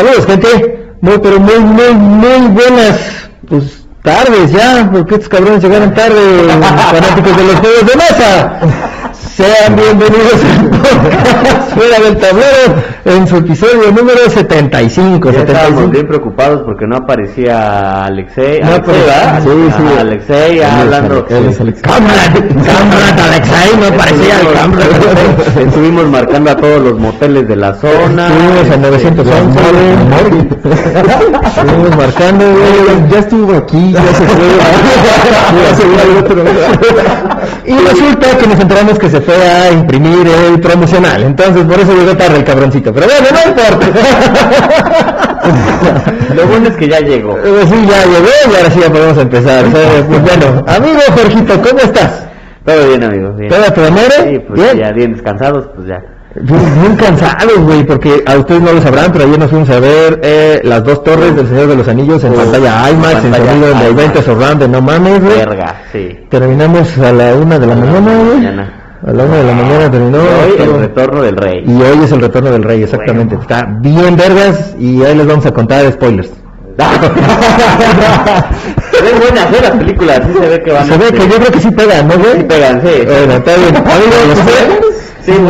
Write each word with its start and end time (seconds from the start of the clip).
Saludos, 0.00 0.24
gente. 0.24 0.94
Muy, 1.02 1.18
pero 1.18 1.38
muy, 1.38 1.58
muy, 1.58 1.92
muy 1.92 2.48
buenas 2.48 3.00
pues, 3.46 3.84
tardes 4.02 4.50
ya, 4.50 4.88
porque 4.90 5.16
estos 5.16 5.28
cabrones 5.28 5.62
llegaron 5.62 5.92
tarde, 5.92 6.48
fanáticos 6.48 7.36
de 7.36 7.44
los 7.44 7.56
juegos 7.56 7.86
de 7.86 7.96
mesa. 7.96 8.60
Sean 9.36 9.76
bienvenidos 9.76 10.40
a 10.42 11.74
Fuera 11.74 12.00
del 12.00 12.16
Tablero 12.16 12.82
en 13.04 13.26
su 13.26 13.36
episodio 13.36 13.90
número 13.92 14.28
75. 14.28 15.30
Ya 15.30 15.40
estábamos 15.40 15.80
75. 15.80 15.90
bien 15.90 16.06
preocados 16.06 16.62
porque 16.64 16.86
no 16.86 16.96
aparecía 16.96 18.04
Alexei. 18.04 18.60
No 18.60 18.68
Alexei, 18.68 18.94
aparecía, 18.94 19.16
¿verdad? 19.16 19.42
sí, 19.42 19.50
sí. 19.76 19.98
Alexei 19.98 20.58
es 20.58 20.64
hablando. 20.64 21.26
Es 21.28 21.60
Alexei. 21.60 21.92
No 23.80 23.96
parecía 23.96 24.40
el 24.40 24.52
Camrat. 24.52 24.88
Estuvimos 25.58 26.06
marcando 26.06 26.50
a 26.50 26.56
todos 26.56 26.82
los 26.82 26.98
moteles 26.98 27.48
de 27.48 27.56
la 27.56 27.74
zona. 27.74 28.28
Estuvimos 28.28 28.70
al 28.70 28.82
911, 28.82 29.60
güey. 29.70 30.74
Estuvimos 31.46 31.96
marcando. 31.96 32.44
Ya 33.10 33.18
estuvo 33.18 33.56
aquí, 33.56 33.92
ya 33.92 34.06
se 34.14 34.24
fue. 34.26 34.40
Ya 35.50 35.74
se 35.74 35.82
fue 35.82 36.02
al 36.02 36.24
otro. 36.24 36.44
Y 37.64 37.72
resulta 37.72 38.38
que 38.38 38.46
nos 38.46 38.60
enteramos 38.60 38.98
que 38.98 39.08
se 39.10 39.20
fue 39.20 39.34
a 39.36 39.72
imprimir 39.72 40.26
el 40.26 40.60
promocional. 40.60 41.22
Entonces, 41.22 41.64
por 41.64 41.78
eso 41.78 41.92
llegó 41.94 42.16
tarde 42.16 42.38
el 42.38 42.44
cabroncito. 42.44 42.89
Pero 42.92 43.06
bueno, 43.06 43.26
no 43.32 43.50
importa. 43.50 43.86
Lo 46.34 46.46
bueno 46.46 46.68
es 46.68 46.76
que 46.76 46.88
ya 46.88 47.00
llegó. 47.00 47.36
Eh, 47.38 47.64
Sí, 47.68 47.86
ya 47.88 48.04
llegó 48.04 48.28
y 48.50 48.56
ahora 48.56 48.70
sí 48.70 48.80
ya 48.80 48.90
podemos 48.90 49.18
empezar. 49.18 49.64
Sea, 49.70 50.04
Pues 50.08 50.22
bueno, 50.22 50.64
amigo 50.66 51.00
Jorgito, 51.16 51.54
¿cómo 51.62 51.78
estás? 51.80 52.26
Todo 52.64 52.88
bien, 52.88 53.02
amigos. 53.04 53.36
Bien. 53.36 53.50
¿Todo 53.50 53.64
tu? 53.72 53.80
Sí, 53.84 54.38
pues 54.46 54.60
Bien. 54.62 54.78
ya 54.78 54.92
bien 54.92 55.12
descansados, 55.14 55.68
pues 55.74 55.88
ya. 55.88 55.96
Bien, 56.36 56.80
bien 56.80 56.94
cansados, 56.96 57.58
güey, 57.58 57.84
porque 57.84 58.22
a 58.24 58.36
ustedes 58.38 58.62
no 58.62 58.72
lo 58.72 58.80
sabrán, 58.80 59.10
pero 59.12 59.24
ayer 59.24 59.36
nos 59.38 59.50
fuimos 59.50 59.68
a 59.70 59.80
ver 59.80 60.20
eh, 60.22 60.60
las 60.62 60.84
dos 60.84 61.02
torres 61.02 61.34
del 61.34 61.48
Señor 61.48 61.66
de 61.66 61.76
los 61.76 61.88
Anillos 61.88 62.22
en 62.22 62.32
Oh, 62.34 62.36
pantalla 62.36 62.88
IMAX, 62.90 63.24
en 63.24 63.34
sonido 63.34 63.66
de 63.66 63.72
IMAX. 63.72 63.96
20 63.96 64.22
surround 64.22 64.60
de 64.60 64.68
no 64.68 64.80
mames, 64.80 65.20
güey. 65.24 65.36
Verga, 65.38 65.82
sí. 65.90 66.26
Terminamos 66.30 66.96
a 66.98 67.12
la 67.12 67.34
una 67.34 67.58
de 67.58 67.66
la 67.66 67.74
mañana, 67.74 68.12
güey. 68.22 68.70
A 69.06 69.12
la 69.12 69.24
una 69.24 69.36
de 69.36 69.44
la 69.44 69.52
mañana 69.54 69.90
terminó. 69.90 70.18
Hoy 70.18 70.56
todo. 70.58 70.74
el 70.74 70.80
retorno 70.80 71.22
del 71.22 71.36
rey. 71.36 71.64
Y 71.66 71.72
hoy 71.82 72.04
es 72.04 72.12
el 72.12 72.20
retorno 72.20 72.50
del 72.50 72.62
rey, 72.62 72.82
exactamente. 72.82 73.34
Bueno. 73.36 73.42
Está 73.50 73.66
bien 73.80 74.16
vergas 74.16 74.74
y 74.78 75.02
ahí 75.02 75.16
les 75.16 75.26
vamos 75.26 75.46
a 75.46 75.52
contar 75.52 75.90
spoilers. 75.92 76.30
se 78.90 79.02
ven 79.02 79.18
buenas 79.20 79.52
¿eh? 79.52 79.58
las 79.62 79.70
películas, 79.72 80.20
sí 80.26 80.32
se 80.40 80.48
ve 80.48 80.62
que 80.62 80.72
van 80.72 80.86
Se 80.86 80.96
ve 80.96 81.04
este, 81.06 81.18
que 81.18 81.28
yo 81.28 81.36
creo 81.36 81.50
que 81.52 81.60
sí 81.60 81.70
pegan, 81.72 82.08
¿no, 82.08 82.14
güey? 82.16 82.32
sí 82.38 82.44
pegan, 82.44 82.80
sí. 82.80 82.88
Bueno, 83.06 83.32
está 83.34 83.56
bien. 83.56 83.76
Amigos, 83.76 84.38
¿ustedes? 84.38 84.80
Sí, 85.22 85.32
se 85.32 85.40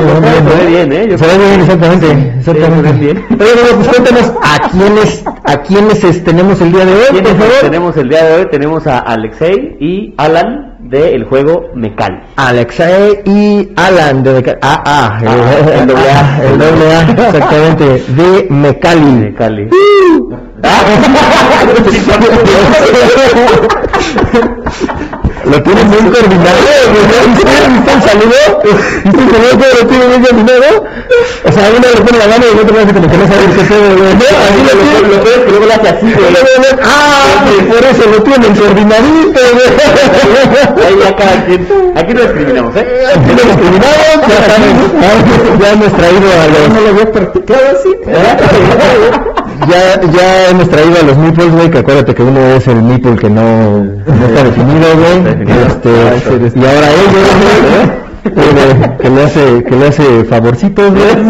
ve 0.65 0.67
bien, 0.67 0.93
¿eh? 0.93 1.07
Yo 1.09 1.19
se 1.19 1.27
ve 1.27 1.39
bien, 1.39 1.61
exactamente. 1.61 2.33
Exactamente. 2.39 2.93
bien. 2.93 3.25
Oye, 3.41 3.51
amigo, 3.53 3.77
pues 3.77 3.89
cuéntanos 3.97 4.33
a 4.43 4.69
quiénes, 4.71 5.25
a 5.45 5.57
quiénes 5.63 6.05
es- 6.05 6.25
tenemos 6.25 6.61
el 6.61 6.73
día 6.73 6.85
de 6.85 6.93
hoy, 6.95 7.01
por 7.01 7.11
¿Quiénes 7.23 7.33
favor. 7.33 7.55
tenemos 7.61 7.97
el 7.97 8.09
día 8.09 8.25
de 8.25 8.35
hoy? 8.41 8.47
Tenemos 8.51 8.87
a 8.89 8.99
Alexei 8.99 9.77
y 9.81 10.15
Alan 10.17 10.70
del 10.91 11.25
juego 11.25 11.71
Mecal. 11.75 12.23
Alexei 12.37 13.21
y 13.25 13.73
Alan 13.77 14.23
de 14.25 14.35
Meca- 14.43 14.59
ah, 14.61 14.83
ah, 14.85 15.19
Ah, 15.25 15.55
el 15.81 15.87
doble 15.87 16.11
A. 16.11 16.43
el 16.45 16.59
doble 16.59 16.93
A, 16.95 17.01
exactamente, 17.29 17.85
de 18.09 18.47
Mecali. 18.51 19.13
Mecali. 19.13 19.69
Lo 25.45 25.63
tiene 25.63 25.83
bien 25.85 26.11
coordinado. 26.11 26.59
¿Viste 27.35 27.93
el 27.93 28.03
saludo? 28.03 28.41
¿Viste 29.05 29.23
el 29.23 29.31
saludo 29.31 29.53
que 29.59 29.81
lo 29.81 29.87
tiene 29.89 30.07
bien 30.07 30.23
coordinado? 30.23 30.85
O 31.45 31.53
sea, 31.53 31.71
uno 31.77 31.87
le 31.95 32.01
pone 32.01 32.19
la 32.19 32.29
mano 32.29 32.45
y 32.47 32.53
el 32.53 32.59
otro 32.61 32.77
le 32.77 32.83
hace 32.83 32.93
como 32.93 33.09
que 33.11 33.17
no 33.17 33.27
sabe 33.27 33.45
qué 33.57 33.63
pedo, 33.65 33.87
así 34.47 34.61
lo. 34.67 35.09
Lo 35.11 35.23
peor 35.25 35.45
que 35.45 35.51
luego 35.51 35.67
lo 35.67 35.73
hace 35.73 35.89
así, 35.89 36.13
güey. 36.13 36.35
Ah, 36.83 37.45
por 37.69 37.85
eso 37.85 38.11
lo 38.11 38.23
tienen 38.23 38.55
coordinadito, 38.55 39.41
güey. 39.53 39.71
Ahí 40.87 40.97
ya 41.03 41.17
cada 41.17 41.45
quien. 41.47 41.67
Aquí 41.97 42.15
no 42.15 42.21
discriminamos, 42.21 42.77
¿eh? 42.77 42.87
Aquí 43.09 43.31
lo 43.31 43.43
discriminamos, 43.43 44.29
ya 44.29 45.61
ya 45.61 45.73
hemos 45.73 45.93
traído 45.93 46.29
a 46.33 46.47
los... 46.47 46.69
No 46.71 46.81
lo 46.81 46.89
había 46.89 47.13
practicado 47.13 47.61
así. 47.73 47.91
Ya, 49.69 50.01
ya 50.01 50.49
hemos 50.51 50.69
traído 50.69 51.01
a 51.01 51.03
los 51.05 51.17
meeples, 51.19 51.53
güey, 51.53 51.71
que 51.71 51.79
acuérdate 51.79 52.15
que 52.15 52.23
uno 52.23 52.41
es 52.57 52.67
el 52.67 52.83
meeple 52.83 53.17
que 53.17 53.29
no, 53.29 53.85
no 53.85 54.27
está 54.27 54.45
definido, 54.45 54.89
güey. 54.97 55.23
Definido. 55.23 55.67
Este, 55.67 55.91
y 56.59 56.65
ahora 56.65 56.89
ellos, 56.91 57.27
güey. 57.69 58.01
eh, 58.25 58.97
que 59.01 59.11
le 59.11 59.23
hace 59.23 59.65
que 59.65 59.77
le 59.77 59.89
hace 59.89 60.25
favorcitos 60.25 60.93
güey 60.93 61.09
sí, 61.09 61.17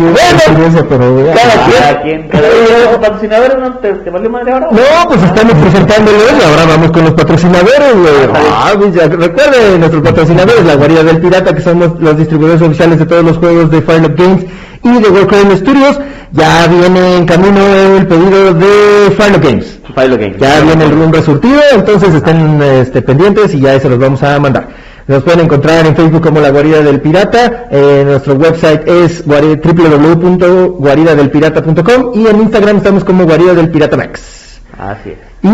bueno 0.00 0.86
pero 0.88 1.26
Cada 1.34 2.02
quien. 2.02 2.28
Cada 2.28 2.48
quien. 2.48 2.90
¿Los 2.90 2.98
patrocinadores 2.98 3.58
no 3.58 3.78
te, 3.78 3.92
te 3.92 4.10
valió 4.10 4.30
madre 4.30 4.52
ahora? 4.52 4.68
no, 4.70 5.08
pues 5.08 5.22
estamos 5.22 5.54
presentándolos 5.54 6.32
y 6.38 6.42
ahora 6.42 6.64
vamos 6.66 6.90
con 6.90 7.04
los 7.04 7.14
patrocinadores, 7.14 7.94
güey. 7.94 8.42
Ah, 8.50 8.72
pues 8.78 8.94
ya, 8.94 9.08
recuerden, 9.08 9.80
nuestros 9.80 10.02
patrocinadores, 10.02 10.64
la 10.64 10.74
Guarida 10.76 11.02
del 11.02 11.20
Pirata, 11.20 11.54
que 11.54 11.60
somos 11.60 12.00
los 12.00 12.16
distribuidores 12.16 12.62
oficiales 12.62 12.98
de 12.98 13.06
todos 13.06 13.24
los 13.24 13.36
juegos 13.38 13.70
de 13.70 13.82
Firelock 13.82 14.18
Games 14.18 14.46
y 14.82 14.98
de 15.02 15.08
Warcraft 15.08 15.56
Studios. 15.58 15.98
Ya 16.32 16.66
viene 16.66 17.16
en 17.18 17.26
camino 17.26 17.60
el 17.66 18.06
pedido 18.06 18.54
de 18.54 19.10
Firelock 19.16 19.44
Games. 19.44 19.78
File 19.94 20.16
Game. 20.16 20.36
Ya 20.38 20.60
viene 20.60 20.84
el 20.84 20.90
rumbo 20.92 21.20
surtido, 21.20 21.60
entonces 21.74 22.14
estén 22.14 22.62
este, 22.62 23.02
pendientes 23.02 23.52
y 23.54 23.60
ya 23.60 23.78
se 23.78 23.90
los 23.90 23.98
vamos 23.98 24.22
a 24.22 24.40
mandar. 24.40 24.68
Nos 25.06 25.22
pueden 25.24 25.40
encontrar 25.40 25.84
en 25.84 25.94
Facebook 25.94 26.22
como 26.22 26.40
La 26.40 26.48
Guarida 26.50 26.80
del 26.80 27.00
Pirata, 27.02 27.66
eh, 27.70 28.02
nuestro 28.06 28.32
website 28.34 28.88
es 28.88 29.26
guari- 29.26 29.60
www.guaridadelpirata.com 29.62 32.12
y 32.14 32.26
en 32.28 32.40
Instagram 32.40 32.76
estamos 32.78 33.04
como 33.04 33.24
Guarida 33.24 33.52
del 33.52 33.68
Pirata 33.70 33.96
Max. 33.98 34.58
Así 34.78 35.10
es. 35.10 35.18
Y... 35.42 35.48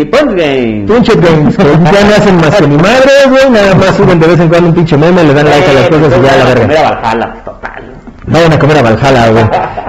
Y 0.00 0.04
Punch 0.06 0.34
Game. 0.34 0.84
Punchet 0.88 1.20
Games, 1.20 1.56
que 1.56 1.62
ya 1.64 2.04
no 2.04 2.14
hacen 2.16 2.36
más 2.38 2.56
que 2.56 2.66
ni 2.66 2.76
madre, 2.76 3.10
güey, 3.28 3.48
nada 3.50 3.74
más 3.76 3.94
suben 3.96 4.18
de 4.18 4.26
vez 4.26 4.40
en 4.40 4.48
cuando 4.48 4.68
un 4.70 4.74
pinche 4.74 4.96
meme, 4.96 5.22
le 5.22 5.32
dan 5.34 5.44
like 5.48 5.70
a 5.70 5.74
las 5.74 5.88
cosas 5.88 6.12
y 6.18 6.22
ya 6.22 6.36
la 6.36 6.44
verga. 6.46 6.66
Valhalla, 7.02 7.34
total. 7.44 7.85
Vayan 8.26 8.52
a 8.52 8.58
comer 8.58 8.78
a 8.78 8.82
Valhalla, 8.82 9.30
güey. 9.30 9.44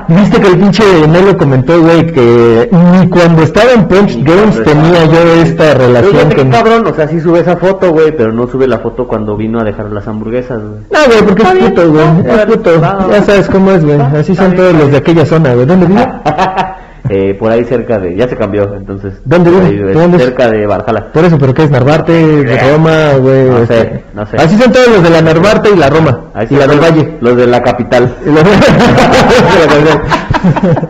Viste 0.09 0.39
que 0.39 0.47
el 0.47 0.57
pinche 0.59 0.83
Nelo 1.07 1.35
comentó, 1.37 1.81
güey, 1.81 2.05
que 2.07 2.69
ni 2.71 3.09
cuando 3.09 3.43
estaba 3.43 3.71
en 3.73 3.87
Punch 3.89 4.15
Ni 4.15 4.23
Games 4.23 4.63
tenía 4.63 5.03
estaba- 5.03 5.05
yo 5.13 5.33
esta 5.41 5.73
relación 5.73 6.31
con... 6.33 6.49
cabrón, 6.51 6.87
o 6.87 6.93
sea, 6.93 7.07
sí 7.09 7.19
sube 7.19 7.39
esa 7.41 7.57
foto, 7.57 7.91
güey, 7.91 8.15
pero 8.15 8.31
no 8.31 8.47
sube 8.47 8.67
la 8.67 8.77
foto 8.79 9.05
cuando 9.05 9.35
vino 9.35 9.59
a 9.59 9.63
dejar 9.65 9.91
las 9.91 10.07
hamburguesas, 10.07 10.59
güey. 10.61 10.79
No, 10.91 10.99
güey, 11.07 11.21
porque 11.23 11.43
es 11.43 11.49
puto, 11.69 11.91
güey. 11.91 12.05
no, 12.23 12.33
Es 12.35 12.45
puto. 12.45 12.81
Ya 13.11 13.23
sabes 13.23 13.47
cómo 13.49 13.71
es, 13.71 13.83
güey. 13.83 13.99
Así 13.99 14.33
son 14.35 14.55
todos 14.55 14.73
los 14.75 14.91
de 14.91 14.97
aquella 14.97 15.25
zona, 15.25 15.53
güey. 15.53 15.65
¿Dónde 15.65 15.87
vive? 15.87 16.07
eh, 17.09 17.35
por 17.39 17.51
ahí 17.51 17.63
cerca 17.65 17.97
de, 17.99 18.15
ya 18.15 18.27
se 18.27 18.35
cambió, 18.35 18.73
entonces. 18.75 19.13
¿Dónde 19.25 19.49
vive? 19.51 19.65
ahí, 19.65 19.77
¿De 19.77 19.93
dónde? 19.93 20.19
Cerca 20.19 20.49
de 20.49 20.65
Valhalla. 20.67 21.11
Por 21.11 21.25
eso, 21.25 21.37
pero 21.37 21.53
¿qué 21.53 21.63
es? 21.63 21.71
Narvarte, 21.71 22.11
de 22.13 22.71
Roma, 22.71 23.13
güey. 23.19 23.49
No 23.49 23.65
sé, 23.65 23.77
este. 23.79 24.03
no 24.13 24.25
sé. 24.25 24.37
Así 24.37 24.57
son 24.57 24.71
todos 24.71 24.87
los 24.87 25.03
de 25.03 25.09
la 25.09 25.21
Narvarte 25.21 25.69
y 25.71 25.75
la 25.75 25.89
Roma. 25.89 26.21
Ahí 26.33 26.47
y 26.49 26.55
la 26.55 26.67
del 26.67 26.79
Valle. 26.79 27.17
Los 27.21 27.35
de 27.37 27.47
la 27.47 27.61
capital. 27.63 28.13
Y 28.25 28.29
los- 28.29 28.43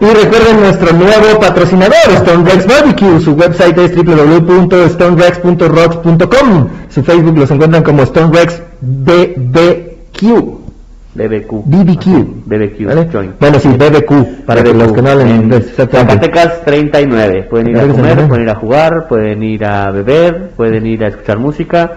y 0.01 0.05
recuerden 0.13 0.59
nuestro 0.59 0.91
nuevo 0.93 1.39
patrocinador, 1.39 1.95
StoneRex 2.17 2.67
Barbecue. 2.67 3.19
Su 3.21 3.31
website 3.33 3.77
es 3.77 3.95
www.stonerex.rocks.com. 3.95 6.67
Su 6.89 7.03
Facebook 7.03 7.37
los 7.37 7.49
encuentran 7.51 7.83
como 7.83 8.05
StoneRex 8.05 8.61
BBQ. 8.81 10.66
BBQ. 11.17 11.63
BBQ. 11.65 12.05
BBQ. 12.45 12.85
¿Vale? 12.85 13.09
Joint. 13.11 13.39
Bueno, 13.39 13.59
sí, 13.59 13.69
BBQ, 13.69 14.45
para 14.45 14.63
que 14.63 14.69
BBQ. 14.69 14.79
los 14.79 14.93
que 14.93 15.01
no 15.01 15.09
hablen 15.09 15.27
En 15.29 15.41
inglés. 15.43 15.73
Zacatecas 15.75 16.63
39. 16.63 17.47
Pueden 17.49 17.69
ir 17.69 17.77
a 17.77 17.81
comer, 17.81 17.95
39. 17.95 18.27
pueden 18.27 18.43
ir 18.43 18.49
a 18.49 18.55
jugar, 18.55 19.07
pueden 19.07 19.43
ir 19.43 19.65
a 19.65 19.91
beber, 19.91 20.51
pueden 20.55 20.85
ir 20.85 21.03
a 21.03 21.07
escuchar 21.07 21.39
música. 21.39 21.91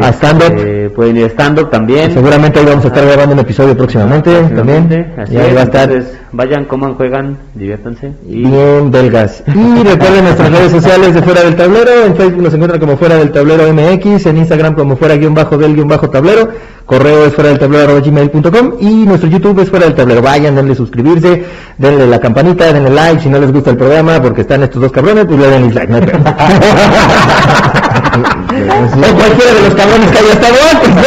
A 0.00 0.12
stand-up. 0.12 0.54
eh, 0.58 0.90
pueden 0.94 1.16
ir 1.16 1.24
a 1.24 1.28
stand-up 1.28 1.68
también. 1.68 2.12
Seguramente 2.12 2.60
ahí 2.60 2.64
vamos 2.66 2.84
a 2.84 2.88
estar 2.88 3.04
grabando 3.04 3.34
un 3.34 3.40
episodio 3.40 3.76
próximamente, 3.76 4.30
también. 4.30 4.86
Próximamente, 4.86 5.20
Así 5.20 5.34
Y 5.34 5.38
ahí 5.38 5.48
es, 5.50 5.56
va 5.56 5.60
a 5.60 5.64
estar 5.64 5.90
entonces, 5.90 6.18
vayan, 6.30 6.64
coman, 6.66 6.94
juegan, 6.94 7.36
diviértanse. 7.54 8.12
Y 8.28 8.44
bien 8.44 8.90
belgas. 8.92 9.42
Y 9.54 9.82
recuerden 9.82 10.24
nuestras 10.24 10.52
redes 10.52 10.70
sociales 10.70 11.14
de 11.14 11.22
Fuera 11.22 11.42
del 11.42 11.56
Tablero. 11.56 12.04
En 12.06 12.14
Facebook 12.14 12.42
nos 12.42 12.54
encuentran 12.54 12.80
como 12.80 12.96
Fuera 12.96 13.16
del 13.16 13.32
Tablero 13.32 13.64
MX, 13.72 14.26
en 14.26 14.36
Instagram 14.36 14.74
como 14.74 14.96
Fuera 14.96 15.16
guion 15.16 15.34
bajo 15.34 15.58
del 15.58 15.74
guion 15.74 15.88
bajo 15.88 16.08
tablero. 16.08 16.48
Correo 16.86 17.26
es 17.26 17.32
fuera 17.32 17.50
del 17.50 17.58
tablero 17.58 18.00
gmail.com 18.02 18.72
y 18.80 19.04
nuestro 19.06 19.28
YouTube 19.28 19.60
es 19.60 19.70
Fuera 19.70 19.86
del 19.86 19.94
Tablero. 19.94 20.20
Vayan, 20.20 20.54
denle 20.56 20.74
suscribirse, 20.74 21.44
denle 21.78 22.06
la 22.06 22.18
campanita, 22.18 22.72
denle 22.72 22.90
like 22.90 23.22
si 23.22 23.28
no 23.28 23.38
les 23.38 23.52
gusta 23.52 23.70
el 23.70 23.76
programa 23.76 24.20
porque 24.20 24.40
están 24.42 24.62
estos 24.64 24.82
dos 24.82 24.92
cabrones, 24.92 25.24
pues 25.24 25.38
le 25.38 25.48
den 25.48 25.62
dislike. 25.64 25.88
No. 25.88 26.00
o 28.70 29.16
cualquiera 29.16 29.54
de 29.54 29.62
los 29.68 29.74
cabrones 29.74 30.10
que 30.10 30.18
haya 30.18 30.32
estado 30.32 30.54
antes, 30.72 30.88
¿no? 30.94 31.02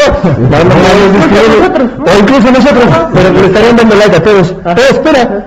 No, 0.50 0.64
no, 0.64 0.76
no, 0.76 1.14
nos 1.14 1.24
suscribimos. 1.24 2.16
O 2.16 2.20
incluso 2.20 2.52
nosotros, 2.52 2.86
pero 3.14 3.30
le 3.34 3.46
estarían 3.48 3.76
dando 3.76 3.96
like 3.96 4.16
a 4.16 4.24
todos. 4.24 4.52
Eh, 4.52 4.76
espera, 4.92 5.46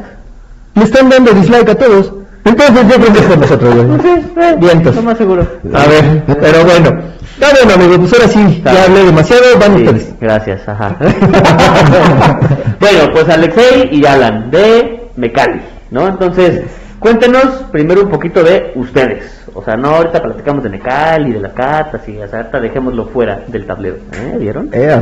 le 0.74 0.84
están 0.84 1.08
dando 1.08 1.32
dislike 1.32 1.68
a 1.70 1.74
todos. 1.74 2.12
Entonces 2.44 2.88
yo 2.88 2.94
creo 2.96 3.12
que 3.12 3.18
es 3.18 3.38
nosotros, 3.38 3.74
güey. 3.74 4.56
Vientos. 4.58 4.94
Lo 4.96 5.02
más 5.02 5.18
seguro. 5.18 5.46
A 5.74 5.86
ver, 5.86 6.22
pero 6.40 6.64
bueno. 6.64 7.18
Está 7.38 7.54
bueno, 7.54 7.74
amigos, 7.74 7.98
pues 8.00 8.12
ahora 8.14 8.28
sí, 8.32 8.62
ya 8.64 8.82
hablé 8.84 9.04
demasiado, 9.04 9.42
van 9.60 9.76
Sí, 9.76 9.84
ustedes. 9.84 10.14
gracias, 10.20 10.68
ajá. 10.68 10.96
bueno, 12.80 12.98
pues 13.12 13.28
Alexei 13.28 13.88
y 13.92 14.04
Alan 14.06 14.50
de 14.50 15.08
Mecali, 15.16 15.60
¿no? 15.92 16.08
Entonces, 16.08 16.62
cuéntenos 16.98 17.44
primero 17.70 18.02
un 18.02 18.10
poquito 18.10 18.42
de 18.42 18.72
ustedes. 18.74 19.46
O 19.54 19.62
sea, 19.62 19.76
no 19.76 19.88
ahorita 19.88 20.22
platicamos 20.22 20.62
de 20.62 20.70
Mecali, 20.70 21.32
de 21.32 21.40
las 21.40 21.52
cartas 21.52 22.08
y 22.08 22.18
o 22.18 22.28
sea, 22.28 22.40
ahorita 22.40 22.60
dejémoslo 22.60 23.06
fuera 23.06 23.44
del 23.46 23.66
tablero. 23.66 23.96
¿Eh? 24.12 24.36
¿Vieron? 24.38 24.70
Eh. 24.72 24.96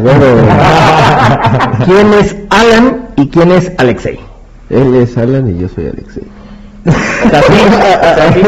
¿Quién 1.85 2.13
es 2.15 2.37
Alan 2.51 3.09
y 3.17 3.29
quién 3.29 3.51
es 3.51 3.73
Alexei? 3.79 4.19
Él 4.71 4.95
es 4.97 5.17
Alan 5.17 5.49
y 5.49 5.59
yo 5.59 5.69
soy 5.69 5.89
Alexei. 5.89 6.25
O 6.87 7.31
sea, 7.31 7.43
sí, 7.43 7.53
o 7.53 8.15
sea, 8.15 8.33
sí. 8.33 8.43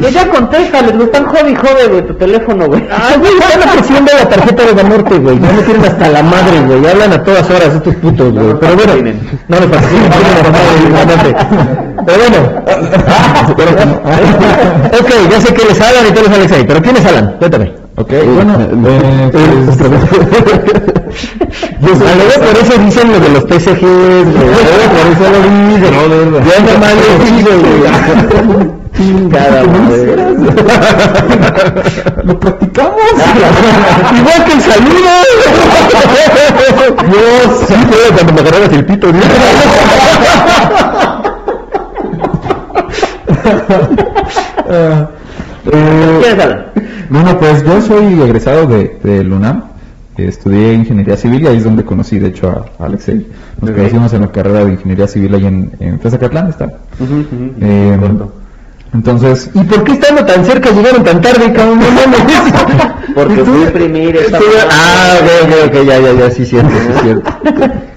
Pues 0.00 0.12
ya 0.12 0.28
contéstales, 0.28 0.92
güey, 0.92 1.06
están 1.06 1.24
jode 1.24 1.50
y 1.50 1.54
jode, 1.54 1.86
güey, 1.88 2.06
tu 2.06 2.14
teléfono, 2.14 2.66
güey. 2.66 2.86
Ah, 2.90 3.14
güey, 3.18 3.32
están 3.32 3.68
ofreciendo 3.68 4.12
la 4.12 4.28
tarjeta 4.28 4.64
de 4.66 4.72
Banorte, 4.72 5.18
güey. 5.18 5.40
Ya 5.40 5.52
me 5.52 5.62
tienen 5.62 5.84
hasta 5.84 6.08
la 6.08 6.22
madre, 6.22 6.60
güey. 6.66 6.82
Ya 6.82 6.90
hablan 6.90 7.12
a 7.12 7.24
todas 7.24 7.48
horas 7.48 7.74
estos 7.74 7.94
putos, 7.96 8.32
güey. 8.32 8.54
Pero 8.60 8.76
bueno, 8.76 8.92
no 9.48 9.56
de 9.60 9.66
Banorte. 9.66 11.34
Pero 12.06 12.18
bueno. 12.18 12.38
ok, 15.00 15.10
ya 15.30 15.40
sé 15.40 15.54
que 15.54 15.62
él 15.62 15.68
es 15.70 15.80
Alan 15.80 16.06
y 16.08 16.12
tú 16.12 16.20
eres 16.20 16.32
Alexei. 16.32 16.66
Pero 16.66 16.82
¿quién 16.82 16.96
es 16.96 17.06
Alan? 17.06 17.36
Cuéntame. 17.38 17.72
Ok, 17.96 18.12
bueno, 18.34 18.58
eh, 18.60 19.30
pues, 21.86 21.98
Yo 21.98 22.04
soy, 22.04 22.14
luego 22.16 22.36
por 22.46 22.56
eso 22.62 22.74
dicen 22.82 23.06
lo 23.12 23.18
de 23.20 23.28
los 23.28 23.44
güey. 23.44 24.24
Luego 24.24 24.84
por 24.92 25.06
eso 25.12 25.24
lo 25.32 25.38
dicen. 25.70 25.92
No. 26.32 26.38
Ya 26.40 26.56
nomás 26.60 26.94
lo 26.94 27.00
dicen, 27.24 27.58
güey. 27.62 27.80
Lo 32.24 32.40
practicamos. 32.40 32.96
Igual 34.18 34.44
que 34.44 34.52
el 34.52 34.60
saludo. 34.62 35.12
Dios, 37.06 37.60
sí, 37.68 37.74
güey, 37.74 38.10
cuando 38.14 38.32
me 38.32 38.40
agarras 38.40 38.72
el 38.72 38.84
pito. 38.86 39.12
¿no? 39.12 39.20
Ah, 44.68 45.08
eh, 45.72 46.66
bueno, 47.10 47.38
pues 47.38 47.62
yo 47.64 47.80
soy 47.82 48.20
egresado 48.20 48.66
de, 48.66 48.98
de 49.02 49.22
LUNAM. 49.22 49.65
Estudié 50.18 50.72
ingeniería 50.74 51.16
civil 51.16 51.42
y 51.42 51.46
ahí 51.46 51.56
es 51.58 51.64
donde 51.64 51.84
conocí, 51.84 52.18
de 52.18 52.28
hecho, 52.28 52.48
a, 52.48 52.82
a 52.82 52.86
Alexei. 52.86 53.26
Nos 53.60 53.70
Ok. 53.70 53.76
conocimos 53.76 54.12
en 54.14 54.20
la 54.22 54.32
carrera 54.32 54.64
de 54.64 54.72
ingeniería 54.72 55.06
civil 55.06 55.34
ahí 55.34 55.46
en, 55.46 55.70
en 55.78 55.98
Tezacatlán, 55.98 56.48
está. 56.48 56.66
Eh, 57.60 57.98
entonces, 58.94 59.50
¿Y 59.52 59.60
por 59.64 59.84
qué 59.84 59.92
estando 59.92 60.24
tan 60.24 60.44
cerca 60.44 60.70
llegaron 60.70 61.04
tan 61.04 61.20
tarde, 61.20 61.52
cabrón? 61.52 61.80
No. 61.80 61.84
Porque 63.14 63.44
fui 63.44 63.62
a 63.62 63.66
imprimir. 63.66 64.18
Ah, 64.70 65.18
ok, 65.20 65.48
ok, 65.48 65.54
ok, 65.68 65.86
ya, 65.86 65.98
ya, 66.00 66.12
ya, 66.12 66.30
sí, 66.30 66.44
cierto, 66.46 66.70
sí, 66.70 67.00
cierto. 67.02 67.30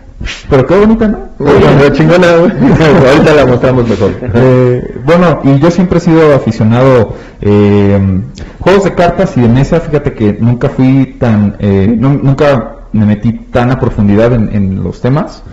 pero 0.49 0.65
qué 0.65 0.75
bonita, 0.77 1.07
¿no? 1.07 1.19
Bueno, 1.37 1.89
chingona. 1.93 2.27
Ahorita 2.33 3.33
la 3.35 3.45
mostramos 3.45 3.87
mejor. 3.87 4.11
Eh, 4.33 4.97
bueno, 5.05 5.39
y 5.43 5.59
yo 5.59 5.71
siempre 5.71 5.99
he 5.99 6.01
sido 6.01 6.35
aficionado 6.35 7.15
eh, 7.41 8.21
juegos 8.59 8.83
de 8.83 8.93
cartas 8.95 9.37
y 9.37 9.41
de 9.41 9.47
mesa. 9.47 9.79
Fíjate 9.79 10.13
que 10.13 10.37
nunca 10.39 10.69
fui 10.69 11.15
tan, 11.19 11.55
eh, 11.59 11.87
nu- 11.97 12.19
nunca 12.21 12.75
me 12.91 13.05
metí 13.05 13.31
tan 13.31 13.71
a 13.71 13.79
profundidad 13.79 14.33
en, 14.33 14.49
en 14.53 14.83
los 14.83 14.99
temas. 15.01 15.43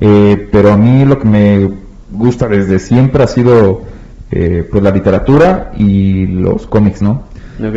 eh, 0.00 0.48
pero 0.50 0.72
a 0.72 0.76
mí 0.76 1.04
lo 1.04 1.18
que 1.18 1.28
me 1.28 1.70
gusta 2.10 2.48
desde 2.48 2.78
siempre 2.78 3.22
ha 3.22 3.26
sido 3.28 3.82
pues 4.28 4.82
la 4.82 4.90
literatura 4.90 5.70
y 5.78 6.26
los 6.26 6.66
cómics, 6.66 7.00
¿no? 7.00 7.22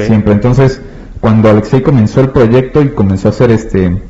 Siempre. 0.07 0.33
Entonces, 0.33 0.81
cuando 1.21 1.49
Alexei 1.49 1.81
comenzó 1.81 2.21
el 2.21 2.29
proyecto 2.29 2.81
y 2.81 2.89
comenzó 2.89 3.27
a 3.27 3.31
hacer 3.31 3.51
este, 3.51 4.01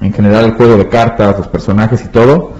en 0.00 0.12
general 0.12 0.44
el 0.46 0.52
juego 0.52 0.76
de 0.76 0.88
cartas, 0.88 1.36
los 1.38 1.48
personajes 1.48 2.02
y 2.04 2.08
todo, 2.08 2.52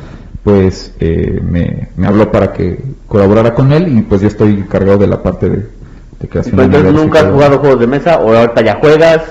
pues 0.44 0.92
eh, 1.00 1.40
me, 1.42 1.88
me 1.96 2.06
habló 2.06 2.30
para 2.30 2.52
que 2.52 2.78
colaborara 3.08 3.52
con 3.54 3.72
él 3.72 3.88
y 3.98 4.02
pues 4.02 4.20
yo 4.20 4.28
estoy 4.28 4.62
cargado 4.68 4.98
de 4.98 5.06
la 5.08 5.22
parte 5.22 5.48
de, 5.50 5.66
de 6.20 6.28
creación. 6.28 6.56
de 6.56 6.64
Entonces, 6.64 6.92
¿nunca 6.92 7.20
has 7.20 7.26
jugado 7.30 7.58
juegos 7.58 7.80
de 7.80 7.86
mesa 7.86 8.18
o 8.18 8.34
ahorita 8.34 8.62
ya 8.62 8.78
juegas? 8.80 9.22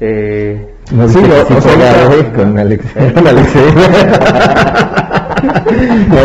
Eh, 0.00 0.68
No 0.90 1.08
Sí, 1.08 1.18
viste 1.20 1.40
o- 1.40 1.46
que 1.46 1.54
sí 1.54 1.58
o 1.58 1.60
sea, 1.62 2.08
con. 2.34 2.34
Con 2.34 2.58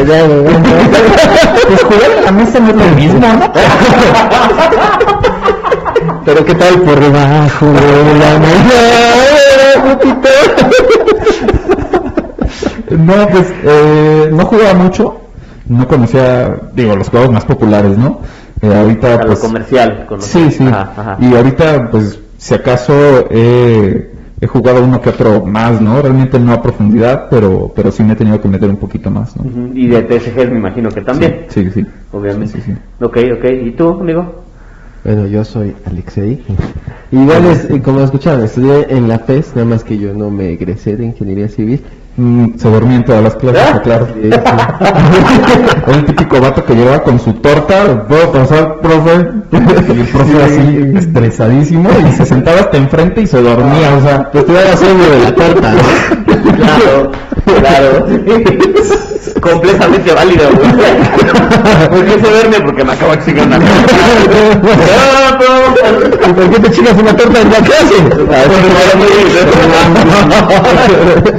ya, 0.08 0.24
güey, 0.26 0.40
güey. 0.42 0.56
Pues 1.68 1.84
jugar 1.84 2.12
en 2.18 2.26
la 2.26 2.32
mesa 2.32 2.60
no 2.60 2.70
es 2.70 2.76
lo 2.76 2.86
mismo, 2.96 3.20
¿no? 3.20 3.52
Pero 6.26 6.46
qué 6.46 6.56
tal 6.56 6.82
por 6.82 7.00
debajo 7.00 7.66
de 7.66 8.20
la 8.20 8.40
mesa, 8.40 9.84
putito. 9.84 10.30
No, 12.98 13.28
pues 13.28 13.54
eh, 13.64 14.30
no 14.32 14.46
jugaba 14.46 14.74
mucho, 14.74 15.22
no 15.68 15.88
conocía, 15.88 16.56
digo, 16.74 16.96
los 16.96 17.10
juegos 17.10 17.32
más 17.32 17.46
populares, 17.46 17.98
¿no? 17.98 18.22
Eh, 18.62 18.74
ahorita 18.74 19.16
a 19.16 19.18
lo 19.20 19.28
pues 19.28 19.40
comercial. 19.40 20.08
Sí, 20.20 20.52
sí. 20.52 20.66
Ajá, 20.68 20.94
ajá. 20.96 21.18
Y 21.20 21.36
ahorita, 21.36 21.90
pues, 21.92 22.20
si 22.38 22.54
acaso 22.54 22.94
he, 23.30 24.12
he 24.40 24.48
jugado 24.48 24.84
uno 24.84 25.02
que 25.02 25.10
otro 25.10 25.46
más, 25.46 25.82
¿no? 25.82 26.02
Realmente 26.02 26.40
no 26.40 26.54
a 26.54 26.62
profundidad, 26.62 27.28
pero, 27.30 27.72
pero 27.76 27.92
sí 27.92 28.04
me 28.04 28.14
he 28.14 28.16
tenido 28.16 28.40
que 28.40 28.48
meter 28.48 28.70
un 28.70 28.78
poquito 28.78 29.12
más, 29.12 29.34
Y 29.74 29.88
de 29.88 30.02
TSGs 30.04 30.50
me 30.52 30.58
imagino 30.58 30.90
que 30.90 31.02
también. 31.02 31.46
Sí, 31.50 31.66
sí. 31.66 31.72
sí. 31.72 31.86
Obviamente. 32.12 32.60
Sí, 32.62 32.64
sí, 32.66 32.74
Ok, 33.02 33.18
ok. 33.38 33.46
¿Y 33.64 33.72
tú, 33.72 34.00
amigo? 34.00 34.47
Bueno, 35.08 35.26
yo 35.26 35.46
soy 35.46 35.74
Alexei. 35.86 36.38
Igual 37.14 37.46
es, 37.46 37.70
eh, 37.70 37.82
como 37.82 38.02
escucharon, 38.02 38.44
estudié 38.44 38.88
en 38.90 39.08
la 39.08 39.20
FES, 39.20 39.56
nada 39.56 39.64
más 39.64 39.86
que 39.86 39.98
yo 39.98 40.14
no 40.14 40.30
me 40.30 40.50
egresé 40.52 40.98
de 40.98 41.06
ingeniería 41.06 41.48
civil. 41.48 41.80
Mm, 42.18 42.58
se 42.58 42.68
dormía 42.68 42.96
en 42.98 43.06
todas 43.06 43.24
las 43.24 43.36
clases, 43.36 43.62
¿Ah? 43.76 43.80
claro. 43.84 44.08
Sí, 44.08 44.22
sí. 44.24 44.30
El 45.92 46.06
típico 46.06 46.42
vato 46.42 46.66
que 46.66 46.74
llegaba 46.74 47.04
con 47.04 47.20
su 47.20 47.32
torta, 47.34 48.08
¿puedo 48.08 48.32
pasar, 48.32 48.80
profe? 48.82 49.28
Y 49.52 49.56
el 50.00 50.08
profe 50.08 50.44
así, 50.44 50.98
estresadísimo, 50.98 51.90
y 52.08 52.12
se 52.14 52.26
sentaba 52.26 52.62
hasta 52.62 52.78
enfrente 52.78 53.22
y 53.22 53.28
se 53.28 53.40
dormía, 53.42 53.96
o 53.98 54.02
sea, 54.02 54.32
Pues 54.32 54.46
te 54.48 54.52
iba 54.52 54.62
a 54.62 54.78
sueño 54.78 55.10
de 55.12 55.20
la 55.20 55.36
torta, 55.36 55.74
¿no? 55.74 55.82
Claro, 56.58 57.12
claro. 57.46 58.08
Completamente 59.40 60.12
válido, 60.14 60.50
güey. 60.56 60.70
¿Por 61.90 62.06
qué 62.06 62.12
se 62.14 62.30
duerme? 62.32 62.60
Porque 62.66 62.84
me 62.84 62.94
acabo 62.94 63.16
de 63.16 63.24
chingar 63.24 63.48
una 63.48 63.60
Ah, 64.98 65.38
¿Y 66.28 66.34
por 66.34 66.50
qué 66.50 66.60
te 66.60 66.72
chingas 66.72 66.94
una 66.98 67.16
torta 67.16 67.42
en 67.42 67.52
la 67.52 67.60
clase? 67.60 67.96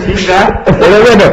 Chinga. 0.16 0.64
Pero 0.78 1.02
bueno, 1.02 1.24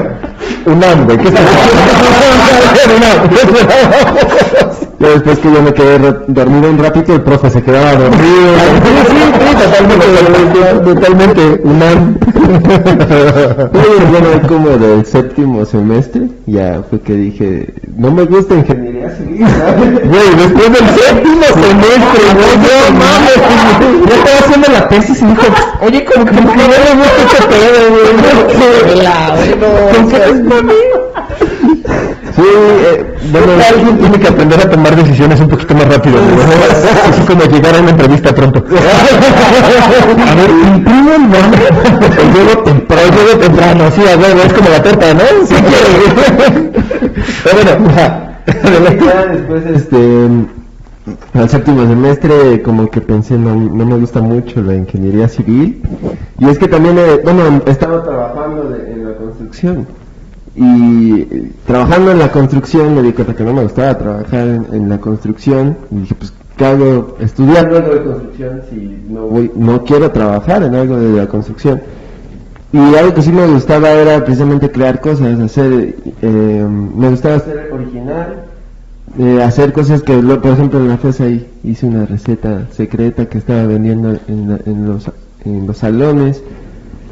UNAM, 0.65 1.05
güey, 1.05 1.17
¿qué 1.17 1.27
está 1.27 1.41
Ya 4.99 5.09
después 5.09 5.39
que 5.39 5.51
yo 5.51 5.61
me 5.61 5.73
quedé 5.73 5.99
dormido 6.27 6.69
un 6.69 6.77
ratito, 6.77 7.13
el 7.13 7.21
profe 7.21 7.49
se 7.49 7.61
quedaba 7.61 7.95
dormido. 7.95 8.15
Sí, 8.85 8.91
sí, 9.09 9.21
totalmente, 9.55 10.59
totalmente, 10.83 11.61
UNAM. 11.63 12.17
Bueno, 13.71 14.29
como 14.47 14.69
del 14.77 15.05
séptimo 15.05 15.65
semestre, 15.65 16.27
ya 16.45 16.83
fue 16.89 16.99
que 16.99 17.13
dije, 17.13 17.73
no 17.97 18.11
me 18.11 18.23
gusta 18.25 18.55
ingeniería 18.55 19.09
civil. 19.15 19.45
Güey, 20.05 20.29
después 20.37 20.71
del 20.71 20.89
séptimo 20.89 21.43
semestre, 21.43 22.23
güey, 22.33 22.57
no 22.57 22.99
mames. 22.99 23.39
ya 24.07 24.15
estaba 24.15 24.39
haciendo 24.39 24.67
la 24.71 24.87
tesis 24.87 25.21
y 25.21 25.25
dijo, 25.25 25.41
Oye, 25.81 26.05
como 26.05 26.25
que 26.25 26.31
no 26.31 26.41
me 26.41 26.53
gusta 26.55 27.21
este 27.21 27.47
pedo, 27.47 27.79
güey. 27.89 28.05
¿Con 29.95 30.09
qué 30.09 30.17
es 30.17 30.43
mami? 30.43 30.73
Sí, 32.35 32.41
eh, 32.43 33.15
bueno, 33.31 33.47
Alguien 33.69 33.97
tiene 33.97 34.19
que 34.19 34.27
aprender 34.27 34.59
a 34.59 34.69
tomar 34.69 34.95
decisiones 34.95 35.39
un 35.39 35.47
poquito 35.47 35.73
más 35.73 35.87
rápido. 35.87 36.17
Así 37.09 37.21
como 37.21 37.43
llegar 37.45 37.75
a 37.75 37.79
una 37.79 37.91
entrevista 37.91 38.33
pronto. 38.35 38.63
A 38.67 40.35
ver, 40.35 40.49
imprime 40.75 41.15
el 41.15 41.21
nombre. 41.21 41.61
El 42.01 42.31
juego 42.33 42.63
temprano. 42.63 43.11
El 43.33 43.39
temprano, 43.39 43.83
sí, 43.95 44.01
a 44.11 44.15
ver, 44.17 44.37
es 44.45 44.53
como 44.53 44.69
la 44.69 44.83
torta, 44.83 45.13
¿no? 45.13 45.21
Sí. 45.45 45.55
Pero 47.43 47.79
bueno, 47.79 49.05
ya 49.05 49.25
después, 49.27 49.65
este, 49.67 49.97
al 51.33 51.49
séptimo 51.49 51.87
semestre, 51.87 52.61
como 52.63 52.89
que 52.89 53.01
pensé, 53.01 53.37
no, 53.37 53.55
no 53.55 53.85
me 53.85 53.95
gusta 53.97 54.19
mucho 54.21 54.61
la 54.61 54.75
ingeniería 54.75 55.27
civil. 55.29 55.81
Y 56.39 56.49
es 56.49 56.57
que 56.57 56.67
también, 56.67 56.97
eh, 56.97 57.21
bueno, 57.23 57.61
estaba 57.65 58.03
trabajando 58.03 58.69
de- 58.69 58.91
en 58.91 59.05
la 59.05 59.15
construcción. 59.17 59.87
Y 60.55 61.23
trabajando 61.65 62.11
en 62.11 62.19
la 62.19 62.31
construcción 62.31 62.95
me 62.95 63.01
di 63.01 63.11
cuenta 63.11 63.35
que 63.35 63.43
no 63.43 63.53
me 63.53 63.63
gustaba 63.63 63.97
trabajar 63.97 64.47
en, 64.71 64.87
la 64.87 64.97
construcción. 64.99 65.77
Y 65.91 65.95
dije, 65.97 66.15
pues, 66.15 66.33
¿qué 66.55 66.65
hago? 66.65 67.17
Estudiando 67.19 67.77
algo 67.77 67.89
de 67.93 68.03
construcción 68.03 68.61
si 68.69 69.03
no 69.09 69.27
voy, 69.27 69.51
no 69.55 69.83
quiero 69.83 70.11
trabajar 70.11 70.63
en 70.63 70.75
algo 70.75 70.97
de 70.97 71.17
la 71.17 71.27
construcción. 71.27 71.81
Y 72.71 72.95
algo 72.95 73.13
que 73.13 73.21
sí 73.21 73.31
me 73.31 73.45
gustaba 73.47 73.89
era 73.91 74.23
precisamente 74.23 74.71
crear 74.71 75.01
cosas, 75.01 75.39
hacer, 75.39 75.95
eh, 76.21 76.67
me 76.69 77.09
gustaba 77.09 77.39
ser 77.39 77.69
original, 77.71 78.45
eh, 79.19 79.41
hacer 79.43 79.73
cosas 79.73 80.01
que, 80.03 80.13
por 80.13 80.53
ejemplo, 80.53 80.79
en 80.79 80.89
la 80.89 80.97
FES 80.97 81.21
ahí 81.21 81.47
hice 81.63 81.85
una 81.85 82.05
receta 82.05 82.67
secreta 82.71 83.27
que 83.27 83.37
estaba 83.37 83.65
vendiendo 83.65 84.17
en, 84.27 84.59
en 84.65 84.87
los, 84.87 85.09
en 85.43 85.67
los 85.67 85.77
salones. 85.77 86.41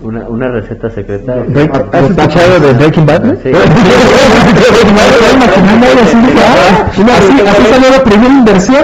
Una, 0.04 0.28
una 0.28 0.50
receta 0.50 0.90
secreta. 0.90 1.34
¿Has 1.94 2.04
escuchado 2.10 2.60
de 2.60 2.74
Breaking 2.74 3.06
Bad? 3.06 3.24
Sí. 3.42 3.52
Así, 7.14 7.38
salió 7.70 7.90
la 7.90 8.04
primera 8.04 8.34
inversión. 8.34 8.84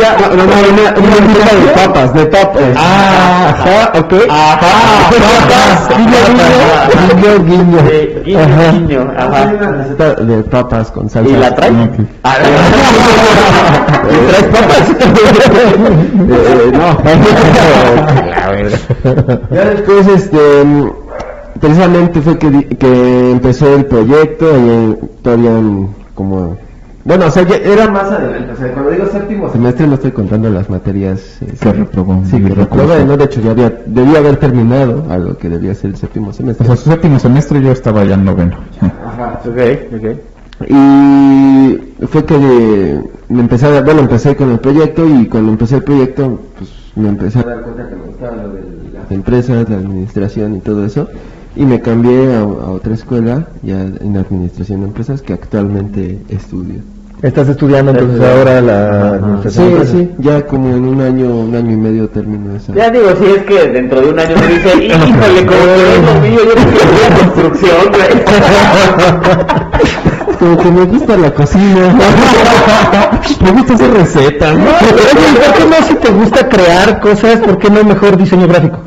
Ya, 0.00 0.16
no, 0.16 0.26
no, 0.28 0.44
no, 0.46 0.54
una, 0.72 0.84
una 0.96 1.16
receta 1.16 1.54
de 1.54 1.66
papas, 1.74 2.14
de 2.14 2.26
papas. 2.26 2.62
Ah, 2.76 3.50
ajá, 3.50 3.92
ok. 3.98 4.12
Ajá, 4.30 5.10
papas, 5.10 5.88
guiño, 5.98 7.32
guiño, 7.44 7.80
guiño. 8.24 8.42
Guiño, 8.72 9.00
Ajá. 9.18 9.40
Una 9.52 9.68
receta 9.72 10.14
de 10.14 10.42
papas 10.44 10.90
con 10.90 11.10
salsa. 11.10 11.30
¿Y 11.30 11.34
la. 11.36 11.48
Ah, 12.22 12.36
¿Traes 14.28 14.44
papas? 14.44 14.82
Eh, 18.54 18.61
Ya 19.50 19.64
después, 19.70 20.06
este, 20.08 20.38
precisamente 21.60 22.20
fue 22.20 22.38
que, 22.38 22.50
di- 22.50 22.64
que 22.64 23.30
empezó 23.32 23.74
el 23.74 23.84
proyecto 23.86 24.46
y 24.56 24.96
todavía 25.22 25.52
como... 26.14 26.56
Bueno, 27.04 27.26
o 27.26 27.30
sea, 27.30 27.42
ya 27.42 27.56
era 27.56 27.88
más 27.90 28.04
adelante. 28.12 28.52
O 28.52 28.56
sea, 28.56 28.72
cuando 28.72 28.90
digo 28.92 29.06
séptimo 29.10 29.50
semestre 29.50 29.86
no 29.88 29.94
estoy 29.94 30.12
contando 30.12 30.48
las 30.50 30.70
materias 30.70 31.38
eh, 31.40 31.52
Que 31.60 31.72
reprobó. 31.72 32.22
Sí, 32.30 32.40
que 32.40 32.54
recursó. 32.54 33.04
¿no? 33.04 33.16
De 33.16 33.24
hecho, 33.24 33.40
ya 33.40 33.50
había, 33.50 33.70
debía 33.86 34.18
haber 34.18 34.36
terminado 34.36 35.04
a 35.10 35.18
lo 35.18 35.36
que 35.36 35.48
debía 35.48 35.74
ser 35.74 35.90
el 35.90 35.96
séptimo 35.96 36.32
semestre. 36.32 36.64
O 36.64 36.68
sea, 36.68 36.76
su 36.76 36.88
séptimo 36.90 37.18
semestre 37.18 37.60
yo 37.60 37.72
estaba 37.72 38.04
ya 38.04 38.14
en 38.14 38.24
noveno. 38.24 38.56
Ajá. 38.80 39.40
ok, 39.44 39.58
ok. 39.96 40.68
Y 40.70 42.06
fue 42.06 42.24
que 42.24 42.36
eh, 42.40 43.02
me 43.28 43.40
empecé 43.40 43.82
bueno, 43.82 44.00
empecé 44.02 44.36
con 44.36 44.52
el 44.52 44.60
proyecto 44.60 45.04
y 45.08 45.26
cuando 45.26 45.50
empecé 45.50 45.76
el 45.76 45.82
proyecto, 45.82 46.38
pues 46.56 46.70
me 46.96 47.08
empecé 47.08 47.38
a 47.38 47.42
dar 47.42 47.62
cuenta 47.62 47.88
que 47.88 47.96
me 47.96 48.02
gustaba 48.04 48.36
lo 48.36 48.48
de 48.50 48.60
las 48.94 49.10
empresas, 49.10 49.68
la 49.68 49.76
administración 49.76 50.56
y 50.56 50.60
todo 50.60 50.84
eso. 50.84 51.08
Y 51.54 51.64
me 51.66 51.80
cambié 51.82 52.34
a, 52.34 52.40
a 52.40 52.44
otra 52.70 52.94
escuela, 52.94 53.46
ya 53.62 53.80
en 53.82 54.16
administración 54.16 54.80
de 54.80 54.86
empresas, 54.86 55.20
que 55.22 55.32
actualmente 55.34 56.18
estudio. 56.30 56.76
Estás 57.20 57.48
estudiando 57.48 57.92
entonces 57.92 58.20
ahora 58.20 58.60
la 58.60 59.10
Sí, 59.10 59.14
administración. 59.22 59.68
empresas? 59.68 59.90
sí, 59.96 60.10
ya 60.18 60.46
como 60.46 60.74
en 60.74 60.84
un 60.84 61.00
año, 61.00 61.26
un 61.40 61.54
año 61.54 61.70
y 61.72 61.76
medio 61.76 62.08
termino 62.08 62.56
esa. 62.56 62.74
Ya 62.74 62.90
digo, 62.90 63.06
si 63.16 63.26
es 63.26 63.42
que 63.44 63.68
dentro 63.68 64.00
de 64.00 64.08
un 64.08 64.18
año 64.18 64.34
me 64.36 64.46
dice, 64.48 64.70
híjole, 64.86 65.46
como 65.46 65.60
que 65.60 65.94
es 65.94 66.02
lo 66.04 66.20
mío, 66.20 66.40
yo 66.48 66.54
no 66.56 66.66
quiero 66.72 67.16
construcción, 67.20 67.88
güey. 67.92 68.22
Como 70.42 70.56
que 70.56 70.70
me 70.72 70.84
gusta 70.86 71.16
la 71.16 71.32
cocina. 71.32 71.94
Me 73.44 73.52
gusta 73.52 73.74
hacer 73.74 73.92
recetas, 73.92 74.58
¿no? 74.58 74.64
¿por 74.64 75.54
qué 75.54 75.64
no 75.70 75.86
si 75.86 75.94
te 75.94 76.10
gusta 76.10 76.48
crear 76.48 76.98
cosas? 76.98 77.38
¿Por 77.38 77.58
qué 77.58 77.70
no 77.70 77.84
mejor 77.84 78.16
diseño 78.16 78.48
gráfico? 78.48 78.78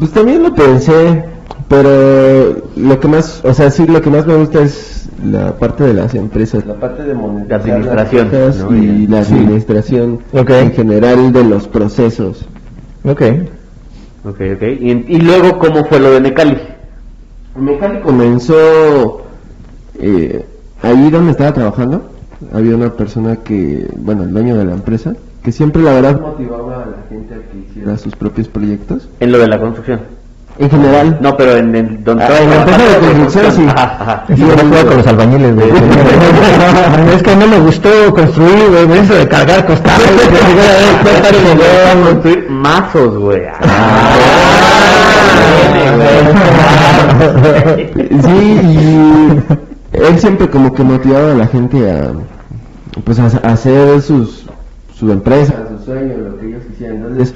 Pues 0.00 0.10
también 0.10 0.42
lo 0.42 0.52
pensé, 0.52 1.24
pero 1.68 2.56
lo 2.74 2.98
que 2.98 3.06
más, 3.06 3.44
o 3.44 3.54
sea, 3.54 3.70
sí, 3.70 3.86
lo 3.86 4.00
que 4.00 4.10
más 4.10 4.26
me 4.26 4.34
gusta 4.34 4.60
es 4.62 5.08
la 5.24 5.56
parte 5.56 5.84
de 5.84 5.94
las 5.94 6.16
empresas, 6.16 6.66
la 6.66 6.74
parte 6.74 7.04
de 7.04 7.14
De 7.14 7.54
administración, 7.54 7.86
las 7.94 8.08
cosas 8.08 8.56
¿no? 8.56 8.76
y 8.76 9.06
la 9.06 9.22
Sí. 9.22 9.34
administración 9.34 10.18
en 10.32 10.72
general 10.72 11.32
de 11.32 11.44
los 11.44 11.68
procesos. 11.68 12.44
Ok. 13.04 13.22
Ok, 14.24 14.40
ok. 14.56 14.62
Y, 14.80 15.04
y 15.14 15.20
luego, 15.20 15.60
¿cómo 15.60 15.84
fue 15.84 16.00
lo 16.00 16.10
de 16.10 16.20
Necali? 16.20 16.58
Mecánico 17.54 18.02
comenzó 18.06 19.29
eh, 20.00 20.44
ahí 20.82 21.10
donde 21.10 21.32
estaba 21.32 21.52
trabajando. 21.52 22.10
Había 22.54 22.74
una 22.74 22.90
persona 22.90 23.36
que, 23.36 23.86
bueno, 23.96 24.22
el 24.22 24.32
dueño 24.32 24.56
de 24.56 24.64
la 24.64 24.72
empresa, 24.72 25.14
que 25.42 25.52
siempre 25.52 25.82
la 25.82 25.92
verdad 25.92 26.18
motivaba 26.20 26.76
a 26.82 26.86
la 26.86 26.96
gente 27.08 27.34
a 27.34 27.38
que 27.50 27.58
hiciera 27.70 27.96
sus 27.98 28.16
propios 28.16 28.48
proyectos. 28.48 29.08
En 29.20 29.32
lo 29.32 29.38
de 29.38 29.48
la 29.48 29.58
construcción. 29.60 30.00
En 30.58 30.68
general, 30.68 31.18
No, 31.22 31.36
pero 31.36 31.56
en, 31.56 31.74
en 31.74 32.04
donde 32.04 32.22
Ah, 32.24 32.26
estaba 32.28 32.44
en 32.44 32.50
la 32.50 32.56
empresa 32.56 32.82
de 32.82 32.98
construcción, 32.98 33.52
sí. 33.52 33.66
Ajá, 33.68 33.96
ajá. 34.00 34.24
Sí, 34.28 34.40
yo 34.40 34.46
juego 34.68 34.88
con 34.88 34.96
los 34.98 35.06
albañiles, 35.06 35.54
güey. 35.54 35.68
es 37.14 37.22
que 37.22 37.36
no 37.36 37.46
me 37.46 37.58
gustó 37.60 37.88
construir, 38.14 38.68
güey. 38.86 38.98
Eso 39.00 39.14
de 39.14 39.28
cargar 39.28 39.64
costales. 39.66 40.10
el 41.30 42.02
construir 42.12 42.50
mazos, 42.50 43.18
güey. 43.18 43.42
Sí, 48.22 48.60
y 48.62 49.69
él 49.92 50.18
siempre 50.18 50.48
como 50.48 50.72
que 50.72 50.82
motivaba 50.82 51.32
a 51.32 51.34
la 51.34 51.46
gente 51.46 51.90
a 51.90 52.12
pues 53.04 53.18
a, 53.18 53.24
a 53.26 53.52
hacer 53.52 54.00
sus 54.02 54.46
su 54.94 55.10
empresa, 55.10 55.54
su 55.78 55.84
sueño, 55.84 56.18
lo 56.18 56.38
que 56.38 56.46
ellos 56.46 56.62
quisieran. 56.68 56.96
Entonces, 56.98 57.34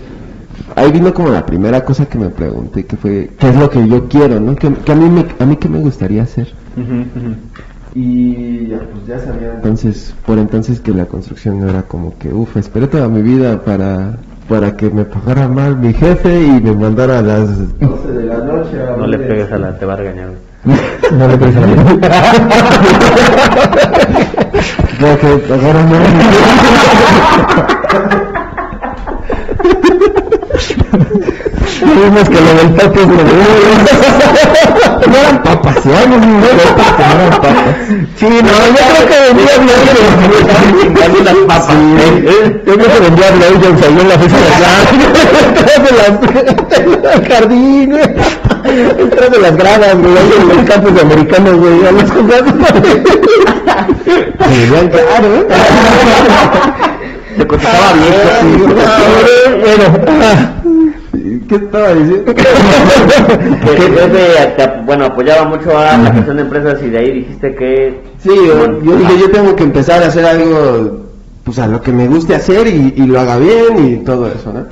ahí 0.77 0.93
vino 0.93 1.15
como 1.15 1.31
la 1.31 1.47
primera 1.47 1.83
cosa 1.83 2.07
que 2.07 2.19
me 2.19 2.29
pregunté, 2.29 2.85
que 2.85 2.97
fue 2.97 3.31
qué 3.39 3.49
es 3.49 3.57
lo 3.57 3.71
que 3.71 3.89
yo 3.89 4.07
quiero, 4.07 4.39
¿no? 4.39 4.55
Que, 4.55 4.71
que 4.73 4.93
a 4.93 4.95
mí 4.95 5.09
me 5.09 5.25
a 5.39 5.47
mí 5.47 5.57
qué 5.57 5.69
me 5.71 5.79
gustaría 5.79 6.25
hacer. 6.25 6.53
Y 7.95 8.67
ya, 8.69 8.81
pues 8.81 9.07
ya 9.07 9.19
sabía 9.21 9.55
entonces, 9.55 10.15
por 10.27 10.39
entonces 10.39 10.81
que 10.81 10.93
la 10.93 11.07
construcción 11.07 11.61
no 11.61 11.71
era 11.71 11.83
como 11.83 12.19
que, 12.19 12.29
uff, 12.29 12.57
esperé 12.57 12.89
toda 12.89 13.09
mi 13.09 13.23
vida 13.23 13.63
para 13.65 14.19
para 14.49 14.77
que 14.77 14.91
me 14.91 15.05
pagara 15.05 15.49
mal 15.49 15.79
mi 15.79 15.95
jefe 15.95 16.45
y 16.45 16.61
me 16.61 16.75
mandara 16.75 17.21
a 17.21 17.23
las 17.23 17.79
12 17.79 18.13
de 18.13 18.25
la 18.27 18.39
noche. 18.39 18.83
a 18.83 18.97
No 18.97 19.07
le 19.07 19.19
pegues 19.19 19.51
a 19.51 19.59
la, 19.59 19.79
te 19.79 19.87
va 19.87 19.95
a 19.95 19.97
regañar. 19.97 20.31
No 20.65 21.29
le 21.29 21.39
crees 21.39 21.57
a 21.57 21.61
la 21.61 21.67
Tengo 24.99 25.19
que. 25.19 25.29
Vimos 31.85 32.29
lo 32.41 32.55
del 32.55 32.71
es 32.75 32.97
lo 32.97 33.17
de 33.17 33.25
No 33.25 33.43
no, 33.45 33.61
no, 33.75 33.99
no, 34.75 35.07
no 35.07 35.17
eran 35.19 35.39
papas. 35.43 35.77
Sí, 38.17 38.27
no, 38.27 38.53
yo 38.67 38.83
creo 38.89 39.05
que 39.07 39.17
vendía 39.27 39.55
blowjobs. 39.59 39.99
las 41.25 41.37
papas. 41.47 41.75
Yo 42.67 42.73
creo 42.75 42.89
que 42.89 43.01
vendía 43.01 43.27
ahí 43.27 43.99
en 44.01 44.09
la 44.09 44.17
fiesta 44.19 44.39
de 44.39 44.55
jardín, 47.29 47.93
de 48.73 49.39
las 49.41 49.57
gradas, 49.57 49.97
güey. 49.99 50.15
en 50.41 50.49
los 50.49 50.59
campos 50.71 50.95
de 50.95 51.01
americanos, 51.03 51.55
güey. 51.57 51.87
A 51.87 51.93
los 51.93 52.11
jugadores. 52.11 52.55
Me 54.41 54.59
venían 54.59 54.89
caro, 54.89 55.35
¿eh? 55.35 55.47
Te 57.37 57.47
cotizaba 57.47 57.93
bien. 57.95 58.75
Bueno, 59.61 59.85
ah, 60.23 60.37
¿Qué 61.49 61.55
estaba 61.57 61.93
diciendo? 61.95 62.35
Que 62.35 62.43
ese, 62.43 62.53
te- 64.57 64.71
bueno, 64.87 65.05
apoyaba 65.07 65.45
mucho 65.49 65.77
a 65.77 65.97
la 65.99 66.11
creación 66.11 66.37
de 66.37 66.43
empresas 66.43 66.81
y 66.83 66.91
de 66.91 66.99
ahí 66.99 67.11
dijiste 67.13 67.55
que... 67.55 68.01
Sí, 68.23 68.31
yo, 68.35 68.81
yo 68.83 68.97
dije, 68.97 69.19
yo 69.21 69.31
tengo 69.31 69.55
que 69.57 69.65
empezar 69.65 70.03
a 70.03 70.07
hacer 70.07 70.25
algo, 70.25 71.03
pues 71.45 71.59
a 71.59 71.67
lo 71.67 71.83
que 71.83 71.93
me 71.93 72.07
guste 72.07 72.35
hacer 72.35 72.67
y, 72.69 72.95
y 72.97 73.07
lo 73.07 73.21
haga 73.21 73.37
bien 73.39 73.87
y 73.87 73.97
todo 74.05 74.27
eso, 74.29 74.53
¿no? 74.53 74.67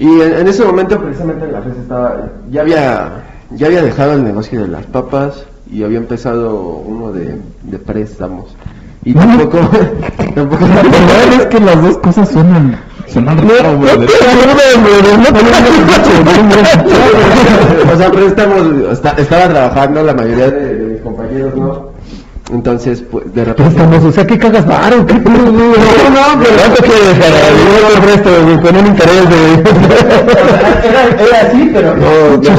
Y 0.00 0.20
en, 0.20 0.32
en 0.34 0.48
ese 0.48 0.64
momento, 0.64 0.98
precisamente 0.98 1.44
en 1.44 1.52
la 1.52 1.60
FES 1.62 1.76
estaba, 1.76 2.16
ya 2.50 2.62
había, 2.62 3.22
ya 3.50 3.66
había 3.66 3.82
dejado 3.82 4.14
el 4.14 4.24
negocio 4.24 4.62
de 4.62 4.68
las 4.68 4.86
papas 4.86 5.44
y 5.70 5.84
había 5.84 5.98
empezado 5.98 6.56
uno 6.58 7.12
de, 7.12 7.38
de 7.62 7.78
préstamos. 7.78 8.56
Y 9.04 9.12
tampoco, 9.14 9.58
tampoco, 10.34 10.66
La 10.66 10.74
verdad 10.82 11.32
es 11.40 11.46
que 11.46 11.60
las 11.60 11.82
dos 11.82 11.98
cosas 11.98 12.28
suenan, 12.30 12.78
suenan 13.06 13.38
raro, 13.46 13.78
o 17.92 17.96
sea, 17.98 18.10
préstamos, 18.10 18.62
esta- 18.92 19.12
estaba 19.18 19.48
trabajando, 19.48 20.02
la 20.02 20.14
mayoría 20.14 20.50
de, 20.50 20.74
de 20.76 20.84
mis 20.94 21.00
compañeros 21.02 21.54
no. 21.56 21.90
Entonces, 22.52 23.02
pues, 23.10 23.32
de 23.32 23.44
repente... 23.44 23.62
Préstamos, 23.74 24.04
o 24.04 24.12
sea, 24.12 24.26
¿qué 24.26 24.36
cagas 24.38 24.66
varo? 24.66 25.06
¿Qué? 25.06 25.14
No, 25.20 25.30
no, 25.30 26.42
pero 26.42 26.56
¿cuánto 26.58 26.82
quieres 26.82 27.14
para 27.18 27.38
el 27.88 28.02
resto, 28.02 28.30
güey? 28.44 28.56
Con 28.60 28.76
un 28.76 28.86
interés 28.86 29.28
de... 29.30 29.38
Era, 30.88 31.02
era 31.22 31.40
así, 31.48 31.70
pero 31.72 31.94
no, 31.96 32.10
no, 32.36 32.50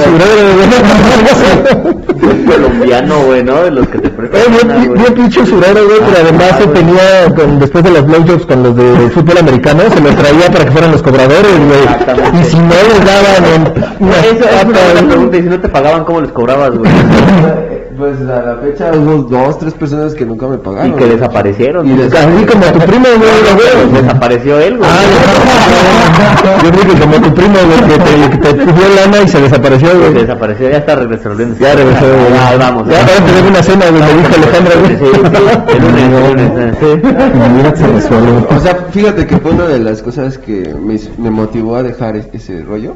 Un 2.24 2.46
colombiano, 2.46 3.16
güey, 3.26 3.44
¿no? 3.44 3.64
De 3.64 3.72
los 3.72 3.88
que 3.88 4.00
te 4.00 4.08
Eh, 4.08 4.12
prestan. 4.12 4.52
bien, 4.52 4.68
bien, 4.68 4.88
güey. 4.96 5.14
pinche 5.14 5.42
usurero, 5.42 5.86
güey, 5.86 6.00
pero 6.00 6.18
además 6.24 6.52
se 6.60 6.68
tenía, 6.68 7.36
con, 7.36 7.60
después 7.60 7.84
de 7.84 7.92
los 7.92 8.06
blowjobs 8.06 8.46
con 8.46 8.64
los 8.64 8.76
de 8.76 9.10
fútbol 9.10 9.38
americano, 9.40 9.82
se 9.94 10.00
los 10.02 10.16
traía 10.16 10.50
para 10.52 10.66
que 10.66 10.72
fueran 10.72 10.92
los 10.92 11.02
cobradores, 11.02 11.58
güey. 11.68 12.42
Y 12.42 12.46
si 12.46 12.58
no 12.58 12.70
les 12.70 13.06
daban 13.06 13.46
en 13.56 14.08
Esa 14.10 14.62
es 14.62 14.66
una 14.66 15.08
pregunta. 15.08 15.38
Y 15.38 15.42
si 15.44 15.50
no 15.50 15.60
te 15.60 15.70
pagaban, 15.70 16.04
¿cómo 16.06 16.22
les 16.22 16.32
cobrabas, 16.32 16.72
güey? 16.78 16.92
Pues 17.98 18.20
a 18.22 18.42
la 18.42 18.58
fecha 18.62 18.92
hubo 18.96 19.24
dos, 19.24 19.60
tres 19.60 19.74
personas 19.74 20.14
que 20.14 20.26
nunca 20.26 20.48
me 20.48 20.58
pagaron. 20.58 20.92
Y 20.92 20.96
que 20.96 21.06
desaparecieron. 21.08 21.88
Y 21.88 21.96
des- 21.96 22.14
Así 22.14 22.46
como 22.46 22.66
tu 22.66 22.80
primo, 22.80 23.06
güey, 23.18 23.32
lo 23.50 23.58
veo. 23.92 24.02
Desapareció 24.02 24.60
él, 24.60 24.78
güey. 24.78 24.90
Ah, 24.92 26.60
yo 26.64 26.72
creo 26.72 26.94
que 26.94 27.00
como 27.02 27.16
tu 27.22 27.34
primo, 27.34 27.56
güey, 27.66 27.90
que 27.90 28.04
te, 28.04 28.30
que 28.30 28.38
te 28.38 28.54
pidió 28.66 28.90
lana 28.96 29.22
y 29.24 29.28
se 29.28 29.42
desapareció, 29.42 29.90
güey. 30.00 30.14
Desapareció, 30.14 30.70
ya 30.70 30.78
está 30.78 30.96
resolviendo. 30.96 31.56
Ya 31.60 31.76
regresó, 31.76 32.06
güey. 32.06 32.34
Ya, 32.34 32.58
vamos. 32.58 32.88
Ya, 32.88 33.00
ahora 33.02 33.26
te 33.26 33.32
debo 33.34 33.48
una 33.50 33.64
cena, 33.64 33.86
güey, 33.90 34.02
me 34.02 34.14
dijo 34.14 34.36
Alejandra, 34.36 34.74
güey. 34.80 34.98
Sí, 34.98 35.06
sí, 35.06 35.76
el 35.76 35.82
lunes, 35.82 36.52
el 36.52 37.02
lunes. 37.02 37.54
Mira, 37.56 37.76
se 37.76 37.88
resuelve. 37.88 38.32
O 38.56 38.60
sea, 38.60 38.76
fíjate 38.92 39.28
que 39.28 39.38
fue 39.38 39.52
una 39.52 39.66
de 39.68 39.80
las 39.80 40.02
cosas 40.02 40.38
que 40.38 40.74
me, 40.80 41.00
me 41.18 41.30
motivó 41.30 41.76
a 41.76 41.84
dejar 41.84 42.16
es- 42.16 42.28
ese 42.34 42.62
rollo. 42.64 42.96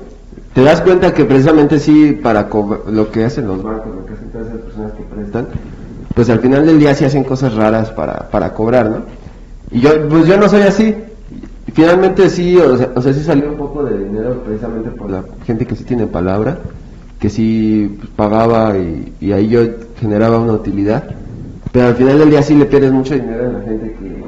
Te 0.54 0.64
das 0.64 0.80
cuenta 0.80 1.14
que 1.14 1.26
precisamente 1.26 1.80
sí, 1.80 2.18
para 2.24 2.48
lo 2.90 3.12
que 3.12 3.26
hacen 3.26 3.46
los 3.46 3.62
bancos, 3.62 3.88
lo 3.94 4.06
que 4.06 4.14
hacen 4.14 4.30
todas 4.32 4.48
esas 4.48 4.62
personas 4.62 4.85
pues 6.14 6.30
al 6.30 6.40
final 6.40 6.66
del 6.66 6.80
día 6.80 6.96
sí 6.96 7.06
hacen 7.06 7.24
cosas 7.24 7.54
raras 7.54 7.90
para, 7.92 8.30
para 8.30 8.54
cobrar, 8.54 8.90
¿no? 8.90 9.02
Y 9.72 9.82
yo, 9.82 10.08
pues 10.08 10.28
yo 10.28 10.38
no 10.38 10.48
soy 10.48 10.62
así. 10.62 10.96
Finalmente 11.74 12.30
sí, 12.30 12.58
o 12.58 12.78
sea, 12.78 12.92
o 12.96 13.02
sí 13.02 13.22
salió 13.22 13.50
un 13.50 13.58
poco 13.58 13.84
de 13.84 13.98
dinero 13.98 14.42
precisamente 14.46 14.92
por 14.92 15.10
la 15.10 15.24
gente 15.46 15.66
que 15.66 15.76
sí 15.76 15.84
tiene 15.84 16.08
palabra, 16.08 16.58
que 17.20 17.30
sí 17.30 17.98
pues, 17.98 18.10
pagaba 18.16 18.78
y, 18.78 19.32
ahí 19.34 19.50
yo 19.50 19.62
generaba 20.00 20.38
una 20.38 20.54
utilidad. 20.54 21.04
Pero 21.72 21.88
al 21.88 21.96
final 21.96 22.20
del 22.20 22.30
día 22.30 22.42
sí 22.42 22.56
le 22.56 22.66
pierdes 22.66 22.94
mucho 22.94 23.16
dinero 23.16 23.50
a 23.50 23.52
la 23.52 23.62
gente 23.62 23.96
que 24.00 24.24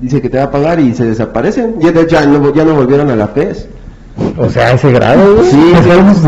dice 0.00 0.20
que 0.20 0.28
te 0.28 0.38
va 0.38 0.44
a 0.44 0.50
pagar 0.50 0.80
y 0.80 0.92
se 0.94 1.04
desaparecen. 1.04 1.76
Y 1.80 1.88
de 1.88 2.00
hecho 2.00 2.16
ya 2.16 2.26
no, 2.26 2.52
ya 2.52 2.64
no 2.64 2.74
volvieron 2.74 3.10
a 3.10 3.16
la 3.16 3.28
FES. 3.28 3.68
O 4.36 4.48
sea, 4.48 4.72
ese 4.72 4.92
grado, 4.92 5.36
güey. 5.36 5.50
Sí, 5.50 5.72
desnudos, 5.84 6.24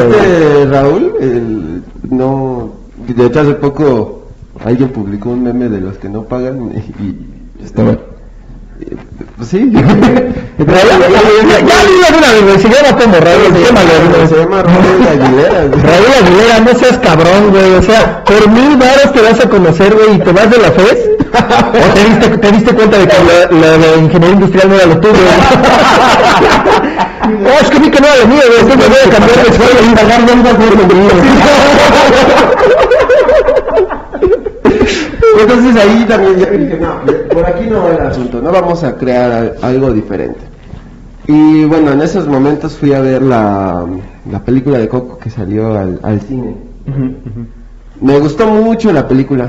Este 0.00 0.66
Raúl, 0.70 1.12
el- 1.20 1.82
no, 2.10 2.70
de 3.06 3.26
hecho 3.26 3.40
hace 3.40 3.54
poco 3.54 4.22
alguien 4.64 4.88
publicó 4.90 5.30
un 5.30 5.42
meme 5.44 5.68
de 5.68 5.80
los 5.80 5.96
que 5.98 6.08
no 6.08 6.22
pagan 6.22 6.72
y, 6.74 7.02
y 7.02 7.26
Estaba- 7.64 7.96
pues 7.96 8.90
sí. 9.44 9.70
Ya, 9.72 9.82
dilo 10.62 12.06
de 12.10 12.18
una 12.18 12.30
vez, 12.32 12.42
güey, 12.42 12.58
se 12.60 12.68
llama 12.68 12.98
como 12.98 13.14
Raúl, 13.14 13.52
se 14.28 14.36
llama 14.36 14.62
Raúl 14.62 15.08
Aguilera. 15.10 15.60
Raúl 15.60 16.12
Aguilera, 16.20 16.60
no 16.60 16.78
seas 16.78 16.98
cabrón, 16.98 17.50
güey. 17.50 17.74
O 17.74 17.82
sea, 17.82 18.22
por 18.24 18.48
mil 18.48 18.76
varos 18.76 19.12
te 19.12 19.20
vas 19.20 19.40
a 19.40 19.48
conocer, 19.48 19.94
güey, 19.94 20.16
y 20.16 20.18
te 20.18 20.32
vas 20.32 20.50
de 20.50 20.58
la 20.58 20.70
FES. 20.72 20.98
¿O 21.32 21.94
te 21.94 22.04
diste, 22.04 22.38
te 22.38 22.52
diste 22.52 22.74
cuenta 22.74 22.98
de 22.98 23.08
que 23.08 23.16
lo, 23.50 23.58
lo 23.58 23.78
de 23.78 23.98
ingeniería 23.98 24.34
industrial 24.34 24.68
no 24.68 24.74
era 24.74 24.86
lo 24.86 25.00
tuyo? 25.00 25.14
No, 27.40 27.50
es 27.50 27.70
que 27.70 27.78
vi 27.78 27.90
que 27.90 28.00
no 28.00 28.06
era 28.08 28.16
lo 28.18 28.26
mío, 28.26 28.42
güey. 28.46 28.60
Entonces 28.60 28.88
me 28.88 28.94
voy 28.94 28.98
a 29.06 29.10
cambiar 29.10 29.38
de 29.38 29.52
suelo 29.56 29.80
y 29.80 29.94
pagar 29.94 30.26
deudas 30.26 30.54
por 30.54 30.76
lo 30.76 30.86
mío. 30.94 31.10
Entonces 35.40 35.76
ahí 35.76 36.04
también 36.08 36.38
ya 36.38 36.50
dije, 36.50 36.78
no, 36.78 37.00
por 37.32 37.46
aquí 37.46 37.64
no 37.68 37.82
va 37.84 37.90
el 37.94 38.06
asunto, 38.06 38.40
no 38.42 38.52
vamos 38.52 38.84
a 38.84 38.96
crear 38.96 39.30
al- 39.32 39.54
algo 39.62 39.92
diferente. 39.92 40.40
Y 41.26 41.64
bueno, 41.64 41.92
en 41.92 42.02
esos 42.02 42.26
momentos 42.26 42.76
fui 42.76 42.92
a 42.92 43.00
ver 43.00 43.22
la, 43.22 43.84
la 44.30 44.40
película 44.40 44.78
de 44.78 44.88
Coco 44.88 45.18
que 45.18 45.30
salió 45.30 45.78
al, 45.78 45.98
al 46.02 46.20
cine. 46.20 46.56
Me 48.00 48.18
gustó 48.18 48.46
mucho 48.48 48.92
la 48.92 49.06
película. 49.06 49.48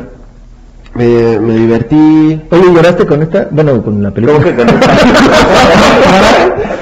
Me, 0.96 1.40
me 1.40 1.56
divertí. 1.56 2.42
Oye, 2.52 2.74
¿lloraste 2.74 3.06
con 3.08 3.24
esta? 3.24 3.48
Bueno, 3.50 3.82
con 3.84 4.02
la 4.04 4.12
película. 4.12 4.38
¿Cómo 4.40 4.50
que 4.50 4.56
con 4.56 4.70
esta? 4.70 4.92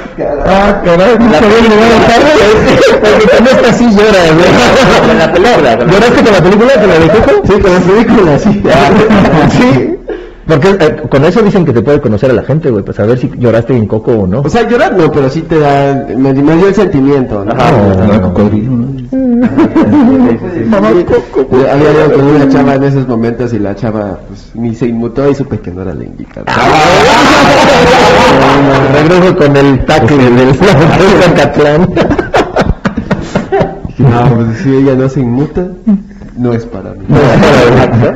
Ah, 0.45 0.81
caray, 0.83 1.17
no 1.17 1.33
sabía 1.33 1.57
a 1.57 1.61
güey. 2.21 3.01
Porque 3.01 3.37
con 3.37 3.47
esta 3.47 3.73
sí 3.73 3.85
llora, 3.85 4.23
güey. 4.33 5.07
Con 5.07 5.17
la 5.17 5.33
película, 5.33 5.75
¿Lloraste 5.91 6.23
con 6.23 6.33
la 6.33 6.41
película? 6.41 6.73
¿Con 6.73 6.89
la 6.89 6.99
de 6.99 7.07
Coco? 7.07 7.41
Sí, 7.45 7.61
con 7.61 7.73
la 7.73 7.79
película, 7.79 8.39
sí. 8.39 8.63
sí. 9.57 9.97
Porque 10.47 10.69
eh, 10.69 11.01
con 11.09 11.23
eso 11.23 11.41
dicen 11.41 11.65
que 11.65 11.71
te 11.71 11.81
puede 11.81 12.01
conocer 12.01 12.29
a 12.29 12.33
la 12.33 12.43
gente, 12.43 12.69
güey, 12.69 12.83
pues 12.83 12.99
a 12.99 13.05
ver 13.05 13.17
si 13.17 13.31
lloraste 13.37 13.75
en 13.75 13.87
Coco 13.87 14.11
o 14.11 14.27
no. 14.27 14.41
O 14.41 14.49
sea, 14.49 14.67
llorar 14.67 14.97
no, 14.97 15.09
pero 15.09 15.29
sí 15.29 15.41
te 15.43 15.59
da, 15.59 16.05
me, 16.17 16.33
me 16.33 16.57
dio 16.57 16.67
el 16.67 16.75
sentimiento. 16.75 17.45
¿no? 17.45 17.51
Ajá. 17.51 17.71
No, 17.71 17.91
Estaba 17.91 18.21
cocodrilo, 18.21 18.71
¿no? 18.71 19.00
Mamá 20.69 20.89
Coco. 21.05 21.47
Yo 21.51 21.71
Había 21.71 21.91
ido 21.91 22.13
con 22.13 22.25
una 22.25 22.49
chava 22.49 22.75
en 22.75 22.83
esos 22.83 23.07
momentos 23.07 23.53
y 23.53 23.59
la 23.59 23.75
chava 23.75 24.19
pues 24.27 24.51
ni 24.53 24.75
se 24.75 24.87
inmutó 24.87 25.29
y 25.29 25.35
supe 25.35 25.59
que 25.59 25.71
no 25.71 25.81
era 25.81 25.93
la 25.93 26.03
indicada. 26.03 26.45
Regreso 28.93 29.37
con 29.37 29.55
el 29.55 29.85
tackle 29.85 30.29
del 30.31 30.55
Zacatlán. 30.55 31.89
No, 33.97 34.35
pues 34.35 34.57
si 34.63 34.75
ella 34.75 34.95
no 34.95 35.09
se 35.09 35.21
inmuta, 35.21 35.67
no 36.37 36.53
es 36.53 36.65
para 36.65 36.91
mí. 36.93 37.05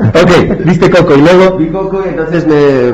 ok, 0.10 0.66
viste 0.66 0.90
Coco 0.90 1.16
y 1.16 1.22
luego. 1.22 1.58
Vi 1.58 1.68
Coco 1.68 2.02
y 2.06 2.10
entonces 2.10 2.46
me, 2.48 2.92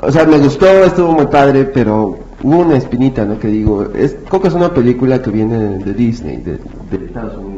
o 0.00 0.10
sea, 0.12 0.24
me 0.24 0.38
gustó, 0.38 0.66
estuvo 0.84 1.12
muy 1.12 1.26
padre, 1.26 1.64
pero 1.64 2.18
hubo 2.42 2.58
una 2.58 2.76
espinita, 2.76 3.24
¿no? 3.24 3.38
Que 3.38 3.48
digo, 3.48 3.86
es, 3.94 4.16
Coco 4.28 4.48
es 4.48 4.54
una 4.54 4.72
película 4.72 5.20
que 5.20 5.30
viene 5.30 5.78
de 5.78 5.92
Disney, 5.92 6.36
de, 6.38 6.58
de 6.90 7.06
Estados 7.06 7.36
Unidos. 7.36 7.57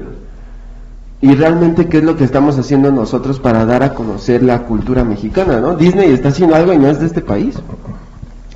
Y 1.23 1.35
realmente, 1.35 1.87
¿qué 1.87 1.99
es 1.99 2.05
lo 2.05 2.17
que 2.17 2.25
estamos 2.25 2.59
haciendo 2.59 2.91
nosotros 2.91 3.39
para 3.39 3.67
dar 3.67 3.83
a 3.83 3.95
conocer 3.95 4.43
la 4.43 4.63
cultura 4.63 5.05
mexicana, 5.05 5.61
¿no? 5.61 5.77
Disney 5.77 6.11
está 6.11 6.31
haciendo 6.31 6.55
algo 6.55 6.73
y 6.73 6.79
no 6.79 6.89
es 6.89 6.99
de 6.99 7.07
este 7.07 7.21
país. 7.21 7.57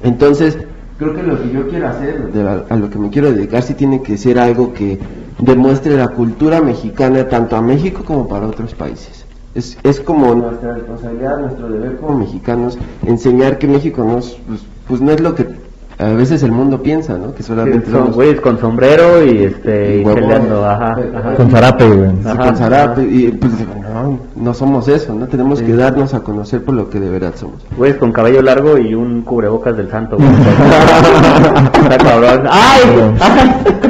Entonces, 0.02 0.56
creo 0.98 1.14
que 1.14 1.22
lo 1.22 1.42
que 1.42 1.50
yo 1.50 1.68
quiero 1.68 1.88
hacer, 1.88 2.32
de 2.32 2.64
a 2.68 2.76
lo 2.76 2.88
que 2.88 2.98
me 2.98 3.10
quiero 3.10 3.32
dedicar, 3.32 3.62
sí 3.62 3.74
tiene 3.74 4.00
que 4.00 4.16
ser 4.16 4.38
algo 4.38 4.72
que 4.72 4.98
demuestre 5.38 5.96
la 5.96 6.08
cultura 6.08 6.62
mexicana 6.62 7.28
tanto 7.28 7.56
a 7.56 7.60
México 7.60 8.02
como 8.02 8.28
para 8.28 8.46
otros 8.46 8.74
países. 8.74 9.26
Es, 9.54 9.76
es 9.82 10.00
como 10.00 10.34
nuestra 10.34 10.74
responsabilidad, 10.74 11.40
nuestro 11.40 11.68
deber 11.68 11.96
como 11.98 12.18
mexicanos, 12.18 12.78
enseñar 13.06 13.58
que 13.58 13.68
México 13.68 14.02
no 14.04 14.18
es, 14.18 14.36
pues, 14.48 14.60
pues 14.88 15.00
no 15.02 15.12
es 15.12 15.20
lo 15.20 15.34
que 15.34 15.63
a 15.98 16.06
veces 16.12 16.42
el 16.42 16.52
mundo 16.52 16.82
piensa, 16.82 17.16
¿no? 17.16 17.34
Que 17.34 17.42
solamente 17.42 17.86
Son 17.90 18.00
somos 18.00 18.14
güeyes 18.16 18.40
con 18.40 18.58
sombrero 18.58 19.24
y 19.24 19.44
este 19.44 20.00
y 20.00 20.04
cheleando, 20.04 20.64
ajá, 20.66 20.96
ajá. 21.16 21.34
Con 21.36 21.50
zarape, 21.50 21.86
güey. 21.86 22.10
sí, 22.10 22.16
Ajá, 22.28 22.44
con 22.46 22.56
zarape, 22.56 23.02
y 23.04 23.28
pues 23.30 23.52
no, 23.92 24.18
no 24.34 24.54
somos 24.54 24.88
eso, 24.88 25.14
¿no? 25.14 25.28
Tenemos 25.28 25.62
que 25.62 25.72
darnos 25.74 26.12
a 26.14 26.20
conocer 26.20 26.64
por 26.64 26.74
lo 26.74 26.90
que 26.90 26.98
de 26.98 27.10
verdad 27.10 27.32
somos. 27.36 27.62
Güeyes 27.76 27.96
con 27.98 28.10
cabello 28.12 28.42
largo 28.42 28.76
y 28.78 28.94
un 28.94 29.22
cubrebocas 29.22 29.76
del 29.76 29.88
santo. 29.90 30.16
güey. 30.16 30.28
Está 31.84 31.98
cabrón. 31.98 32.42
¡Ay! 32.50 32.80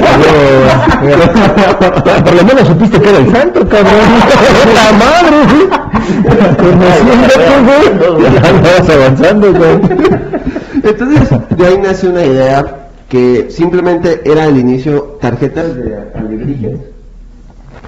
Por 2.25 2.35
lo 2.35 2.45
menos 2.45 2.67
supiste 2.69 3.01
que 3.01 3.09
era 3.09 3.19
el 3.19 3.31
santo, 3.33 3.61
cabrón. 3.69 3.95
La 4.75 4.93
madre, 4.99 5.37
güey. 5.51 5.67
Conociéndote, 6.57 8.09
güey. 8.12 8.33
Ya 8.35 8.43
andabas 8.49 8.88
avanzando, 8.90 9.47
güey. 9.53 9.75
Entonces, 10.85 11.31
de 11.57 11.66
ahí 11.66 11.79
nace 11.79 12.09
una 12.09 12.25
idea 12.25 12.88
que 13.09 13.51
simplemente 13.51 14.20
era 14.25 14.44
al 14.44 14.59
inicio 14.59 15.18
tarjetas 15.20 15.75
de 15.77 15.97
alebrijes 16.14 16.79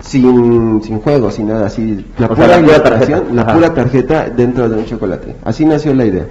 sin, 0.00 0.82
sin 0.82 1.00
juego, 1.00 1.30
sin 1.30 1.48
nada, 1.48 1.66
así 1.66 2.04
la 2.18 2.28
pura, 2.28 2.46
la 2.46 2.60
pura 2.60 2.82
tarjeta. 2.82 3.22
la 3.32 3.46
pura 3.46 3.74
tarjeta 3.74 4.30
dentro 4.30 4.68
de 4.68 4.76
un 4.76 4.86
chocolate. 4.86 5.36
Así 5.44 5.64
nació 5.64 5.94
la 5.94 6.04
idea. 6.04 6.26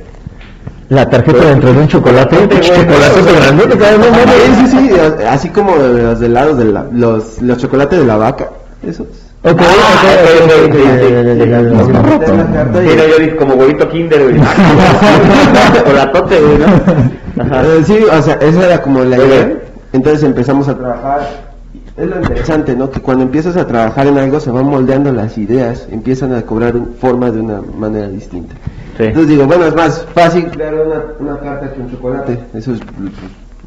La 0.89 1.09
tarjeta 1.09 1.45
dentro 1.45 1.73
de 1.73 1.79
un 1.79 1.87
chocolate. 1.87 2.37
Chocolate 2.61 3.21
sí, 4.55 4.67
sí, 4.67 4.89
así 5.27 5.49
como 5.49 5.75
los 5.75 6.21
helados 6.21 6.57
de 6.57 6.65
la, 6.65 6.87
los, 6.91 7.41
los 7.41 7.57
chocolates 7.57 7.99
de 7.99 8.05
la 8.05 8.17
vaca, 8.17 8.49
esos. 8.87 9.07
Ok, 9.45 9.61
yo 13.29 13.37
como 13.37 13.53
huevito 13.55 13.87
kinder, 13.89 14.23
güey. 14.23 14.35
Güey, 16.25 16.57
¿no? 16.57 17.43
Ajá. 17.43 17.63
Eh, 17.65 17.83
sí, 17.85 17.97
o 18.11 18.21
sea, 18.21 18.35
esa 18.35 18.65
era 18.65 18.81
como 18.81 19.03
la 19.03 19.17
idea. 19.17 19.51
Entonces 19.93 20.23
empezamos 20.23 20.67
a 20.67 20.75
trabajar. 20.77 21.19
Es 21.97 22.07
lo 22.07 22.15
interesante, 22.17 22.75
¿no? 22.75 22.89
Que 22.89 22.99
cuando 22.99 23.23
empiezas 23.23 23.55
a 23.55 23.65
trabajar 23.67 24.07
en 24.07 24.17
algo 24.17 24.39
se 24.39 24.51
van 24.51 24.65
moldeando 24.65 25.11
las 25.13 25.37
ideas, 25.37 25.87
empiezan 25.91 26.33
a 26.33 26.41
cobrar 26.41 26.75
un- 26.75 26.93
forma 26.99 27.31
de 27.31 27.39
una 27.39 27.61
manera 27.61 28.07
distinta. 28.09 28.55
Sí. 28.97 29.03
Entonces 29.03 29.29
digo, 29.29 29.45
bueno, 29.45 29.65
es 29.65 29.75
más 29.75 30.05
fácil 30.13 30.45
crear 30.47 30.73
una, 30.73 31.03
una 31.19 31.39
carta 31.39 31.71
que 31.71 31.79
un 31.81 31.91
chocolate. 31.91 32.39
Eso 32.53 32.73
es, 32.73 32.79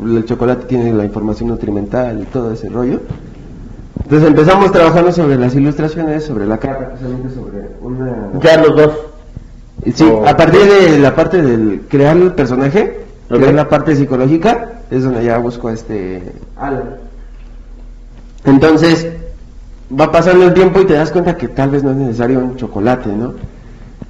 el 0.05 0.25
chocolate 0.27 0.67
tiene 0.67 0.93
la 0.93 1.05
información 1.05 1.49
nutrimental 1.51 2.21
y 2.21 2.25
todo 2.25 2.53
ese 2.53 2.69
rollo. 2.69 3.01
Entonces 4.09 4.29
empezamos 4.31 4.73
trabajando 4.73 5.13
sobre 5.13 5.37
las 5.37 5.55
ilustraciones, 5.55 6.25
sobre 6.25 6.47
la 6.47 6.57
carta, 6.57 6.89
precisamente 6.89 7.29
sobre 7.35 7.59
una... 7.83 8.31
Ya 8.41 8.57
los 8.57 8.75
dos. 8.75 8.91
Sí, 9.95 10.05
O- 10.05 10.27
a 10.27 10.35
partir 10.35 10.63
de 10.63 10.99
la 10.99 11.15
parte 11.15 11.43
del 11.43 11.83
crear 11.91 12.17
el 12.17 12.33
personaje, 12.33 13.01
Ok. 13.31 13.37
crear 13.37 13.53
la 13.55 13.69
parte 13.69 13.95
psicológica, 13.95 14.81
es 14.91 15.05
donde 15.05 15.23
ya 15.25 15.37
busco 15.37 15.69
este 15.69 16.23
Alan. 16.57 16.97
Entonces, 18.47 19.09
va 19.99 20.11
pasando 20.11 20.47
el 20.47 20.55
tiempo 20.55 20.81
y 20.81 20.87
te 20.87 20.95
das 20.95 21.11
cuenta 21.11 21.37
que 21.37 21.49
tal 21.49 21.69
vez 21.69 21.83
no 21.85 21.91
es 21.91 21.97
necesario 21.99 22.39
un 22.39 22.57
chocolate, 22.57 23.11
¿no? 23.11 23.35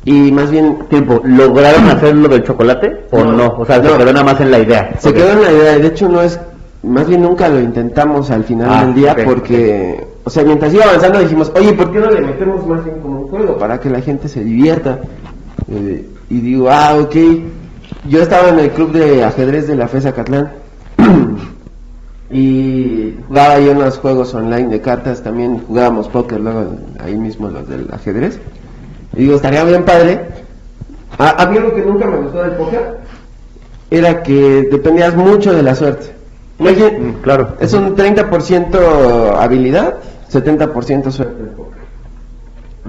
Y 0.05 0.31
más 0.31 0.49
bien 0.51 0.87
Tiempo, 0.89 1.21
¿lograron 1.25 1.89
hacer 1.89 2.15
lo 2.15 2.29
del 2.29 2.45
chocolate 2.45 3.07
o 3.11 3.25
No. 3.25 3.33
no? 3.33 3.47
O 3.59 3.67
sea, 3.67 3.83
se 3.83 3.89
No. 3.89 3.99
quedó 3.99 4.13
nada 4.13 4.25
más 4.25 4.41
en 4.41 4.53
la 4.53 4.61
idea. 4.61 4.91
se 5.01 5.13
quedó 5.13 5.33
en 5.33 5.43
la 5.43 5.53
idea, 5.53 5.79
de 5.79 5.87
hecho 5.89 6.09
no 6.09 6.23
es 6.23 6.39
más 6.83 7.09
bien 7.09 7.23
nunca 7.23 7.49
lo 7.49 7.61
intentamos 7.61 8.31
al 8.31 8.45
final 8.45 8.69
Ah, 8.71 8.85
del 8.85 8.95
día 8.95 9.17
porque, 9.25 10.07
o 10.25 10.31
sea, 10.31 10.45
mientras 10.45 10.73
iba 10.73 10.85
avanzando 10.85 11.19
dijimos, 11.21 11.51
oye, 11.57 11.73
¿por 11.73 11.91
qué 11.93 11.99
no 11.99 12.11
le 12.11 12.21
metemos 12.21 12.67
más 12.67 12.85
bien 12.85 13.01
como 13.01 13.21
un 13.23 13.29
juego 13.29 13.59
para 13.59 13.81
que 13.81 13.91
la 13.91 14.01
gente 14.01 14.29
se 14.29 14.45
divierta? 14.45 15.01
Eh, 15.71 16.07
y 16.31 16.41
digo, 16.41 16.71
ah, 16.71 16.97
ok. 17.01 17.17
Yo 18.09 18.23
estaba 18.23 18.51
en 18.51 18.59
el 18.61 18.71
club 18.71 18.93
de 18.93 19.25
ajedrez 19.25 19.67
de 19.67 19.75
la 19.77 19.89
FESA 19.89 20.13
Catlán 20.13 20.53
y 22.31 23.15
jugaba 23.27 23.55
ahí 23.55 23.69
unos 23.69 23.99
juegos 23.99 24.35
online 24.35 24.69
de 24.69 24.81
cartas, 24.81 25.23
también 25.23 25.63
jugábamos 25.67 26.09
póker 26.09 26.41
luego 26.41 26.77
ahí 27.01 27.17
mismo 27.17 27.49
los 27.49 27.69
del 27.69 27.89
ajedrez. 27.93 28.39
Y 29.15 29.23
digo, 29.23 29.37
estaría 29.37 29.65
bien 29.65 29.85
padre. 29.85 30.27
Ah, 31.19 31.35
a 31.39 31.47
mí 31.47 31.57
algo 31.57 31.75
que 31.75 31.83
nunca 31.83 32.07
me 32.07 32.19
gustó 32.19 32.43
del 32.43 32.53
póker 32.53 32.99
era 33.91 34.23
que 34.23 34.69
dependías 34.71 35.17
mucho 35.17 35.53
de 35.53 35.63
la 35.63 35.75
suerte. 35.75 36.18
Mm, 36.59 37.21
claro. 37.23 37.57
Es 37.61 37.73
un 37.73 37.95
30% 37.95 39.37
habilidad, 39.39 39.95
70% 40.33 41.11
suerte. 41.11 41.45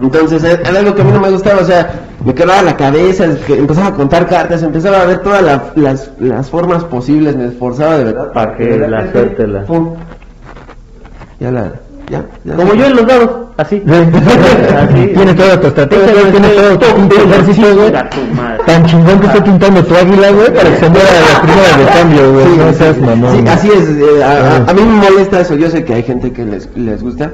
Entonces 0.02 0.44
eh, 0.46 0.60
era 0.66 0.80
algo 0.80 0.96
que 0.96 1.02
a 1.02 1.06
mí 1.06 1.12
no 1.12 1.20
me 1.20 1.30
gustaba, 1.30 1.62
o 1.62 1.66
sea, 1.66 1.90
me 2.24 2.34
quedaba 2.34 2.62
la 2.62 2.78
cabeza, 2.78 3.26
empezaba 3.50 3.88
a 3.88 3.94
contar 3.94 4.28
cartas, 4.28 4.64
empezaba 4.64 5.02
a 5.02 5.06
ver 5.06 5.20
todas 5.22 5.42
la- 5.44 5.72
las, 5.76 6.12
las 6.20 6.50
formas 6.50 6.84
posibles, 6.86 7.36
me 7.36 7.46
esforzaba 7.48 7.98
de 7.98 8.06
verdad. 8.06 8.32
Para 8.32 8.56
que 8.56 8.78
la 8.78 9.12
suerte 9.12 9.46
la- 9.48 9.64
pum, 9.66 9.96
ya 11.40 11.52
la... 11.52 11.74
Ya, 12.10 12.26
ya 12.44 12.56
Como 12.56 12.74
yo 12.74 12.86
en 12.86 12.96
los 12.96 13.06
dados, 13.06 13.30
así. 13.62 13.84
así. 13.86 15.08
Tiene 15.14 15.34
toda 15.34 15.60
tu 15.62 15.68
estrategia, 15.68 16.14
güey, 16.14 16.32
tiene 16.32 16.48
todo 16.50 16.80
tu 16.80 17.16
ejército, 17.16 17.76
güey. 17.76 17.92
Tan 18.66 18.86
chingón 18.86 19.20
que 19.20 19.28
está 19.28 19.44
pintando 19.44 19.84
tu 19.84 19.96
águila, 19.96 20.32
güey, 20.32 20.54
para 20.54 20.70
que 20.70 20.78
se 20.78 20.90
muera 20.90 21.10
la 21.34 21.42
primera 21.42 21.78
de 21.78 22.00
cambio, 22.00 22.34
güey. 22.34 22.58
No 22.58 22.74
seas 22.74 22.98
mamón. 23.00 23.48
Así 23.48 23.70
es. 23.70 23.90
eh, 23.90 24.24
a, 24.24 24.58
Ah. 24.58 24.66
a 24.68 24.74
mí 24.74 24.82
me 24.82 25.10
molesta 25.10 25.42
eso. 25.42 25.56
Yo 25.56 25.70
sé 25.70 25.84
que 25.84 25.94
hay 25.94 26.04
gente 26.04 26.32
que 26.32 26.46
les, 26.46 26.70
les 26.76 27.02
gusta. 27.04 27.32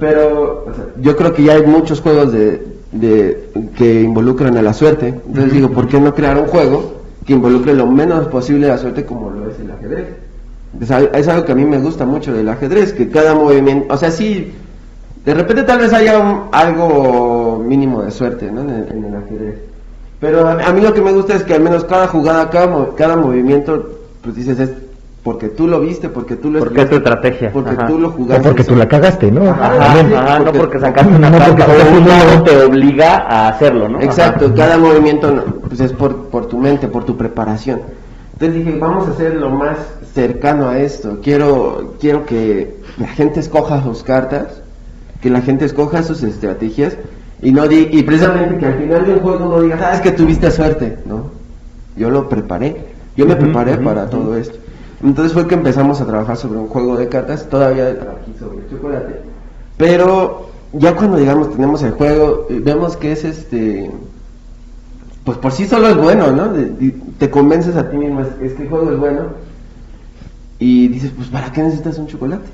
Pero 0.00 0.66
yo 1.00 1.16
creo 1.16 1.32
que 1.32 1.44
ya 1.44 1.54
hay 1.54 1.62
muchos 1.66 2.00
juegos 2.00 2.32
de, 2.32 2.66
de- 2.92 3.50
que 3.76 4.02
involucran 4.02 4.56
a 4.56 4.62
la 4.62 4.72
suerte. 4.72 5.08
Entonces 5.26 5.52
digo, 5.52 5.70
¿por 5.70 5.86
qué 5.88 6.00
no 6.00 6.14
crear 6.14 6.36
un 6.38 6.46
juego 6.46 7.02
que 7.24 7.32
involucre 7.34 7.74
lo 7.74 7.86
menos 7.86 8.26
posible 8.28 8.68
la 8.68 8.78
suerte 8.78 9.04
como 9.04 9.30
lo 9.30 9.48
es 9.50 9.58
el 9.60 9.70
ajedrez? 9.70 10.06
Es, 10.80 10.90
es 10.90 11.28
algo 11.28 11.44
que 11.44 11.52
a 11.52 11.54
mí 11.54 11.64
me 11.64 11.78
gusta 11.78 12.04
mucho 12.04 12.32
del 12.32 12.48
ajedrez, 12.48 12.92
que 12.92 13.08
cada 13.08 13.34
movimiento, 13.34 13.94
o 13.94 13.96
sea, 13.96 14.10
sí, 14.10 14.52
de 15.26 15.34
repente 15.34 15.64
tal 15.64 15.78
vez 15.80 15.92
haya 15.92 16.18
un- 16.18 16.42
algo 16.52 17.62
mínimo 17.66 18.02
de 18.02 18.10
suerte 18.10 18.50
¿no? 18.50 18.62
en, 18.62 18.70
el, 18.70 18.92
en 18.92 19.04
el 19.04 19.16
ajedrez. 19.16 19.58
Pero 20.20 20.46
a, 20.48 20.52
a 20.52 20.72
mí 20.72 20.80
lo 20.80 20.94
que 20.94 21.02
me 21.02 21.12
gusta 21.12 21.34
es 21.34 21.42
que 21.42 21.52
al 21.54 21.60
menos 21.62 21.84
cada 21.84 22.06
jugada, 22.06 22.48
cada, 22.48 22.68
mo- 22.68 22.94
cada 22.96 23.16
movimiento, 23.16 23.90
pues 24.22 24.36
dices, 24.36 24.58
es 24.60 24.70
porque 25.22 25.48
tú 25.48 25.66
lo 25.66 25.80
viste, 25.80 26.08
porque 26.08 26.36
tú 26.36 26.50
lo 26.52 26.60
Porque 26.60 26.82
es 26.82 26.88
tu 26.88 26.96
estrategia. 26.96 27.50
Porque 27.52 27.72
Ajá. 27.72 27.86
tú 27.88 27.98
lo 27.98 28.08
O 28.08 28.12
jugaste. 28.12 28.48
porque 28.48 28.62
tú 28.64 28.76
la 28.76 28.86
cagaste, 28.88 29.32
¿no? 29.32 29.50
Ajá, 29.50 30.38
no 30.38 30.44
porque- 30.44 30.58
porque 30.60 30.78
sacaste 30.78 31.12
una 31.16 31.28
no 31.30 31.38
porque 31.38 31.62
o 32.38 32.42
te 32.44 32.62
obliga 32.64 33.16
a 33.28 33.48
hacerlo, 33.48 33.88
¿no? 33.88 34.00
Exacto, 34.00 34.46
Ajá. 34.46 34.54
cada 34.54 34.78
movimiento 34.78 35.44
pues 35.68 35.80
es 35.80 35.92
por, 35.92 36.28
por 36.28 36.46
tu 36.46 36.58
mente, 36.58 36.86
por 36.86 37.04
tu 37.04 37.16
preparación. 37.16 37.80
Entonces 38.34 38.64
dije, 38.64 38.78
vamos 38.78 39.08
a 39.08 39.10
hacer 39.10 39.34
lo 39.34 39.50
más 39.50 39.76
cercano 40.14 40.68
a 40.68 40.78
esto. 40.78 41.18
Quiero, 41.22 41.94
quiero 42.00 42.24
que 42.24 42.76
la 42.98 43.08
gente 43.08 43.40
escoja 43.40 43.82
sus 43.82 44.04
cartas, 44.04 44.62
que 45.26 45.30
la 45.32 45.40
gente 45.40 45.64
escoja 45.64 46.04
sus 46.04 46.22
estrategias 46.22 46.96
y 47.42 47.50
no 47.50 47.66
di- 47.66 47.88
y 47.90 48.04
precisamente 48.04 48.58
que 48.58 48.66
al 48.66 48.74
final 48.78 49.04
del 49.06 49.18
juego 49.18 49.48
no 49.56 49.60
digas, 49.60 49.80
ah, 49.82 49.94
es 49.96 50.00
que 50.00 50.12
tuviste 50.12 50.52
suerte, 50.52 50.98
¿no? 51.04 51.24
Yo 51.96 52.10
lo 52.10 52.28
preparé, 52.28 52.76
yo 53.16 53.26
me 53.26 53.34
preparé 53.34 53.76
para 53.78 54.08
todo 54.08 54.36
esto. 54.36 54.56
Entonces 55.02 55.32
fue 55.32 55.48
que 55.48 55.56
empezamos 55.56 56.00
a 56.00 56.06
trabajar 56.06 56.36
sobre 56.36 56.60
un 56.60 56.68
juego 56.68 56.96
de 56.96 57.08
cartas, 57.08 57.48
todavía 57.48 57.88
aquí 57.88 58.34
sobre 58.38 58.58
el 58.60 58.70
chocolate, 58.70 59.20
pero 59.76 60.48
ya 60.72 60.94
cuando 60.94 61.16
digamos 61.16 61.50
tenemos 61.50 61.82
el 61.82 61.90
juego, 61.90 62.46
eh, 62.48 62.60
vemos 62.62 62.96
que 62.96 63.10
es 63.10 63.24
este 63.24 63.90
pues 65.24 65.38
por 65.38 65.50
sí 65.50 65.66
solo 65.66 65.88
es 65.88 65.96
bueno, 65.96 66.30
¿no? 66.30 66.52
De- 66.52 66.66
de- 66.70 66.94
te 67.18 67.28
convences 67.30 67.74
a 67.74 67.90
ti 67.90 67.96
mismo, 67.96 68.20
es, 68.20 68.28
es 68.40 68.52
que 68.52 68.62
el 68.62 68.68
juego 68.68 68.92
es 68.92 68.98
bueno. 69.00 69.22
Y 70.60 70.86
dices, 70.86 71.10
pues 71.16 71.28
¿para 71.30 71.50
qué 71.50 71.64
necesitas 71.64 71.98
un 71.98 72.06
chocolate? 72.06 72.46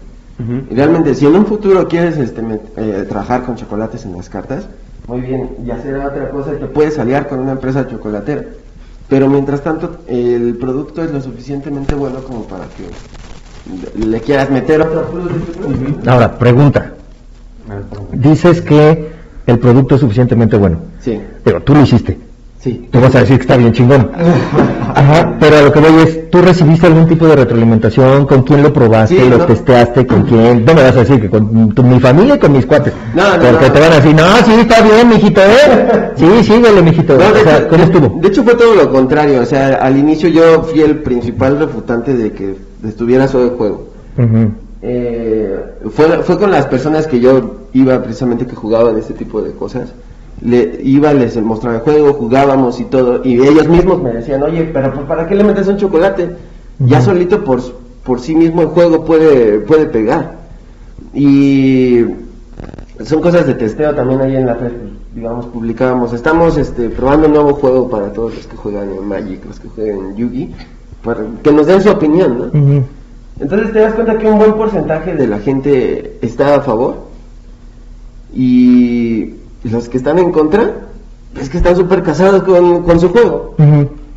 Y 0.71 0.75
realmente, 0.75 1.15
si 1.15 1.27
en 1.27 1.37
un 1.37 1.47
futuro 1.47 1.87
quieres 1.87 2.19
este, 2.19 2.43
met- 2.43 2.61
eh, 2.77 3.05
trabajar 3.09 3.45
con 3.45 3.55
chocolates 3.57 4.05
en 4.05 4.17
las 4.17 4.29
cartas, 4.29 4.67
muy 5.07 5.21
bien, 5.21 5.51
ya 5.65 5.81
será 5.81 6.07
otra 6.09 6.31
cosa, 6.31 6.53
te 6.53 6.67
puedes 6.67 6.99
aliar 6.99 7.29
con 7.29 7.39
una 7.41 7.53
empresa 7.53 7.87
chocolatera. 7.87 8.45
Pero 9.09 9.29
mientras 9.29 9.61
tanto, 9.63 9.99
el 10.07 10.57
producto 10.57 11.03
es 11.05 11.13
lo 11.13 11.21
suficientemente 11.21 11.95
bueno 11.95 12.23
como 12.25 12.45
para 12.45 12.65
que 12.77 12.89
le- 14.05 14.21
quieras 14.21 14.51
meter 14.51 14.81
chocolate. 14.83 16.09
Ahora, 16.11 16.39
pregunta. 16.39 16.93
Dices 18.13 18.61
que 18.63 19.13
el 19.47 19.59
producto 19.59 19.95
es 19.97 20.01
suficientemente 20.01 20.57
bueno. 20.57 20.79
Sí, 21.01 21.21
Pero 21.45 21.61
tú 21.63 21.75
lo 21.75 21.83
hiciste. 21.83 22.19
Sí. 22.63 22.89
Tú 22.91 23.01
vas 23.01 23.15
a 23.15 23.21
decir 23.21 23.37
que 23.37 23.43
está 23.43 23.57
bien 23.57 23.73
chingón. 23.73 24.11
Ajá, 24.95 25.37
pero 25.41 25.57
a 25.59 25.63
lo 25.63 25.73
que 25.73 25.81
voy 25.81 26.03
es, 26.03 26.31
¿tú 26.31 26.43
recibiste 26.43 26.87
algún 26.87 27.07
tipo 27.09 27.27
de 27.27 27.35
retroalimentación? 27.37 28.27
¿Con 28.27 28.43
quién 28.43 28.63
lo 28.63 28.73
probaste? 28.73 29.17
Sí, 29.23 29.29
¿Lo 29.29 29.39
no. 29.39 29.47
testeaste? 29.47 30.07
¿Con 30.07 30.23
quién? 30.25 30.65
No 30.67 30.75
me 30.75 30.83
vas 30.83 30.95
a 30.97 31.01
decir 31.01 31.21
que 31.21 31.31
con 31.31 31.75
tu- 31.75 31.83
mi 31.83 31.99
familia 31.99 32.35
y 32.35 32.39
con 32.39 32.53
mis 32.53 32.67
cuates. 32.67 32.93
No, 33.15 33.37
no, 33.39 33.43
Porque 33.43 33.71
te 33.71 33.81
van 33.81 33.93
a 33.93 33.97
decir, 33.97 34.15
no, 34.15 34.37
sí, 34.45 34.53
está 34.61 34.83
bien, 34.83 35.09
mijito, 35.09 35.41
¿eh? 35.41 36.11
Sí, 36.17 36.27
síguele, 36.45 36.83
mijito. 36.83 37.17
No, 37.17 37.27
o 37.27 37.33
de, 37.33 37.41
sea, 37.43 37.59
hecho, 37.59 37.69
¿cómo 37.69 37.79
de- 37.79 37.85
estuvo? 37.85 38.21
de 38.21 38.29
hecho 38.29 38.45
fue 38.45 38.55
todo 38.55 38.75
lo 38.75 38.91
contrario, 38.93 39.41
o 39.41 39.47
sea, 39.47 39.77
al 39.77 39.97
inicio 39.97 40.29
yo 40.29 40.63
fui 40.65 40.83
el 40.83 40.99
principal 40.99 41.59
refutante 41.59 42.15
de 42.15 42.33
que 42.33 42.55
estuviera 42.87 43.27
solo 43.29 43.45
el 43.45 43.51
juego. 43.57 43.87
Eh, 44.85 45.57
fue, 45.91 46.07
fue 46.23 46.39
con 46.39 46.51
las 46.51 46.67
personas 46.67 47.07
que 47.07 47.21
yo 47.21 47.61
iba 47.73 48.03
precisamente 48.03 48.47
que 48.47 48.55
jugaban 48.57 48.99
este 48.99 49.15
tipo 49.15 49.41
de 49.41 49.53
cosas. 49.53 49.89
Le, 50.45 50.81
iba, 50.83 51.13
les 51.13 51.37
mostraba 51.41 51.77
el 51.77 51.83
juego, 51.83 52.15
jugábamos 52.15 52.81
y 52.81 52.85
todo, 52.85 53.21
y 53.25 53.35
ellos 53.35 53.69
mismos 53.69 54.03
me 54.03 54.13
decían, 54.13 54.43
oye, 54.43 54.65
pero 54.73 54.93
pues, 54.93 55.07
¿para 55.07 55.27
qué 55.27 55.37
le 55.37 55.45
metes 55.45 55.69
un 55.69 55.77
chocolate? 55.77 56.31
Ya 56.81 57.01
solito 57.01 57.45
por, 57.45 57.61
por 58.03 58.21
sí 58.21 58.35
mismo 58.35 58.63
el 58.63 58.69
juego 58.69 59.05
puede, 59.05 59.61
puede 59.61 59.87
pegar. 59.87 60.39
Y 61.15 62.05
son 63.05 63.21
cosas 63.21 63.47
de 63.47 63.55
testeo 63.55 63.95
también 63.95 64.21
ahí 64.21 64.37
en 64.37 64.47
la 64.47 64.55
red, 64.55 64.73
digamos, 65.15 65.47
publicábamos. 65.47 66.13
Estamos 66.13 66.57
este, 66.57 66.89
probando 66.89 67.27
un 67.27 67.35
nuevo 67.35 67.55
juego 67.55 67.89
para 67.89 68.13
todos 68.13 68.35
los 68.35 68.47
que 68.47 68.57
juegan 68.57 68.91
en 68.91 69.07
Magic, 69.07 69.45
los 69.47 69.61
que 69.61 69.69
juegan 69.69 69.99
en 69.99 70.17
Yugi, 70.17 70.55
para 71.05 71.21
que 71.43 71.53
nos 71.53 71.67
den 71.67 71.83
su 71.83 71.91
opinión, 71.91 72.39
¿no? 72.39 72.85
Entonces 73.41 73.73
te 73.73 73.81
das 73.81 73.95
cuenta 73.95 74.19
que 74.19 74.27
un 74.27 74.39
buen 74.39 74.55
porcentaje 74.55 75.15
de 75.15 75.27
la 75.27 75.39
gente 75.39 76.19
está 76.21 76.57
a 76.57 76.61
favor 76.61 77.07
y 78.35 79.35
los 79.65 79.89
que 79.89 79.99
están 79.99 80.19
en 80.19 80.33
contra 80.33 80.71
es 81.41 81.49
que 81.49 81.59
están 81.59 81.77
súper 81.77 82.03
casados 82.03 82.43
con, 82.43 82.83
con 82.83 83.01
su 83.01 83.09
juego. 83.09 83.55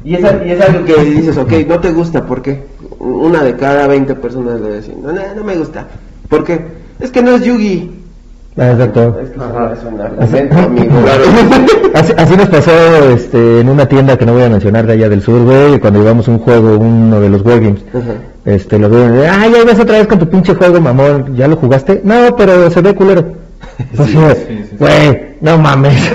Y 0.04 0.16
es, 0.16 0.22
y 0.46 0.52
es 0.52 0.62
algo 0.62 0.86
que 0.86 1.04
dices, 1.04 1.38
ok, 1.38 1.52
no 1.68 1.80
te 1.80 1.92
gusta, 1.92 2.26
¿por 2.26 2.42
qué? 2.42 2.64
Una 3.00 3.44
de 3.44 3.56
cada 3.56 3.88
20 3.88 4.16
personas 4.16 4.62
le 4.62 4.78
dicen, 4.78 5.02
no, 5.02 5.12
no, 5.12 5.22
no 5.36 5.44
me 5.44 5.56
gusta. 5.58 5.88
¿Por 6.30 6.44
qué? 6.44 6.66
Es 7.00 7.12
que 7.12 7.22
no 7.22 7.36
es 7.36 7.44
Yugi. 7.44 7.92
Ah, 8.58 8.72
exacto. 8.72 9.18
Es 9.22 9.30
que 9.32 9.36
es. 9.36 10.52
Así, 11.96 12.14
así 12.18 12.36
nos 12.36 12.50
pasó 12.50 12.72
este, 13.10 13.62
en 13.62 13.70
una 13.70 13.86
tienda 13.86 14.18
que 14.18 14.26
no 14.26 14.34
voy 14.34 14.44
a 14.44 14.50
mencionar 14.50 14.86
de 14.86 14.94
allá 14.94 15.08
del 15.08 15.22
sur, 15.22 15.42
güey, 15.44 15.80
cuando 15.80 16.02
llevamos 16.02 16.28
un 16.28 16.40
juego, 16.40 16.78
uno 16.78 17.22
de 17.22 17.30
los 17.30 17.42
Wargames. 17.42 17.82
Ajá. 17.94 18.16
Este, 18.44 18.78
lo 18.78 18.90
veo, 18.90 19.24
ay, 19.32 19.54
ya 19.54 19.64
vas 19.64 19.80
otra 19.80 20.00
vez 20.00 20.08
con 20.08 20.20
tu 20.20 20.28
pinche 20.30 20.54
juego, 20.56 20.82
mamón, 20.82 21.34
¿ya 21.38 21.48
lo 21.48 21.56
jugaste? 21.56 22.02
No, 22.04 22.36
pero 22.36 22.70
se 22.70 22.82
ve 22.82 22.94
culero. 22.94 23.45
Así, 23.98 24.14
sí, 24.14 24.18
sí, 24.48 24.64
sí. 24.70 24.76
Güey, 24.80 25.36
no 25.42 25.58
mames. 25.58 25.94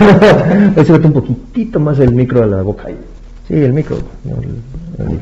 Súbete 0.87 1.07
un 1.07 1.13
poquitito 1.13 1.79
más 1.81 1.99
el 1.99 2.13
micro 2.15 2.43
a 2.43 2.47
la 2.47 2.63
boca. 2.63 2.85
Sí, 3.49 3.55
el 3.55 3.73
micro. 3.73 3.99
no, 4.25 4.37
el- 4.37 4.63
el. 5.07 5.21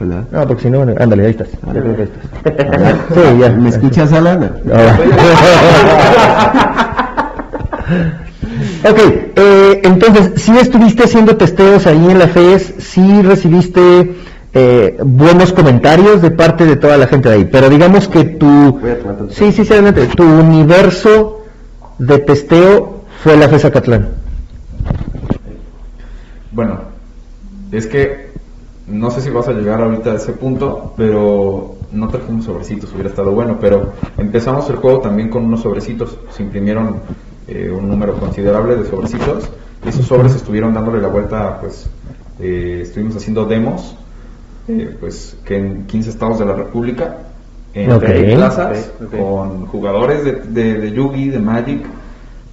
Hola. 0.00 0.24
No, 0.30 0.46
porque 0.46 0.62
si 0.64 0.70
no, 0.70 0.82
ándale, 0.82 1.24
ahí 1.24 1.30
estás. 1.30 1.48
Ya 1.66 1.72
creo 1.80 1.96
que 1.96 2.02
ahí 2.02 2.08
estás. 2.08 2.96
Sí, 3.14 3.20
ya. 3.40 3.48
¿Me 3.50 3.68
escuchas? 3.70 4.12
Ahora. 4.12 4.34
ok, 8.84 8.98
eh, 9.36 9.80
entonces, 9.84 10.32
si 10.42 10.56
estuviste 10.58 11.04
haciendo 11.04 11.36
testeos 11.36 11.86
ahí 11.86 12.10
en 12.10 12.18
la 12.18 12.28
FES, 12.28 12.74
si 12.78 13.22
recibiste 13.22 14.12
eh, 14.54 14.98
buenos 15.02 15.52
comentarios 15.52 16.20
de 16.20 16.30
parte 16.30 16.66
de 16.66 16.76
toda 16.76 16.96
la 16.98 17.06
gente 17.06 17.28
de 17.28 17.34
ahí, 17.36 17.44
pero 17.50 17.70
digamos 17.70 18.08
que 18.08 18.24
tu... 18.24 18.80
Sí, 19.30 19.50
sí, 19.52 19.64
sí, 19.64 19.72
adelante. 19.72 20.08
Tu 20.08 20.22
universo 20.22 21.42
de 21.98 22.18
testeo 22.18 23.02
fue 23.22 23.36
la 23.36 23.48
FES 23.48 23.64
Acatlán. 23.66 24.10
Bueno, 26.52 26.80
es 27.70 27.86
que 27.86 28.32
no 28.86 29.10
sé 29.10 29.22
si 29.22 29.30
vas 29.30 29.48
a 29.48 29.52
llegar 29.52 29.80
ahorita 29.80 30.12
a 30.12 30.16
ese 30.16 30.32
punto, 30.32 30.92
pero 30.96 31.76
no 31.92 32.08
trajimos 32.08 32.44
sobrecitos, 32.44 32.92
hubiera 32.92 33.08
estado 33.08 33.32
bueno, 33.32 33.56
pero 33.58 33.92
empezamos 34.18 34.68
el 34.68 34.76
juego 34.76 35.00
también 35.00 35.30
con 35.30 35.44
unos 35.44 35.62
sobrecitos, 35.62 36.18
se 36.30 36.42
imprimieron 36.42 37.00
eh, 37.48 37.70
un 37.74 37.88
número 37.88 38.14
considerable 38.16 38.76
de 38.76 38.88
sobrecitos, 38.88 39.48
y 39.84 39.88
esos 39.88 40.06
sobres 40.06 40.34
estuvieron 40.34 40.74
dándole 40.74 41.00
la 41.00 41.08
vuelta, 41.08 41.58
pues 41.60 41.86
eh, 42.38 42.80
estuvimos 42.82 43.16
haciendo 43.16 43.46
demos 43.46 43.96
eh, 44.68 44.96
pues 45.00 45.36
que 45.44 45.56
en 45.56 45.86
15 45.86 46.10
estados 46.10 46.38
de 46.38 46.46
la 46.46 46.54
República, 46.54 47.18
en 47.74 47.90
Ok. 47.92 48.04
plazas, 48.34 48.92
con 49.10 49.66
jugadores 49.66 50.24
de, 50.24 50.32
de, 50.32 50.74
de 50.74 50.92
Yugi, 50.92 51.30
de 51.30 51.38
Magic, 51.38 51.84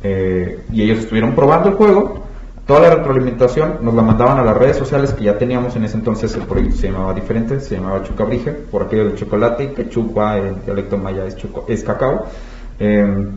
eh, 0.04 0.62
y 0.72 0.82
ellos 0.82 1.00
estuvieron 1.00 1.36
probando 1.36 1.70
el 1.70 1.76
juego. 1.76 2.26
Toda 2.66 2.82
la 2.82 2.96
retroalimentación 2.96 3.80
nos 3.82 3.96
la 3.96 4.04
mandaban 4.04 4.38
a 4.38 4.44
las 4.44 4.56
redes 4.56 4.78
sociales 4.78 5.12
que 5.14 5.24
ya 5.24 5.38
teníamos 5.40 5.76
en 5.76 5.84
ese 5.86 5.98
entonces, 5.98 6.36
el 6.36 6.44
proyecto 6.44 6.78
se 6.78 6.92
llamaba 6.92 7.14
diferente, 7.16 7.60
se 7.60 7.76
llamaba 7.76 8.04
Chucabrige, 8.04 8.52
por 8.52 8.84
aquello 8.84 9.06
del 9.06 9.16
chocolate, 9.16 9.64
y 9.64 9.68
que 9.70 9.90
chupa 9.90 10.38
en 10.38 10.64
dialecto 10.64 10.96
maya 10.98 11.26
es, 11.26 11.36
choco- 11.36 11.66
es 11.68 11.84
cacao. 11.84 12.26
Eh, 12.80 13.28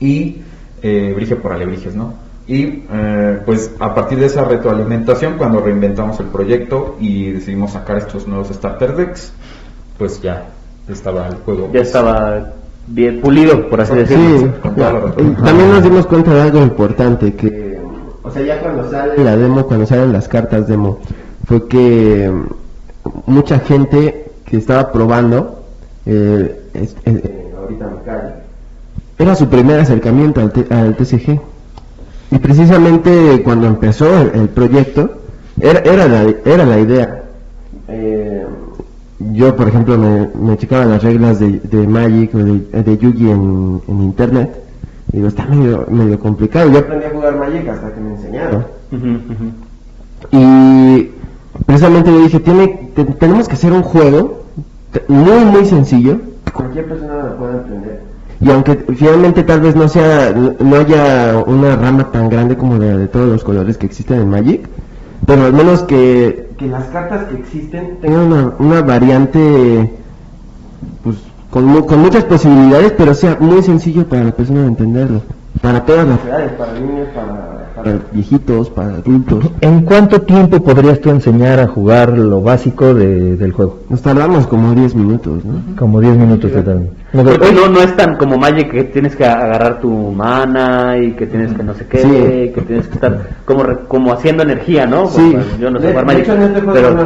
y 0.00 0.42
eh, 0.82 1.12
brige 1.14 1.36
por 1.36 1.52
alebrijes, 1.52 1.94
¿no? 1.94 2.12
Y 2.48 2.84
eh, 2.92 3.40
pues 3.44 3.72
a 3.80 3.92
partir 3.94 4.18
de 4.20 4.26
esa 4.26 4.44
retroalimentación, 4.44 5.34
cuando 5.36 5.60
reinventamos 5.60 6.20
el 6.20 6.26
proyecto 6.26 6.96
y 7.00 7.32
decidimos 7.32 7.72
sacar 7.72 7.98
estos 7.98 8.26
nuevos 8.28 8.48
starter 8.48 8.94
decks, 8.94 9.32
pues 9.98 10.22
ya 10.22 10.44
estaba 10.88 11.26
el 11.26 11.36
juego. 11.36 11.66
Ya 11.66 11.72
pues, 11.72 11.86
estaba 11.88 12.52
bien 12.86 13.20
pulido, 13.20 13.68
por 13.68 13.80
así 13.80 13.94
decirlo. 13.96 14.38
Sí, 14.38 15.34
también 15.44 15.70
nos 15.72 15.82
dimos 15.82 16.06
cuenta 16.06 16.32
de 16.34 16.40
algo 16.42 16.62
importante, 16.62 17.34
que, 17.34 17.80
o 18.22 18.30
sea, 18.30 18.42
ya 18.42 18.60
cuando 18.60 18.88
sale 18.90 19.24
la 19.24 19.36
demo, 19.36 19.66
cuando 19.66 19.86
salen 19.86 20.12
las 20.12 20.28
cartas 20.28 20.68
demo, 20.68 21.00
fue 21.46 21.66
que 21.66 22.30
mucha 23.26 23.58
gente 23.58 24.30
que 24.44 24.56
estaba 24.58 24.92
probando, 24.92 25.64
eh, 26.06 26.60
es- 26.74 26.94
eh, 27.06 27.52
ahorita 27.60 27.86
me 27.88 28.02
cae, 28.04 28.34
era 29.18 29.34
su 29.34 29.48
primer 29.48 29.80
acercamiento 29.80 30.40
al, 30.40 30.52
T- 30.52 30.72
al 30.72 30.94
TCG. 30.94 31.40
Y 32.30 32.38
precisamente 32.38 33.42
cuando 33.44 33.66
empezó 33.66 34.06
el, 34.20 34.40
el 34.40 34.48
proyecto, 34.48 35.10
era, 35.60 35.80
era, 35.80 36.08
la, 36.08 36.22
era 36.44 36.64
la 36.66 36.78
idea. 36.80 37.22
Eh, 37.88 38.44
yo, 39.32 39.54
por 39.56 39.68
ejemplo, 39.68 39.96
me, 39.96 40.28
me 40.34 40.56
checaba 40.56 40.84
las 40.84 41.02
reglas 41.02 41.38
de, 41.40 41.60
de 41.60 41.86
Magic 41.86 42.34
o 42.34 42.38
de, 42.38 42.82
de 42.82 42.98
Yugi 42.98 43.30
en, 43.30 43.80
en 43.88 44.02
internet. 44.02 44.50
Y 45.12 45.16
digo, 45.18 45.28
está 45.28 45.46
medio, 45.46 45.86
medio 45.88 46.18
complicado. 46.18 46.70
Yo 46.70 46.80
aprendí 46.80 47.06
a 47.06 47.10
jugar 47.10 47.36
Magic 47.38 47.68
hasta 47.68 47.92
que 47.94 48.00
me 48.00 48.10
enseñaron. 48.14 48.66
Y 50.32 51.10
precisamente 51.64 52.10
yo 52.10 52.20
dije, 52.22 52.40
tiene, 52.40 52.90
te- 52.94 53.04
tenemos 53.04 53.48
que 53.48 53.54
hacer 53.54 53.72
un 53.72 53.82
juego 53.82 54.42
muy, 55.08 55.44
muy 55.44 55.64
sencillo. 55.64 56.18
Cualquier 56.52 56.86
persona 56.88 57.22
lo 57.22 57.36
pueda 57.36 57.52
entender. 57.58 58.02
Y 58.40 58.50
aunque 58.50 58.76
finalmente 58.94 59.42
tal 59.44 59.60
vez 59.60 59.74
no 59.76 59.88
sea, 59.88 60.32
no 60.32 60.76
haya 60.76 61.42
una 61.46 61.76
rama 61.76 62.10
tan 62.10 62.28
grande 62.28 62.56
como 62.56 62.76
la 62.76 62.96
de 62.96 63.08
todos 63.08 63.28
los 63.28 63.42
colores 63.42 63.78
que 63.78 63.86
existen 63.86 64.20
en 64.20 64.30
Magic, 64.30 64.68
pero 65.24 65.44
al 65.44 65.52
menos 65.52 65.82
que, 65.82 66.50
que 66.58 66.66
las 66.66 66.84
cartas 66.86 67.24
que 67.24 67.36
existen 67.36 67.98
tengan 68.00 68.20
una, 68.20 68.52
una 68.58 68.82
variante, 68.82 69.90
pues, 71.02 71.16
con, 71.50 71.82
con 71.82 71.98
muchas 72.00 72.24
posibilidades, 72.24 72.92
pero 72.92 73.14
sea 73.14 73.38
muy 73.40 73.62
sencillo 73.62 74.06
para 74.06 74.24
la 74.24 74.32
persona 74.32 74.62
de 74.62 74.68
entenderlo. 74.68 75.22
Para 75.62 75.84
todas 75.86 76.06
las 76.06 76.24
edades, 76.24 76.52
para 76.52 76.72
niños, 76.74 77.08
para, 77.14 77.65
para 77.76 77.98
viejitos, 78.12 78.70
para 78.70 78.94
adultos. 78.96 79.44
¿En 79.60 79.82
cuánto 79.82 80.22
tiempo 80.22 80.62
podrías 80.62 81.00
tú 81.00 81.10
enseñar 81.10 81.60
a 81.60 81.66
jugar 81.68 82.16
lo 82.18 82.40
básico 82.40 82.94
de- 82.94 83.36
del 83.36 83.52
juego? 83.52 83.80
Nos 83.90 84.00
tardamos 84.02 84.46
como 84.46 84.74
10 84.74 84.94
minutos, 84.94 85.44
¿no? 85.44 85.76
Como 85.78 86.00
10 86.00 86.16
minutos 86.16 86.50
total. 86.50 86.90
No, 87.12 87.22
no, 87.22 87.68
no 87.68 87.80
es 87.80 87.96
tan 87.96 88.16
como 88.16 88.36
Magic 88.36 88.70
que 88.70 88.84
tienes 88.84 89.14
que 89.16 89.24
agarrar 89.24 89.80
tu 89.80 89.90
mana 89.90 90.96
y 90.98 91.12
que 91.12 91.26
tienes 91.26 91.52
que 91.52 91.62
no 91.62 91.72
sé 91.74 91.86
qué, 91.86 91.98
Sí. 91.98 92.52
que 92.54 92.62
tienes 92.66 92.86
que 92.88 92.94
estar 92.94 93.28
como, 93.44 93.64
como 93.88 94.12
haciendo 94.12 94.42
energía, 94.42 94.86
¿no? 94.86 95.06
Sí. 95.08 95.30
Pues, 95.32 95.58
yo 95.58 95.70
no 95.70 95.78
sé 95.78 95.86
De- 95.86 95.92
jugar 95.92 96.06
Magic, 96.06 96.28
este 96.28 96.60
pero 96.72 96.88
el, 96.88 96.98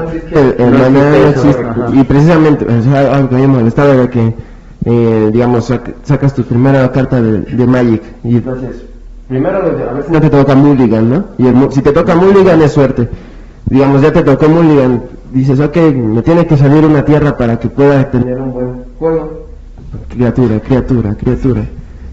el 0.61 0.93
no 0.93 1.29
existe. 1.29 1.65
Y 1.93 2.05
precisamente, 2.05 2.65
o 2.65 2.83
sea, 2.83 3.15
algo 3.15 3.29
que 3.29 3.35
me 3.37 3.47
molestaba 3.47 3.95
era 3.95 4.09
que, 4.11 4.35
eh, 4.87 5.31
digamos, 5.33 5.71
sac- 5.71 5.95
sacas 6.03 6.35
tu 6.35 6.43
primera 6.43 6.91
carta 6.91 7.21
de, 7.21 7.41
de 7.43 7.67
Magic 7.67 8.03
y 8.25 8.37
entonces, 8.37 8.85
primero 9.31 9.59
a 9.59 9.95
veces 9.95 10.11
no 10.11 10.21
te 10.21 10.29
toca 10.29 10.55
Mulligan, 10.55 11.09
¿no? 11.11 11.25
Y 11.39 11.47
el 11.47 11.73
si 11.73 11.81
te 11.81 11.93
toca 11.93 12.15
Mulligan 12.15 12.61
es 12.61 12.73
suerte. 12.73 13.09
Digamos, 13.67 14.03
ya 14.03 14.13
te 14.13 14.23
tocó 14.23 14.49
Mulligan, 14.49 15.03
dices, 15.33 15.59
ok, 15.61 15.77
me 15.95 16.21
tiene 16.23 16.47
que 16.47 16.57
salir 16.57 16.85
una 16.85 17.05
tierra 17.05 17.37
para 17.37 17.59
que 17.59 17.69
pueda 17.69 18.11
tener 18.11 18.39
un 18.39 18.53
buen 18.53 18.85
juego. 18.99 19.47
Criatura, 20.09 20.61
criatura, 20.61 21.15
criatura. 21.15 21.63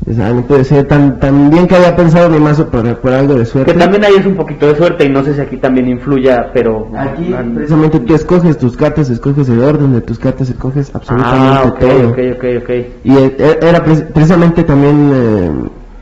O 0.09 0.13
sea, 0.13 0.31
no 0.31 0.41
puede 0.43 0.63
ser 0.63 0.87
tan, 0.87 1.19
tan 1.19 1.49
bien 1.49 1.67
que 1.67 1.75
haya 1.75 1.93
pensado 1.95 2.29
mi 2.29 2.39
mazo 2.39 2.67
por, 2.69 2.95
por 2.99 3.11
algo 3.11 3.33
de 3.35 3.45
suerte. 3.45 3.73
que 3.73 3.77
también 3.77 4.05
ahí 4.05 4.13
es 4.17 4.25
un 4.25 4.35
poquito 4.35 4.67
de 4.67 4.75
suerte 4.75 5.03
y 5.05 5.09
no 5.09 5.21
sé 5.23 5.33
si 5.33 5.41
aquí 5.41 5.57
también 5.57 5.89
influya, 5.89 6.49
pero 6.53 6.87
Aquí 6.95 7.35
precisamente 7.55 7.99
tú 7.99 8.13
escoges 8.15 8.57
tus 8.57 8.77
cartas, 8.77 9.09
escoges 9.09 9.49
el 9.49 9.61
orden 9.61 9.93
de 9.93 10.01
tus 10.01 10.17
cartas, 10.17 10.49
escoges 10.49 10.91
absolutamente 10.95 11.47
ah, 11.67 11.73
todo. 11.79 12.09
ok, 12.09 12.19
ok, 12.37 12.45
ok. 12.63 12.69
Y 13.03 13.17
e- 13.17 13.35
e- 13.37 13.59
era 13.67 13.83
pre- 13.83 13.95
precisamente 14.13 14.63
también 14.63 15.11
eh, 15.13 15.51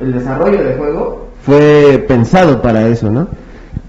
el 0.02 0.14
desarrollo 0.14 0.64
del 0.64 0.78
juego 0.78 1.05
fue 1.46 2.04
pensado 2.08 2.62
para 2.62 2.88
eso, 2.88 3.10
¿no? 3.12 3.28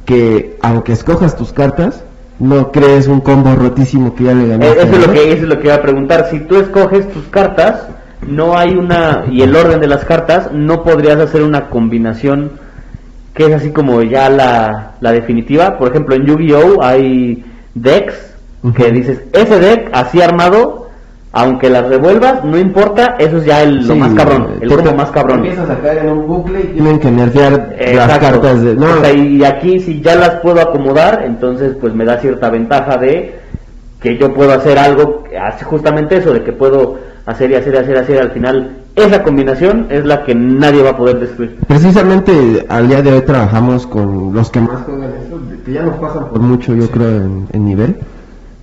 Que 0.05 0.57
aunque 0.62 0.92
escojas 0.92 1.37
tus 1.37 1.53
cartas, 1.53 2.05
no 2.38 2.71
crees 2.71 3.09
un 3.09 3.21
combo 3.21 3.55
rotísimo 3.55 4.14
que 4.14 4.25
ya 4.25 4.35
le 4.35 4.45
Eh, 4.45 4.49
ganaste. 4.49 4.83
Eso 4.83 4.92
es 4.97 5.07
lo 5.07 5.12
que 5.12 5.33
eso 5.33 5.42
es 5.45 5.49
lo 5.49 5.59
que 5.59 5.66
iba 5.66 5.75
a 5.77 5.83
preguntar. 5.83 6.27
Si 6.31 6.40
tú 6.40 6.57
escoges 6.57 7.11
tus 7.11 7.25
cartas, 7.29 7.87
no 8.27 8.57
hay 8.57 8.71
una 8.77 9.25
y 9.31 9.42
el 9.42 9.55
orden 9.57 9.81
de 9.81 9.87
las 9.88 10.05
cartas, 10.05 10.51
no 10.53 10.83
podrías 10.83 11.19
hacer 11.19 11.42
una 11.42 11.69
combinación 11.71 12.53
que 13.35 13.47
es 13.47 13.53
así 13.55 13.71
como 13.71 14.03
ya 14.03 14.29
la, 14.31 14.95
la 15.01 15.12
definitiva. 15.12 15.79
Por 15.79 15.90
ejemplo, 15.90 16.14
en 16.14 16.25
Yu-Gi-Oh 16.27 16.83
hay 16.83 17.45
decks 17.75 18.35
que 18.75 18.90
dices 18.90 19.21
ese 19.33 19.59
deck 19.61 19.90
así 19.92 20.21
armado, 20.23 20.86
aunque 21.38 21.68
las 21.68 21.87
revuelvas, 21.87 22.42
no 22.44 22.59
importa. 22.59 23.16
Eso 23.18 23.37
es 23.37 23.44
ya 23.44 23.62
el, 23.62 23.87
lo 23.87 23.92
Sí, 23.92 24.01
más 24.01 24.14
cabrón, 24.14 24.55
el 24.59 24.68
combo 24.70 24.94
más 24.94 25.11
cabrón. 25.11 25.40
Empiezas 25.40 25.68
a 25.68 25.79
caer 25.81 25.99
en 25.99 26.09
un 26.09 26.27
bucle 26.27 26.61
y 26.61 26.66
tienen 26.68 26.99
que 26.99 27.11
nerfear 27.11 27.77
las 27.94 28.18
cartas 28.18 28.62
de... 28.62 28.75
No, 28.75 28.87
O 28.87 29.01
sea, 29.03 29.12
y 29.12 29.44
aquí 29.44 29.79
si 29.81 30.01
ya 30.01 30.14
las 30.16 30.37
puedo 30.37 30.62
acomodar, 30.62 31.25
entonces 31.27 31.77
pues 31.79 31.94
me 31.94 32.07
da 32.07 32.16
cierta 32.16 32.49
ventaja 32.49 32.96
de 32.96 33.38
que 34.01 34.16
yo 34.16 34.33
puedo 34.33 34.51
hacer 34.53 34.79
algo, 34.79 35.25
que 35.25 35.37
hace 35.37 35.66
justamente 35.66 36.16
eso, 36.16 36.33
de 36.33 36.42
que 36.42 36.53
puedo 36.53 36.96
hacer 37.27 37.51
y 37.51 37.57
hacer 37.57 37.75
y 37.75 37.77
hacer 37.77 37.96
y 37.96 37.99
hacer, 37.99 38.18
al 38.18 38.31
final 38.31 38.70
esa 38.94 39.22
combinación 39.22 39.88
es 39.90 40.07
la 40.07 40.25
que 40.25 40.35
nadie 40.35 40.83
va 40.83 40.90
a 40.90 40.96
poder 40.96 41.20
destruir. 41.20 41.59
Precisamente 41.68 42.64
al 42.66 42.88
día 42.88 43.03
de 43.03 43.12
hoy 43.12 43.20
trabajamos 43.20 43.87
con 43.87 44.33
los 44.33 44.49
que 44.51 44.61
más 44.62 44.85
juegan 44.85 45.11
eso, 45.22 45.38
que 45.66 45.72
ya 45.72 45.83
nos 45.83 45.99
pasan 45.99 46.31
por 46.31 46.40
mucho, 46.40 46.75
yo 46.75 46.88
creo, 46.88 47.09
en, 47.11 47.46
en 47.53 47.64
nivel. 47.66 47.96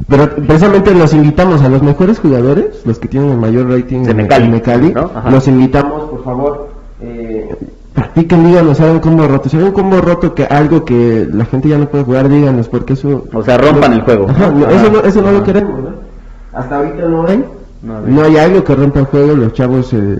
Pero 0.07 0.29
precisamente 0.35 0.93
los 0.93 1.13
invitamos 1.13 1.61
a 1.61 1.69
los 1.69 1.81
mejores 1.81 2.19
jugadores, 2.19 2.81
los 2.85 2.99
que 2.99 3.07
tienen 3.07 3.29
el 3.31 3.37
mayor 3.37 3.69
rating 3.69 4.03
De 4.03 4.11
en- 4.11 4.17
Mecali, 4.17 4.45
en 4.45 4.51
Mecali, 4.51 4.93
los 5.31 5.47
invitamos, 5.47 6.09
por 6.09 6.23
favor, 6.23 6.69
eh, 7.01 7.55
practiquen, 7.93 8.45
díganos, 8.47 8.79
hagan 8.81 8.99
combo 8.99 9.27
roto. 9.27 9.49
Si 9.49 9.57
hay 9.57 9.63
un 9.63 9.71
combo 9.71 10.01
roto 10.01 10.33
que 10.33 10.43
algo 10.45 10.83
que 10.83 11.27
la 11.31 11.45
gente 11.45 11.69
ya 11.69 11.77
no 11.77 11.87
puede 11.87 12.03
jugar, 12.03 12.27
díganos, 12.27 12.67
porque 12.67 12.93
eso... 12.93 13.23
O 13.33 13.43
sea, 13.43 13.57
rompan 13.57 13.93
el 13.93 14.01
juego. 14.01 14.27
Ajá, 14.29 14.49
no, 14.51 14.65
Ajá. 14.65 14.75
eso 14.75 14.91
no, 14.91 14.99
eso 15.01 15.21
no 15.21 15.31
lo 15.31 15.43
queremos, 15.43 15.79
¿no? 15.81 15.89
Hasta 16.53 16.77
ahorita 16.77 17.07
no 17.07 17.27
hay. 17.27 17.45
No 18.07 18.23
hay, 18.23 18.37
algo 18.37 18.63
que 18.63 18.75
rompa 18.75 18.99
el 19.01 19.05
juego, 19.05 19.35
los 19.35 19.53
chavos, 19.53 19.91
eh, 19.93 20.17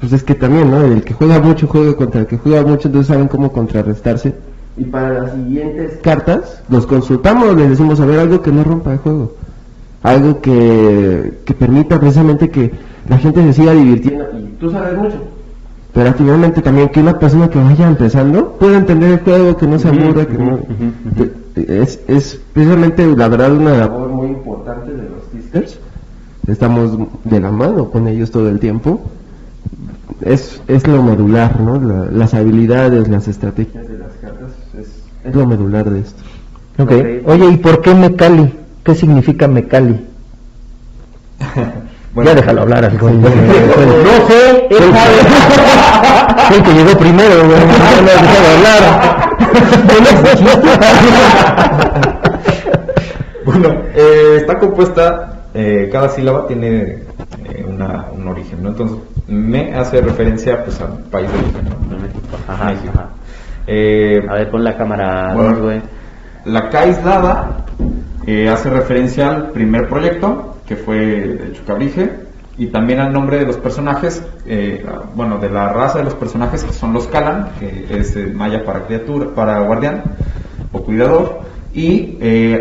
pues 0.00 0.12
es 0.12 0.22
que 0.22 0.34
también, 0.34 0.70
¿no? 0.70 0.82
El 0.84 1.02
que 1.02 1.14
juega 1.14 1.38
mucho 1.40 1.66
juega 1.66 1.94
contra 1.96 2.20
el 2.20 2.26
que 2.26 2.36
juega 2.38 2.62
mucho, 2.62 2.88
entonces 2.88 3.08
saben 3.08 3.28
cómo 3.28 3.50
contrarrestarse. 3.50 4.34
Y 4.76 4.84
para 4.84 5.22
las 5.22 5.32
siguientes 5.32 5.98
cartas, 6.02 6.62
los 6.68 6.86
consultamos, 6.86 7.56
les 7.56 7.70
decimos, 7.70 7.98
a 8.00 8.06
ver, 8.06 8.20
algo 8.20 8.42
que 8.42 8.52
no 8.52 8.62
rompa 8.62 8.92
el 8.92 8.98
juego. 8.98 9.34
Algo 10.02 10.40
que, 10.40 11.38
que 11.44 11.54
permita 11.54 11.98
precisamente 11.98 12.50
que 12.50 12.70
la 13.08 13.18
gente 13.18 13.42
se 13.44 13.52
siga 13.54 13.72
divirtiendo. 13.72 14.24
Y 14.38 14.44
tú 14.60 14.70
sabes 14.70 14.98
mucho. 14.98 15.16
Pero 15.94 16.12
finalmente 16.12 16.60
también 16.60 16.90
que 16.90 17.00
una 17.00 17.18
persona 17.18 17.48
que 17.48 17.58
vaya 17.58 17.88
empezando 17.88 18.52
pueda 18.58 18.76
entender 18.76 19.12
el 19.12 19.20
juego, 19.20 19.56
que 19.56 19.66
no 19.66 19.78
se 19.78 19.88
aburra, 19.88 20.26
que 20.26 20.36
no... 20.36 20.58
Es, 21.56 22.00
es 22.06 22.38
precisamente 22.52 23.06
la 23.16 23.28
verdad 23.28 23.52
una 23.52 23.78
labor 23.78 24.10
muy 24.10 24.26
importante 24.28 24.92
de 24.92 25.08
los 25.08 25.22
tisters. 25.32 25.78
Estamos 26.46 26.98
de 27.24 27.40
la 27.40 27.50
mano 27.50 27.90
con 27.90 28.06
ellos 28.08 28.30
todo 28.30 28.50
el 28.50 28.60
tiempo. 28.60 29.00
Es, 30.20 30.60
es 30.68 30.86
lo 30.86 31.02
medular, 31.02 31.58
¿no? 31.60 31.80
La- 31.80 32.10
las 32.10 32.34
habilidades, 32.34 33.08
las 33.08 33.26
estrategias 33.26 33.88
de 33.88 33.95
es, 35.28 35.34
lo 35.34 35.46
medular 35.46 35.88
de 35.90 36.00
esto. 36.00 36.22
ok. 36.78 36.90
Ok. 36.90 37.28
Oye, 37.28 37.46
¿y 37.50 37.56
por 37.58 37.80
qué 37.80 37.94
Mecali? 37.94 38.52
¿Qué 38.84 38.94
significa 38.94 39.48
Mecali? 39.48 40.06
Bueno, 42.16 42.30
ya 42.30 42.36
déjalo 42.36 42.62
hablar 42.62 42.82
así 42.82 42.96
como... 42.96 43.12
No 43.20 43.28
sé, 44.26 44.66
él 44.70 44.90
sabe. 44.90 45.16
El 46.56 46.62
que 46.62 46.72
llegó 46.72 46.98
primero, 46.98 47.44
güey. 47.44 47.60
No 47.60 47.66
me 48.02 48.10
has 48.10 48.22
dejado 48.22 48.46
hablar. 48.56 48.82
Bueno, 53.44 53.68
eh, 53.94 54.38
está 54.40 54.58
compuesta, 54.58 55.42
eh, 55.54 55.88
cada 55.92 56.08
sílaba 56.08 56.46
tiene 56.46 57.02
eh, 57.44 57.64
una, 57.68 58.06
un 58.12 58.26
origen, 58.28 58.62
¿no? 58.62 58.70
Entonces, 58.70 58.96
me 59.28 59.74
hace 59.74 60.00
referencia 60.00 60.64
pues 60.64 60.80
al 60.80 60.98
país 61.10 61.30
de 61.30 61.38
origen, 61.38 61.64
¿no? 61.64 62.52
Ajá, 62.52 62.64
México. 62.64 62.90
ajá. 62.94 63.08
Eh, 63.66 64.20
A 64.28 64.34
ver, 64.34 64.50
pon 64.50 64.62
la 64.64 64.76
cámara, 64.76 65.32
Bueno. 65.34 65.50
dos, 65.50 65.58
güey. 65.60 65.82
la 66.44 66.68
K 66.70 66.80
aislada 66.80 67.64
eh, 68.26 68.48
hace 68.48 68.70
referencia 68.70 69.28
al 69.30 69.50
primer 69.50 69.88
proyecto, 69.88 70.56
que 70.66 70.76
fue 70.76 70.96
de 70.98 71.52
Chucabrige, 71.52 72.10
y 72.58 72.68
también 72.68 73.00
al 73.00 73.12
nombre 73.12 73.38
de 73.38 73.46
los 73.46 73.56
personajes, 73.56 74.24
eh, 74.46 74.84
bueno, 75.14 75.38
de 75.38 75.50
la 75.50 75.68
raza 75.72 75.98
de 75.98 76.04
los 76.04 76.14
personajes 76.14 76.64
que 76.64 76.72
son 76.72 76.92
los 76.92 77.06
Kalan, 77.08 77.50
que 77.60 77.86
es 77.90 78.16
eh, 78.16 78.32
maya 78.34 78.64
para 78.64 78.86
criatura, 78.86 79.28
para 79.34 79.60
guardián 79.60 80.02
o 80.72 80.82
cuidador, 80.82 81.40
y 81.74 82.16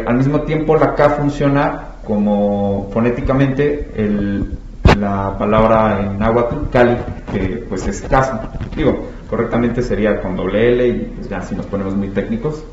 al 0.06 0.18
mismo 0.18 0.42
tiempo 0.42 0.76
la 0.76 0.94
K 0.94 1.10
funciona 1.12 1.80
como 2.06 2.90
fonéticamente 2.92 3.92
el, 3.96 4.58
la 4.96 5.38
palabra 5.38 6.00
en 6.02 6.20
náhuatl, 6.20 6.70
Cali, 6.72 6.98
que 7.32 7.66
pues 7.70 7.88
es 7.88 8.02
casa. 8.02 8.52
Digo, 8.76 9.08
correctamente 9.30 9.82
sería 9.82 10.22
con 10.22 10.36
doble 10.36 10.74
L 10.74 10.88
y 10.88 10.94
pues 11.16 11.30
ya 11.30 11.42
si 11.42 11.56
nos 11.56 11.66
ponemos 11.66 11.96
muy 11.96 12.10
técnicos, 12.10 12.64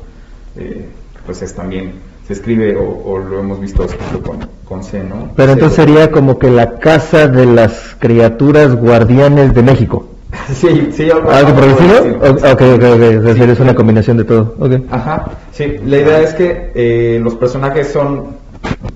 eh, 0.57 0.87
pues 1.25 1.41
es 1.41 1.53
también, 1.53 1.93
se 2.27 2.33
escribe 2.33 2.75
o, 2.75 2.83
o 2.83 3.17
lo 3.19 3.39
hemos 3.39 3.59
visto 3.59 3.83
escrito 3.83 4.21
con, 4.21 4.39
con 4.65 4.83
C, 4.83 5.03
¿no? 5.03 5.31
Pero 5.35 5.53
entonces 5.53 5.75
C, 5.75 5.83
sería 5.85 6.11
como 6.11 6.37
que 6.37 6.49
la 6.49 6.79
casa 6.79 7.27
de 7.27 7.45
las 7.45 7.95
criaturas 7.99 8.75
guardianes 8.75 9.53
de 9.53 9.63
México. 9.63 10.07
Sí, 10.53 10.89
sí, 10.91 11.09
algo, 11.09 11.29
¿Algo 11.29 11.53
por 11.53 11.63
el 11.63 11.69
estilo? 11.71 12.17
Ok, 12.19 12.43
ok, 12.43 12.61
ok. 12.71 12.83
Es 12.83 13.23
decir, 13.23 13.49
es 13.49 13.59
una 13.59 13.75
combinación 13.75 14.17
de 14.17 14.23
todo. 14.23 14.55
Ok. 14.59 14.73
Ajá, 14.89 15.25
sí, 15.51 15.77
la 15.85 15.97
idea 15.97 16.21
es 16.21 16.33
que 16.33 16.71
eh, 16.73 17.19
los 17.23 17.35
personajes 17.35 17.91
son 17.91 18.43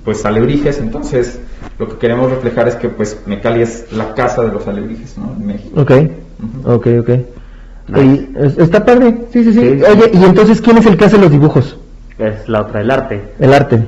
pues 0.04 0.26
alebrijes, 0.26 0.80
entonces 0.80 1.40
lo 1.80 1.88
que 1.88 1.98
queremos 1.98 2.32
reflejar 2.32 2.68
es 2.68 2.76
que 2.76 2.90
pues 2.90 3.22
Mecali 3.26 3.62
es 3.62 3.92
la 3.94 4.14
casa 4.16 4.42
de 4.44 4.52
los 4.52 4.68
alebrijes, 4.68 5.18
¿no? 5.18 5.34
En 5.40 5.46
México. 5.46 5.82
Ok, 5.82 5.92
Ujú. 5.92 6.72
ok, 6.74 6.88
ok. 7.02 7.10
Nice. 7.90 8.04
Y 8.06 8.34
es- 8.38 8.58
está 8.58 8.84
padre, 8.86 9.16
sí, 9.32 9.44
sí, 9.44 9.54
sí, 9.54 9.60
Sí, 9.62 9.80
sí. 9.80 9.84
Oye, 9.84 10.12
¿y 10.14 10.24
entonces 10.24 10.60
quién 10.62 10.78
es 10.78 10.86
el 10.86 10.98
que 10.98 11.06
hace 11.06 11.18
los 11.18 11.32
dibujos? 11.32 11.78
Es 12.18 12.48
la 12.50 12.62
otra, 12.62 12.82
el 12.82 12.90
arte. 12.92 13.22
El 13.40 13.54
arte. 13.54 13.88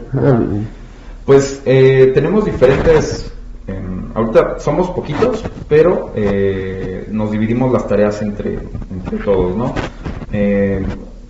Pues 1.25 1.61
eh, 1.65 2.11
tenemos 2.13 2.45
diferentes, 2.45 3.31
em, 3.67 4.05
ahorita 4.15 4.59
somos 4.59 4.89
poquitos, 4.91 5.43
pero 5.67 6.11
eh, 6.15 7.07
nos 7.11 7.31
dividimos 7.31 7.71
las 7.71 7.87
tareas 7.87 8.21
entre, 8.21 8.59
entre 8.91 9.17
todos, 9.23 9.55
¿no? 9.55 9.73
Eh, 10.31 10.83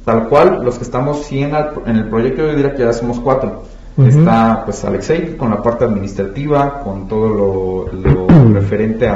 tal 0.05 0.27
cual, 0.29 0.59
los 0.63 0.77
que 0.77 0.83
estamos 0.83 1.23
sí 1.25 1.39
en, 1.41 1.53
el- 1.55 1.65
en 1.85 1.95
el 1.97 2.09
proyecto, 2.09 2.43
yo 2.45 2.55
diría 2.55 2.73
que 2.73 2.83
ya 2.83 2.93
somos 2.93 3.19
cuatro. 3.19 3.63
Está 3.97 4.61
pues 4.65 4.83
Alexei 4.85 5.35
con 5.35 5.49
la 5.49 5.61
parte 5.61 5.83
administrativa, 5.85 6.79
con 6.83 7.07
todo 7.07 7.27
lo, 7.27 7.85
lo 7.93 8.27
referente 8.53 9.07
a, 9.09 9.15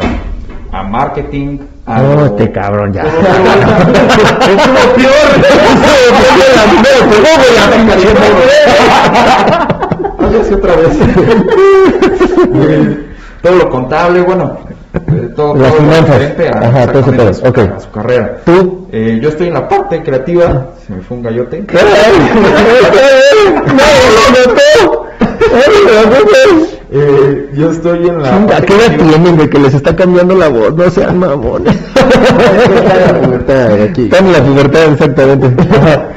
a 0.72 0.84
marketing. 0.84 1.60
A 1.86 2.02
No, 2.02 2.16
lo- 2.16 2.26
este 2.26 2.52
cabrón 2.52 2.92
ya. 2.94 3.04
Otra 10.54 10.76
vez. 10.76 10.98
Todo 13.42 13.56
lo 13.58 13.70
contable, 13.70 14.22
bueno, 14.22 14.58
todo, 15.36 15.56
Las 15.56 15.72
todo 15.72 15.82
finanzas. 15.82 16.22
a, 16.54 16.60
Ajá, 16.68 16.92
todo 16.92 17.28
a 17.30 17.34
su, 17.34 17.48
Ok. 17.48 17.58
a 17.58 17.80
su 17.80 17.90
carrera. 17.92 18.38
¿Tú? 18.46 18.88
Eh, 18.92 19.20
yo 19.22 19.30
estoy 19.30 19.48
en 19.48 19.54
la 19.56 19.68
parte 19.68 20.04
creativa, 20.04 20.68
se 20.86 20.94
me 20.94 21.02
fue 21.02 21.18
un 21.18 21.24
gallote. 21.24 21.64
Eh, 26.96 27.50
yo 27.56 27.72
estoy 27.72 28.08
en 28.08 28.22
la 28.22 28.46
¿qué 28.62 28.74
edad 28.76 28.96
tienen 28.98 29.36
de 29.38 29.50
que 29.50 29.58
les 29.58 29.74
está 29.74 29.96
cambiando 29.96 30.36
la 30.36 30.48
voz? 30.48 30.76
No 30.76 30.88
sean 30.92 31.18
mamones. 31.18 31.76
Están 33.98 34.28
en 34.28 34.32
la 34.32 34.44
pubertad, 34.44 34.92
exactamente. 34.94 35.48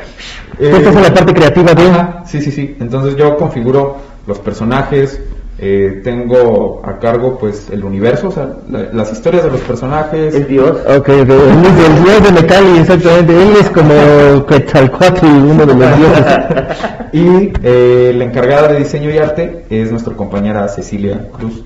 Eh, 0.59 0.71
Tú 0.71 0.77
estás 0.79 0.97
en 0.97 1.03
la 1.03 1.13
parte 1.13 1.35
creativa. 1.35 1.73
Ajá, 1.73 2.23
sí, 2.25 2.41
sí, 2.41 2.51
sí. 2.51 2.75
Entonces 2.81 3.15
yo 3.17 3.37
configuro 3.37 3.99
los 4.27 4.39
personajes, 4.39 5.21
eh, 5.59 6.01
tengo 6.05 6.83
a 6.85 6.99
cargo 6.99 7.39
pues 7.39 7.71
el 7.71 7.83
universo, 7.85 8.29
o 8.29 8.31
sea, 8.31 8.49
la- 8.71 8.93
las 8.93 9.11
historias 9.13 9.45
de 9.45 9.51
los 9.51 9.61
personajes. 9.63 10.35
Es 10.35 10.49
Dios. 10.49 10.77
Ok, 10.99 11.09
el 11.09 11.27
dios 11.27 12.23
de 12.23 12.33
Mecali, 12.33 12.79
exactamente. 12.79 13.33
Él 13.43 13.55
es 13.61 13.71
como 13.71 14.45
Quetzalcoatl, 14.47 15.27
uno 15.27 15.67
de 15.67 15.75
los 15.75 15.77
dioses. 15.79 16.25
Y 17.13 17.51
eh, 17.63 18.13
la 18.15 18.25
encargada 18.25 18.69
de 18.69 18.79
diseño 18.81 19.11
y 19.11 19.17
arte 19.17 19.65
es 19.71 19.91
nuestra 19.91 20.15
compañera 20.15 20.69
Cecilia 20.69 21.29
Cruz. 21.33 21.63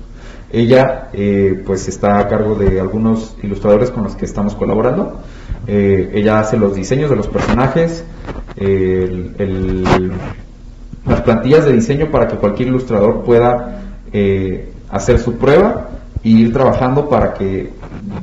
Ella 0.53 1.09
eh, 1.13 1.61
pues 1.65 1.87
está 1.89 2.19
a 2.19 2.27
cargo 2.29 2.55
de 2.55 2.79
algunos 2.79 3.35
ilustradores 3.43 3.89
con 3.91 4.03
los 4.03 4.15
que 4.15 4.23
estamos 4.25 4.55
colaborando. 4.55 5.19
Eh, 5.67 6.11
ella 6.13 6.39
hace 6.39 6.57
los 6.57 6.75
diseños 6.75 7.09
de 7.09 7.15
los 7.17 7.27
personajes, 7.27 8.05
el- 8.55 9.33
el- 9.39 10.11
las 11.05 11.21
plantillas 11.21 11.65
de 11.65 11.73
diseño 11.73 12.11
para 12.11 12.27
que 12.27 12.35
cualquier 12.35 12.69
ilustrador 12.69 13.23
pueda 13.23 13.81
eh, 14.13 14.71
hacer 14.89 15.19
su 15.19 15.37
prueba 15.37 15.89
e 16.23 16.29
ir 16.29 16.53
trabajando 16.53 17.09
para 17.09 17.33
que 17.33 17.71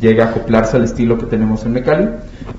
llegue 0.01 0.23
a 0.23 0.27
acoplarse 0.27 0.77
al 0.77 0.85
estilo 0.85 1.19
que 1.19 1.27
tenemos 1.27 1.65
en 1.65 1.73
Mecali. 1.73 2.09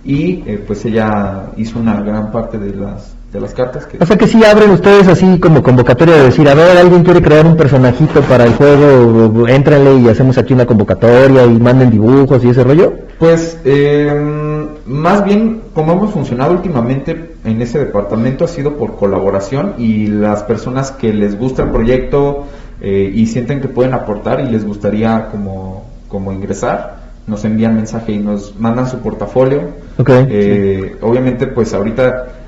Y 0.04 0.44
eh, 0.46 0.64
pues 0.66 0.84
ella 0.86 1.52
hizo 1.58 1.80
una 1.80 2.02
gran 2.02 2.32
parte 2.32 2.58
de 2.58 2.76
las, 2.76 3.16
de 3.32 3.40
las 3.40 3.54
cartas 3.54 3.86
que... 3.86 3.98
O 4.02 4.06
sea 4.06 4.18
que 4.18 4.28
sí 4.28 4.44
abren 4.44 4.72
ustedes 4.72 5.08
así 5.08 5.40
como 5.40 5.62
convocatoria 5.62 6.16
de 6.16 6.24
decir, 6.24 6.50
a 6.50 6.56
ver, 6.56 6.78
alguien 6.78 7.04
quiere 7.04 7.22
crear 7.22 7.46
un 7.46 7.56
personajito 7.56 8.22
para 8.22 8.46
el 8.46 8.54
juego, 8.54 9.48
éntrenle 9.48 9.96
y 9.98 10.10
hacemos 10.10 10.38
aquí 10.38 10.54
una 10.54 10.66
convocatoria 10.66 11.46
y 11.46 11.60
manden 11.60 11.92
dibujos 11.92 12.44
y 12.44 12.50
ese 12.50 12.64
rollo. 12.64 12.94
Pues 13.20 13.60
eh, 13.66 14.68
más 14.86 15.24
bien 15.24 15.62
como 15.74 15.94
hemos 15.94 16.12
funcionado 16.12 16.54
últimamente 16.54 17.36
en 17.46 17.62
ese 17.62 17.80
departamento 17.80 18.46
ha 18.46 18.48
sido 18.48 18.78
por 18.78 18.96
colaboración 18.96 19.76
y 19.78 20.08
las 20.08 20.44
personas 20.44 20.92
que 20.92 21.14
les 21.14 21.38
gusta 21.38 21.64
el 21.64 21.70
proyecto 21.70 22.46
eh, 22.82 23.12
y 23.14 23.28
sienten 23.28 23.62
que 23.62 23.68
pueden 23.68 23.94
aportar 23.94 24.40
y 24.40 24.50
les 24.50 24.66
gustaría 24.66 25.28
como, 25.30 25.86
como 26.08 26.32
ingresar, 26.32 26.98
nos 27.28 27.46
envían 27.46 27.76
mensaje 27.76 28.14
y 28.14 28.18
nos 28.18 28.60
mandan 28.60 28.90
su 28.90 29.00
portafolio. 29.00 29.62
Ok. 29.98 30.10
Eh, 30.30 30.96
Obviamente 31.02 31.46
pues 31.46 31.74
ahorita 31.74 32.39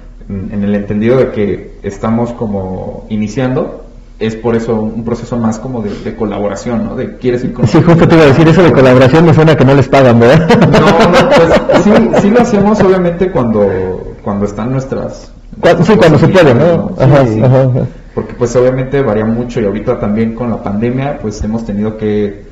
en 0.51 0.63
el 0.63 0.75
entendido 0.75 1.17
de 1.17 1.31
que 1.31 1.71
estamos 1.83 2.31
como 2.33 3.05
iniciando, 3.09 3.85
es 4.19 4.35
por 4.35 4.55
eso 4.55 4.79
un 4.79 5.03
proceso 5.03 5.37
más 5.37 5.57
como 5.57 5.81
de, 5.81 5.89
de 6.03 6.15
colaboración, 6.15 6.85
¿no? 6.85 6.95
De 6.95 7.17
quieres 7.17 7.43
ir 7.43 7.53
con 7.53 7.67
Sí, 7.67 7.81
justo 7.81 8.07
te 8.07 8.15
iba 8.15 8.23
a 8.23 8.27
decir 8.27 8.47
eso 8.47 8.61
de 8.63 8.71
colaboración, 8.71 9.25
me 9.25 9.33
suena 9.33 9.55
que 9.55 9.65
no 9.65 9.73
les 9.73 9.87
pagan, 9.89 10.19
¿verdad? 10.19 10.47
no, 10.59 10.69
no, 10.69 11.29
pues 11.29 11.83
sí, 11.83 11.91
sí 12.21 12.29
lo 12.29 12.41
hacemos 12.41 12.79
obviamente 12.81 13.31
cuando, 13.31 14.13
cuando 14.23 14.45
están 14.45 14.71
nuestras... 14.71 15.31
Cuando- 15.59 15.83
sí, 15.83 15.93
cuando 15.95 16.19
se 16.19 16.27
puede, 16.27 16.53
¿no? 16.53 16.89
Sí, 16.97 17.03
Ajá, 17.03 17.25
sí. 17.25 17.41
ajá, 17.41 17.61
ajá. 17.63 17.85
Porque 18.13 18.33
pues 18.35 18.55
obviamente 18.55 19.01
varía 19.01 19.25
mucho 19.25 19.59
y 19.59 19.65
ahorita 19.65 19.99
también 19.99 20.35
con 20.35 20.49
la 20.51 20.61
pandemia 20.61 21.17
pues 21.21 21.41
hemos 21.43 21.65
tenido 21.65 21.97
que 21.97 22.43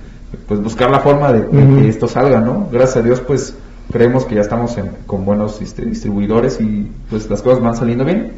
pues 0.47 0.61
buscar 0.61 0.89
la 0.89 0.99
forma 0.99 1.31
de, 1.33 1.47
que 1.49 1.87
esto 1.89 2.07
salga, 2.07 2.39
¿no? 2.39 2.67
Gracias 2.71 2.97
a 2.97 3.01
Dios 3.01 3.19
pues 3.21 3.55
creemos 3.91 4.25
que 4.25 4.35
ya 4.35 4.41
estamos 4.41 4.77
en- 4.77 4.91
con 5.05 5.25
buenos 5.25 5.61
este, 5.61 5.83
distribuidores 5.85 6.59
y 6.61 6.89
pues 7.09 7.29
las 7.29 7.41
cosas 7.41 7.61
van 7.61 7.75
saliendo 7.75 8.05
bien, 8.05 8.31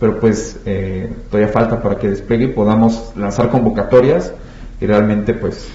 pero 0.00 0.20
pues 0.20 0.58
eh, 0.66 1.10
todavía 1.30 1.52
falta 1.52 1.82
para 1.82 1.96
que 1.96 2.08
despegue 2.08 2.44
y 2.44 2.48
podamos 2.48 3.12
lanzar 3.16 3.50
convocatorias 3.50 4.32
y 4.80 4.86
realmente 4.86 5.34
pues 5.34 5.68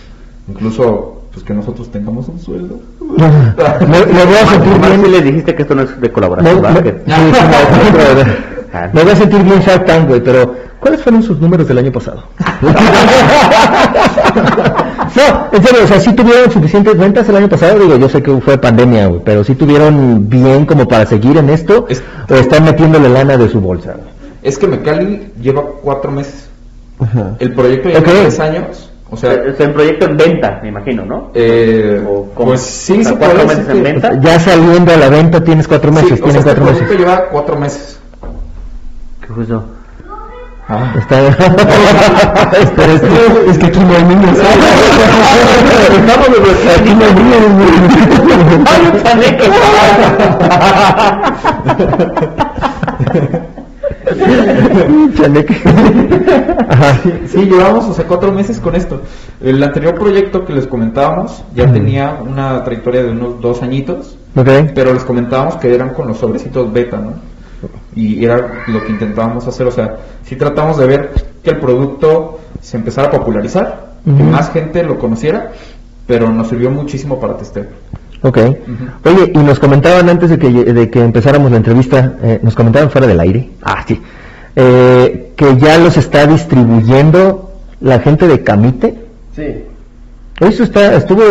incluso 0.48 1.20
pues 1.34 1.44
que 1.44 1.54
nosotros 1.54 1.92
tengamos 1.92 2.30
un 2.30 2.40
sueldo. 2.40 2.80
me, 3.02 4.06
me 4.06 4.26
voy 4.26 4.36
a 4.36 4.46
sentir 4.48 4.72
Nomás 4.74 4.92
si 4.92 4.98
bien... 4.98 5.12
les 5.12 5.24
dijiste 5.24 5.56
que 5.56 5.62
esto 5.64 5.76
no 5.76 5.82
es 5.82 5.90
de 5.96 6.02
Me, 6.08 6.12
colaboración, 6.14 6.62
me- 8.94 9.04
voy 9.04 9.12
a 9.12 9.16
sentir 9.16 9.44
bien 9.44 9.60
Shark 9.60 9.86
Tank, 9.86 10.08
güey, 10.08 10.24
pero 10.24 10.56
¿cuáles 10.84 11.02
fueron 11.02 11.24
sus 11.24 11.40
números 11.40 11.68
del 11.68 11.80
año 11.80 11.92
pasado? 11.92 12.24
no, 15.16 15.48
en 15.52 15.64
serio, 15.64 15.84
o 15.84 15.88
sea, 15.88 16.00
sí 16.00 16.14
tuvieron 16.14 16.52
suficientes 16.52 16.98
ventas 16.98 17.28
el 17.30 17.36
año 17.38 17.50
pasado, 17.50 17.80
digo, 17.80 17.98
yo 17.98 18.10
sé 18.10 18.22
que 18.22 18.32
fue 18.42 18.58
pandemia, 18.58 19.08
güey, 19.08 19.22
pero 19.24 19.44
sí 19.44 19.56
tuvieron 19.56 20.28
bien 20.30 20.66
como 20.66 20.88
para 20.88 21.06
seguir 21.06 21.38
en 21.38 21.50
esto, 21.50 21.86
Es- 21.90 22.02
o 22.30 22.34
están 22.36 22.64
metiéndole 22.66 23.10
lana 23.10 23.38
de 23.38 23.50
su 23.50 23.60
bolsa. 23.60 23.94
güey? 23.94 24.14
Es 24.44 24.58
que 24.58 24.68
Mecali 24.68 25.32
lleva 25.42 25.64
cuatro 25.82 26.12
meses. 26.12 26.50
Ajá. 27.00 27.36
El 27.40 27.54
proyecto 27.54 27.90
lleva 27.90 28.02
tres 28.04 28.40
años. 28.40 28.90
O 29.10 29.16
sea, 29.18 29.34
Es 29.34 29.60
un 29.60 29.74
proyecto 29.74 30.06
en 30.08 30.18
venta, 30.18 30.60
me 30.64 30.70
imagino, 30.70 31.06
¿no? 31.06 31.30
eh, 31.36 32.04
¿O 32.08 32.26
pues 32.46 32.62
sí, 32.62 33.02
¿A 33.02 33.04
se 33.04 33.16
cuatro 33.16 33.44
meses 33.46 33.68
decir 33.68 33.76
en 33.78 33.84
venta? 33.84 34.20
Ya 34.20 34.40
saliendo 34.40 34.92
a 34.92 34.98
la 34.98 35.10
venta 35.10 35.44
tienes 35.44 35.68
cuatro 35.68 35.92
Sí, 35.92 35.96
meses, 36.02 36.20
o 36.20 36.24
sea, 36.32 36.40
este 36.40 36.44
cuatro 36.44 36.66
meses. 36.66 36.80
proyecto 36.80 36.98
lleva 37.04 37.30
cuatro 37.30 37.56
meses. 37.58 38.00
¿Qué 39.22 39.28
fue 39.34 39.44
eso? 39.44 39.64
Ah. 40.70 40.94
Está... 40.98 41.18
Pero 42.76 42.92
es, 42.94 43.02
que, 43.02 43.08
es 43.50 43.58
que 43.58 43.66
aquí 43.66 43.80
no 43.80 43.96
hay 43.96 44.04
niños. 44.04 44.38
Aquí 46.80 46.94
no 46.96 47.06
hay 47.06 47.14
niños. 47.14 47.44
Chaneque. 55.16 55.56
Ajá. 56.70 57.00
Sí, 57.28 57.46
llevamos, 57.46 57.86
o 57.86 57.94
sea, 57.94 58.06
cuatro 58.06 58.32
meses 58.32 58.60
con 58.60 58.76
esto. 58.76 59.02
El 59.42 59.62
anterior 59.64 59.96
proyecto 59.96 60.46
que 60.46 60.54
les 60.54 60.68
comentábamos 60.68 61.44
ya 61.56 61.72
tenía 61.72 62.20
una 62.22 62.64
trayectoria 62.64 63.04
de 63.04 63.12
unos 63.12 63.42
dos 63.42 63.62
añitos, 63.62 64.18
Ok. 64.36 64.48
pero 64.74 64.94
les 64.94 65.04
comentábamos 65.04 65.58
que 65.58 65.74
eran 65.74 65.90
con 65.94 66.08
los 66.08 66.18
sobrecitos 66.18 66.72
beta, 66.72 66.98
¿no? 66.98 67.33
Y 67.96 68.24
era 68.24 68.64
lo 68.68 68.84
que 68.84 68.92
intentábamos 68.92 69.48
hacer, 69.48 69.68
o 69.68 69.72
sea, 69.72 69.98
sí 70.24 70.36
tratamos 70.36 70.78
de 70.78 70.88
ver 70.88 71.12
que 71.44 71.52
el 71.52 71.60
producto 71.60 72.40
se 72.62 72.78
empezara 72.78 73.08
a 73.08 73.12
popularizar, 73.12 73.94
que 74.06 74.24
más 74.24 74.52
gente 74.52 74.84
lo 74.84 75.00
conociera, 75.00 75.52
pero 76.08 76.30
nos 76.30 76.48
sirvió 76.50 76.70
muchísimo 76.72 77.20
para 77.20 77.38
testeo. 77.38 77.66
Ok. 78.22 78.38
Oye, 79.06 79.32
y 79.34 79.38
nos 79.40 79.60
comentaban 79.60 80.10
antes 80.10 80.30
de 80.30 80.38
que, 80.40 80.50
de 80.50 80.90
que 80.90 81.04
empezáramos 81.04 81.52
la 81.52 81.58
entrevista, 81.58 82.16
eh, 82.24 82.40
nos 82.42 82.56
comentaban 82.56 82.90
fuera 82.90 83.06
del 83.06 83.20
aire, 83.20 83.50
ah, 83.64 83.84
sí, 83.86 84.02
eh, 84.56 85.34
que 85.36 85.58
ya 85.58 85.78
los 85.78 85.98
está 85.98 86.26
distribuyendo 86.26 87.52
la 87.82 88.00
gente 88.00 88.28
de 88.28 88.44
Camite. 88.44 88.96
Sí. 89.36 89.66
Eso 90.40 90.64
está, 90.64 90.96
estuvo, 90.96 91.22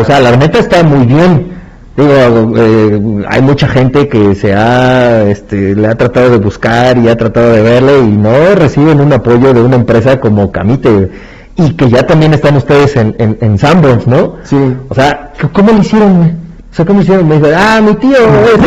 o 0.00 0.04
sea, 0.04 0.20
la 0.20 0.36
neta 0.36 0.58
está 0.58 0.82
muy 0.82 1.06
bien. 1.06 1.55
Digo, 1.96 2.12
eh, 2.56 3.00
hay 3.28 3.40
mucha 3.40 3.66
gente 3.68 4.06
que 4.08 4.34
se 4.34 4.52
ha, 4.52 5.22
este, 5.22 5.74
le 5.74 5.88
ha 5.88 5.94
tratado 5.94 6.28
de 6.30 6.36
buscar 6.36 6.98
y 6.98 7.08
ha 7.08 7.16
tratado 7.16 7.52
de 7.52 7.62
verle 7.62 8.00
y 8.00 8.08
no 8.08 8.54
reciben 8.54 9.00
un 9.00 9.14
apoyo 9.14 9.54
de 9.54 9.62
una 9.62 9.76
empresa 9.76 10.20
como 10.20 10.52
Camite 10.52 11.10
y 11.56 11.70
que 11.70 11.88
ya 11.88 12.04
también 12.06 12.34
están 12.34 12.54
ustedes 12.56 12.96
en, 12.96 13.16
en, 13.18 13.38
en 13.40 13.58
Sanborns, 13.58 14.06
¿no? 14.06 14.34
Sí. 14.44 14.58
O 14.90 14.94
sea, 14.94 15.32
¿cómo 15.52 15.72
lo 15.72 15.78
hicieron? 15.78 16.38
O 16.70 16.74
sea, 16.74 16.84
¿cómo 16.84 16.98
lo 16.98 17.02
hicieron? 17.02 17.26
Me 17.28 17.36
dijo, 17.36 17.48
ah, 17.56 17.80
mi 17.80 17.94
tío, 17.94 18.10
es 18.10 18.52
el 18.52 18.60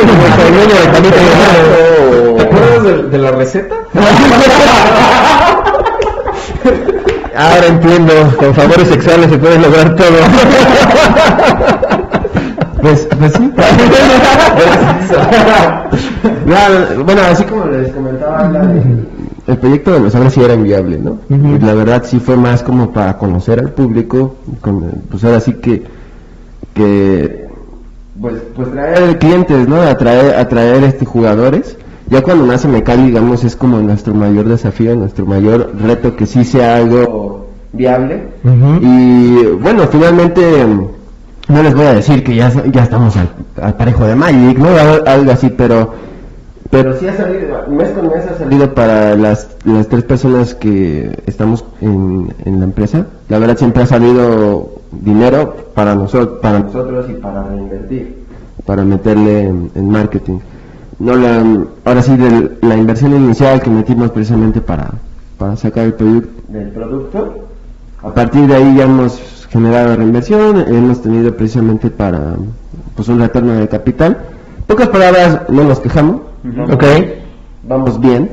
dueño 0.55 0.73
de 0.73 0.91
Camite. 0.91 1.17
¿Te 2.35 2.41
acuerdas 2.41 2.83
de, 2.83 3.03
de 3.09 3.17
la 3.19 3.31
receta? 3.31 3.75
Ahora 7.37 7.67
entiendo, 7.67 8.13
con 8.37 8.55
favores 8.55 8.87
sexuales 8.87 9.29
se 9.29 9.37
puede 9.37 9.59
lograr 9.59 9.95
todo. 9.95 10.17
Pues, 12.81 13.07
pues 13.17 13.33
sí. 13.33 13.51
Ya, 16.47 16.95
bueno, 17.05 17.21
así 17.21 17.43
como 17.43 17.65
les 17.65 17.91
comentaba, 17.91 18.49
la- 18.49 18.73
el 19.47 19.57
proyecto 19.57 19.91
de 19.93 19.99
los 20.01 20.13
ahora 20.15 20.29
sí 20.29 20.41
era 20.41 20.53
inviable, 20.53 20.99
¿no? 20.99 21.17
Ujú. 21.29 21.57
La 21.65 21.73
verdad 21.73 22.03
sí 22.05 22.19
fue 22.19 22.35
más 22.37 22.61
como 22.61 22.91
para 22.91 23.17
conocer 23.17 23.59
al 23.59 23.71
público, 23.71 24.35
con, 24.61 24.81
pues 25.09 25.23
ahora 25.23 25.39
sí 25.39 25.53
que, 25.53 25.83
que 26.73 27.47
pues, 28.21 28.35
pues 28.55 28.71
traer 28.71 29.17
clientes, 29.17 29.67
¿no? 29.67 29.81
Atraer, 29.81 30.35
atraer 30.35 30.83
este 30.83 31.05
jugadores. 31.05 31.77
Ya 32.09 32.21
cuando 32.21 32.45
nace 32.45 32.67
Mecali, 32.67 33.07
digamos, 33.07 33.43
es 33.43 33.55
como 33.55 33.79
nuestro 33.79 34.13
mayor 34.13 34.47
desafío, 34.47 34.95
nuestro 34.95 35.25
mayor 35.25 35.71
reto 35.81 36.15
que 36.15 36.25
sí 36.27 36.43
sea 36.43 36.75
algo 36.77 37.47
viable. 37.71 38.23
Y 38.81 39.43
bueno, 39.61 39.83
finalmente 39.91 40.41
no 41.49 41.63
les 41.63 41.73
voy 41.75 41.85
a 41.85 41.93
decir 41.95 42.23
que 42.23 42.35
ya, 42.35 42.51
ya 42.71 42.83
estamos 42.83 43.15
al, 43.17 43.75
parejo 43.75 44.05
de 44.05 44.15
Magic, 44.15 44.57
¿no? 44.57 44.67
Al- 44.69 45.03
Algo 45.07 45.31
así, 45.31 45.49
pero 45.49 45.93
pero 46.71 46.95
sí 46.99 47.07
ha 47.07 47.17
salido, 47.17 47.65
mes 47.67 47.89
con 47.89 48.07
mes 48.09 48.27
ha 48.27 48.37
salido 48.37 48.71
para 48.75 49.15
las, 49.15 49.47
las 49.65 49.87
tres 49.87 50.03
personas 50.03 50.53
que 50.53 51.17
estamos 51.25 51.65
en, 51.81 52.31
en 52.45 52.59
la 52.59 52.65
empresa. 52.65 53.07
La 53.27 53.39
verdad 53.39 53.57
siempre 53.57 53.81
ha 53.81 53.85
salido 53.87 54.73
dinero 54.91 55.55
para 55.73 55.95
nosotros, 55.95 56.37
para 56.43 56.59
nosotros 56.59 57.07
y 57.09 57.13
para 57.13 57.43
reinvertir, 57.43 58.23
para 58.67 58.83
meterle 58.83 59.47
en, 59.47 59.71
marketing. 59.89 60.37
No 60.99 61.15
la, 61.15 61.43
ahora 61.85 62.03
sí, 62.03 62.15
del- 62.15 62.59
la 62.61 62.75
inversión 62.77 63.15
inicial 63.15 63.59
que 63.61 63.71
metimos 63.71 64.11
precisamente 64.11 64.61
para, 64.61 64.91
para 65.39 65.55
sacar 65.55 65.85
el 65.85 65.93
del 66.49 66.69
producto. 66.69 67.33
A 68.03 68.13
partir 68.13 68.45
de 68.45 68.55
ahí 68.55 68.75
ya 68.77 68.83
hemos 68.83 69.38
generado 69.51 69.95
reinversión, 69.95 70.65
hemos 70.67 71.01
tenido 71.01 71.35
precisamente 71.35 71.89
para 71.89 72.35
pues 72.95 73.07
un 73.07 73.19
retorno 73.19 73.53
de 73.53 73.67
capital. 73.67 74.17
Pocas 74.67 74.89
palabras, 74.89 75.41
no 75.49 75.63
nos 75.63 75.79
quejamos, 75.79 76.21
Ok. 76.71 76.83
vamos 77.63 77.99
bien. 77.99 78.29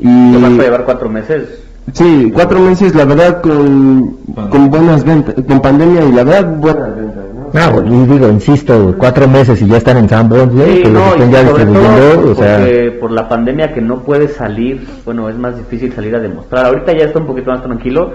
Y 0.00 0.06
Nomás 0.06 0.50
para 0.52 0.64
llevar 0.64 0.84
cuatro 0.84 1.08
meses. 1.08 1.60
sí, 1.92 2.30
cuatro 2.34 2.60
meses, 2.60 2.94
la 2.94 3.04
verdad, 3.04 3.40
con, 3.40 4.16
con 4.50 4.70
buenas 4.70 5.04
ventas, 5.04 5.34
con 5.46 5.60
pandemia 5.60 6.04
y 6.04 6.12
la 6.12 6.24
verdad, 6.24 6.56
buenas 6.56 6.96
ventas. 6.96 7.24
¿no? 7.34 7.50
Pues, 7.52 7.86
y 7.86 8.06
digo, 8.12 8.28
insisto, 8.28 8.94
cuatro 8.98 9.28
meses 9.28 9.62
y 9.62 9.68
ya 9.68 9.76
están 9.78 9.96
en 9.98 10.08
Sanborns, 10.08 10.52
güey, 10.52 10.76
Sí, 10.78 10.82
que 10.82 10.88
los 10.90 10.92
no, 11.02 11.08
estén 11.14 11.28
y 11.28 11.32
ya 11.32 11.46
sobre 11.46 11.64
distribuyendo, 11.64 12.20
todo 12.22 12.32
o 12.32 12.34
sea, 12.34 12.66
por 13.00 13.10
la 13.12 13.28
pandemia 13.28 13.72
que 13.72 13.80
no 13.80 14.00
puedes 14.00 14.34
salir, 14.34 14.86
bueno, 15.04 15.28
es 15.30 15.38
más 15.38 15.56
difícil 15.56 15.92
salir 15.94 16.14
a 16.16 16.18
demostrar. 16.18 16.66
Ahorita 16.66 16.92
ya 16.92 17.04
está 17.04 17.20
un 17.20 17.26
poquito 17.26 17.50
más 17.52 17.62
tranquilo, 17.62 18.12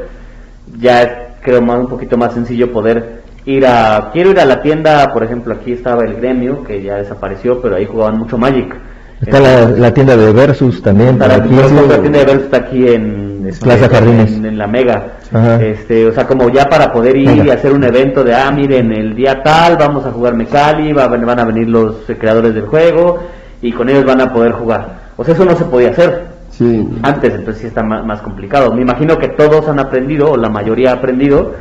ya 0.80 1.31
creo 1.42 1.62
más 1.62 1.80
un 1.80 1.88
poquito 1.88 2.18
más 2.18 2.34
sencillo 2.34 2.72
poder 2.72 3.22
ir 3.46 3.66
a 3.66 4.10
quiero 4.14 4.32
ir 4.32 4.40
a 4.40 4.46
la 4.46 4.62
tienda, 4.62 5.12
por 5.14 5.24
ejemplo, 5.24 5.54
aquí 5.54 5.74
estaba 5.74 6.04
el 6.04 6.16
gremio 6.16 6.64
que 6.64 6.82
ya 6.82 6.96
desapareció, 6.96 7.62
pero 7.62 7.76
ahí 7.76 7.86
jugaban 7.86 8.18
mucho 8.18 8.38
Magic. 8.38 8.76
está 9.22 9.40
la, 9.40 9.70
la 9.70 9.94
tienda 9.94 10.16
de 10.16 10.32
Versus 10.32 10.82
también, 10.82 11.18
para 11.18 11.38
la, 11.38 11.44
aquí, 11.44 11.50
tienda 11.50 12.20
de 12.20 12.26
Versus 12.26 12.44
está 12.44 12.58
aquí 12.58 12.88
en 12.88 13.50
Plaza 13.62 13.90
Jardines. 13.90 14.34
en, 14.34 14.46
en 14.46 14.58
la 14.58 14.68
Mega. 14.68 15.14
Ajá. 15.34 15.62
Este, 15.64 16.08
o 16.08 16.12
sea, 16.12 16.28
como 16.28 16.50
ya 16.50 16.66
para 16.66 16.92
poder 16.92 17.18
ir 17.18 17.46
y 17.46 17.50
hacer 17.50 17.74
un 17.74 17.84
evento 17.84 18.24
de, 18.24 18.36
ah, 18.36 18.52
miren, 18.52 18.92
el 18.92 19.16
día 19.16 19.42
tal 19.44 19.78
vamos 19.78 20.06
a 20.06 20.12
jugar 20.12 20.36
Mecali, 20.36 20.94
va 20.94 21.08
van 21.08 21.40
a 21.40 21.46
venir 21.46 21.68
los 21.68 21.96
creadores 22.20 22.54
del 22.54 22.68
juego 22.68 23.20
y 23.62 23.72
con 23.72 23.90
ellos 23.90 24.06
van 24.06 24.22
a 24.22 24.32
poder 24.32 24.52
jugar. 24.52 25.02
O 25.18 25.24
sea, 25.24 25.34
eso 25.34 25.46
no 25.46 25.56
se 25.56 25.66
podía 25.66 25.90
hacer 25.90 26.31
Sí, 26.62 26.88
antes, 27.02 27.34
entonces 27.34 27.62
sí 27.62 27.68
está 27.68 27.82
más, 27.82 28.22
complicado. 28.22 28.72
Me 28.76 28.84
imagino 28.84 29.18
que 29.18 29.30
todos 29.30 29.68
han 29.68 29.80
aprendido, 29.80 30.34
o 30.34 30.38
la 30.38 30.48
mayoría 30.48 30.92
ha 30.92 30.96
aprendido, 30.98 31.54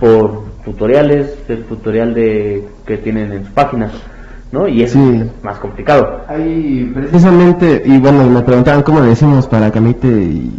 por 0.00 0.44
tutoriales, 0.64 1.36
el 1.48 1.64
tutorial 1.64 2.14
de 2.14 2.66
que 2.86 2.96
tienen 2.96 3.32
en 3.32 3.44
sus 3.44 3.52
páginas, 3.52 3.92
¿no? 4.52 4.66
Y 4.66 4.82
eso 4.82 4.94
Sí. 4.98 5.20
es 5.20 5.44
más 5.44 5.58
complicado. 5.58 6.22
Ahí 6.26 6.90
precisamente, 6.94 7.82
y 7.84 7.98
bueno, 7.98 8.24
me 8.30 8.40
preguntaban 8.40 8.82
cómo 8.82 9.00
le 9.00 9.08
decimos 9.08 9.46
para 9.46 9.70
Camite 9.70 10.08
y, 10.08 10.50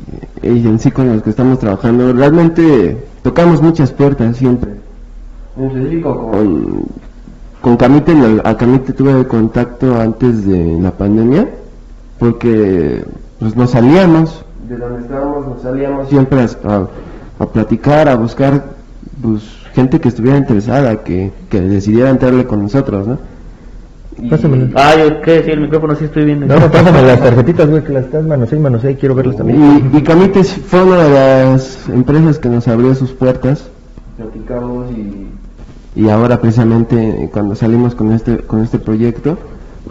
y 0.43 0.67
en 0.67 0.77
sí 0.77 0.91
con 0.91 1.11
los 1.11 1.23
que 1.23 1.31
estamos 1.31 1.57
trabajando. 1.57 2.13
Realmente 2.13 2.97
tocamos 3.23 3.63
muchas 3.63 3.91
puertas 3.91 4.37
siempre. 4.37 4.73
En 5.57 5.65
específico 5.65 6.29
con, 6.29 6.83
con 7.61 7.77
Camite, 7.77 8.13
a 8.43 8.55
Camite 8.55 8.93
tuve 8.93 9.25
contacto 9.25 9.99
antes 9.99 10.45
de 10.45 10.77
la 10.79 10.91
pandemia, 10.91 11.47
porque 12.19 13.03
pues 13.39 13.55
nos 13.55 13.71
salíamos, 13.71 14.43
de 14.67 14.77
donde 14.77 15.01
estábamos 15.01 15.47
nos 15.47 15.61
salíamos 15.61 16.09
siempre 16.09 16.41
a, 16.41 16.69
a- 16.73 16.87
a 17.39 17.45
platicar, 17.45 18.09
a 18.09 18.15
buscar 18.15 18.63
pues 19.21 19.41
gente 19.73 19.99
que 19.99 20.07
estuviera 20.09 20.37
interesada, 20.37 21.03
que, 21.03 21.31
que 21.49 21.61
decidiera 21.61 22.09
entrarle 22.09 22.45
con 22.45 22.63
nosotros, 22.63 23.07
¿no? 23.07 23.17
Y- 24.19 24.29
Pásamelo. 24.29 24.69
Ah, 24.75 24.93
yo 24.97 25.21
qué, 25.21 25.43
sí, 25.43 25.51
el 25.51 25.61
micrófono 25.61 25.93
sí 25.95 26.05
estoy 26.05 26.25
viendo. 26.25 26.47
No, 26.47 26.59
no, 26.59 26.71
pásame 26.71 27.03
las 27.03 27.19
tarjetitas, 27.21 27.69
güey, 27.69 27.83
que 27.83 27.93
las 27.93 28.05
estás 28.05 28.25
manosea 28.25 28.57
y 28.57 28.61
manosea 28.61 28.91
y 28.91 28.95
quiero 28.95 29.13
verlas 29.13 29.35
también. 29.37 29.89
Y, 29.93 29.97
y 29.97 30.01
Camites 30.01 30.53
fue 30.53 30.83
una 30.83 31.03
de 31.03 31.09
las 31.11 31.87
empresas 31.89 32.39
que 32.39 32.49
nos 32.49 32.67
abrió 32.67 32.95
sus 32.95 33.11
puertas. 33.11 33.69
Platicamos 34.17 34.87
y, 34.91 35.27
y 36.01 36.09
ahora 36.09 36.41
precisamente 36.41 37.29
cuando 37.31 37.53
salimos 37.53 37.93
con 37.93 38.11
este 38.11 38.37
con 38.39 38.63
este 38.63 38.79
proyecto, 38.79 39.37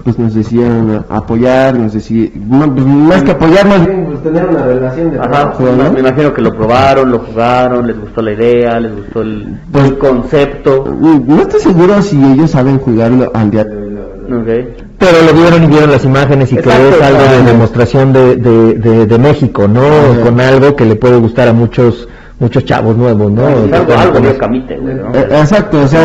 pues 0.07 0.19
nos 0.21 0.35
decían 0.35 1.05
apoyar, 1.09 1.75
nos 1.77 1.93
decían, 1.93 2.31
no, 2.49 2.73
pues, 2.73 2.87
más 2.87 3.23
que 3.25 3.33
apoyar, 3.33 3.67
más 3.67 3.85
bien 3.85 4.05
pues, 4.07 4.23
tener 4.23 4.47
una 4.47 4.63
relación 4.63 5.11
de 5.11 5.19
Ajá, 5.19 5.29
trabajo, 5.31 5.63
me- 5.65 5.83
¿no? 5.85 5.93
me 5.93 5.99
imagino 6.01 6.33
que 6.33 6.43
lo 6.43 6.55
probaron, 6.55 7.11
lo 7.11 7.19
jugaron, 7.19 7.89
les 7.89 7.99
gustó 8.01 8.23
la 8.23 8.33
idea, 8.33 8.79
les 8.79 8.95
gustó 8.95 9.23
el, 9.23 9.59
Pues- 9.73 9.85
el 9.87 9.99
concepto. 9.99 10.85
No 11.27 11.43
estoy 11.43 11.61
seguro 11.61 12.01
si 12.03 12.23
ellos 12.25 12.53
saben 12.53 12.79
jugarlo 12.79 13.33
al 13.35 13.51
día 13.51 13.65
de 13.65 13.77
hoy. 13.77 14.69
Pero 14.99 15.13
lo 15.27 15.33
vieron 15.41 15.65
y 15.65 15.67
vieron 15.67 15.91
las 15.91 16.05
imágenes 16.05 16.53
y 16.53 16.55
que 16.55 16.61
Exacto, 16.61 16.97
es 16.97 17.03
algo 17.03 17.23
de 17.23 17.53
demostración 17.53 18.13
de, 18.13 18.37
de, 18.37 18.75
de, 18.75 19.07
de 19.07 19.19
México, 19.19 19.67
¿no? 19.69 19.81
Ajá. 19.83 20.21
Con 20.23 20.41
algo 20.41 20.77
que 20.77 20.85
le 20.85 20.95
puede 20.97 21.17
gustar 21.19 21.49
a 21.49 21.53
muchos 21.53 22.09
muchos 22.39 22.65
chavos 22.67 22.95
nuevos, 22.97 23.33
¿no? 23.33 23.47
Algo, 23.47 23.95
algo 23.99 24.13
con 24.15 24.23
de 24.25 24.37
camite, 24.37 24.77
güey, 24.79 24.95
¿no? 24.95 25.07
Eh, 25.15 25.27
Exacto, 25.31 25.81
o 25.81 25.87
sea, 25.89 26.03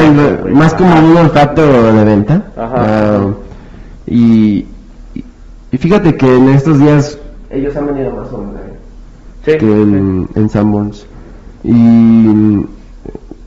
más 0.53 0.73
como 0.75 0.95
un 0.97 1.17
olfato 1.17 1.61
de 1.93 2.03
venta. 2.05 2.41
Ajá. 2.55 2.73
Ah, 2.75 3.19
y, 4.13 4.65
y- 5.71 5.77
fíjate 5.77 6.15
que 6.15 6.35
en 6.35 6.49
estos 6.49 6.79
días 6.79 7.17
ellos 7.49 7.75
han 7.75 7.87
venido 7.87 8.11
más 8.15 8.31
online 8.31 8.71
Sí, 9.45 9.51
que 9.57 9.65
en, 9.81 10.27
en 10.35 10.49
Sanborns. 10.49 11.05
Y 11.63 12.65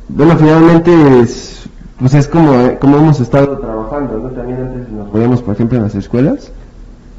bueno, 0.08 0.36
finalmente 0.36 1.20
es, 1.20 1.64
pues 1.98 2.14
es 2.14 2.26
como, 2.28 2.52
eh, 2.60 2.78
como 2.80 2.96
hemos 2.98 3.20
estado 3.20 3.58
trabajando, 3.58 4.18
¿no? 4.18 4.28
También 4.30 4.60
antes 4.60 4.88
nos 4.90 5.08
podíamos, 5.10 5.42
por 5.42 5.54
ejemplo, 5.54 5.78
en 5.78 5.84
las 5.84 5.94
escuelas. 5.94 6.50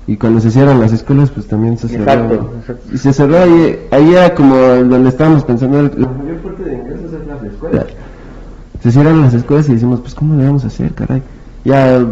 Y 0.07 0.17
cuando 0.17 0.39
se 0.39 0.51
cierran 0.51 0.79
las 0.79 0.91
escuelas, 0.93 1.31
pues 1.31 1.47
también 1.47 1.77
se 1.77 1.87
cerró. 1.87 2.03
Exacto, 2.03 2.53
exacto. 2.59 2.93
Y 2.93 2.97
se 2.97 3.13
cerró 3.13 3.37
ahí, 3.39 3.79
ahí 3.91 4.13
era 4.13 4.35
como 4.35 4.55
donde 4.55 5.09
estábamos 5.09 5.43
pensando, 5.45 5.81
la 5.81 6.07
mayor 6.07 6.37
parte 6.43 6.63
de 6.63 6.73
ingresos 6.75 7.11
es 7.13 7.27
las 7.27 7.43
escuelas. 7.43 7.85
Se 8.83 8.91
cierran 8.91 9.21
las 9.21 9.33
escuelas 9.33 9.67
y 9.69 9.73
decimos, 9.73 10.01
pues 10.01 10.13
¿cómo 10.13 10.35
le 10.35 10.45
vamos 10.45 10.63
a 10.63 10.67
hacer, 10.67 10.93
caray? 10.93 11.23
Ya, 11.63 12.05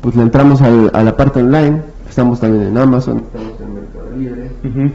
pues 0.00 0.16
le 0.16 0.22
entramos 0.22 0.62
al, 0.62 0.90
a 0.92 1.02
la 1.02 1.16
parte 1.16 1.40
online, 1.40 1.82
estamos 2.08 2.40
también 2.40 2.68
en 2.68 2.78
Amazon, 2.78 3.18
estamos 3.18 3.60
en 3.60 3.74
Mercado 3.74 4.16
Libre. 4.16 4.50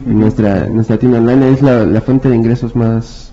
Nuestra, 0.06 0.66
nuestra 0.66 0.96
tienda 0.96 1.18
online 1.18 1.50
es 1.52 1.62
la, 1.62 1.84
la 1.84 2.00
fuente 2.00 2.28
de 2.28 2.36
ingresos 2.36 2.74
más, 2.74 3.32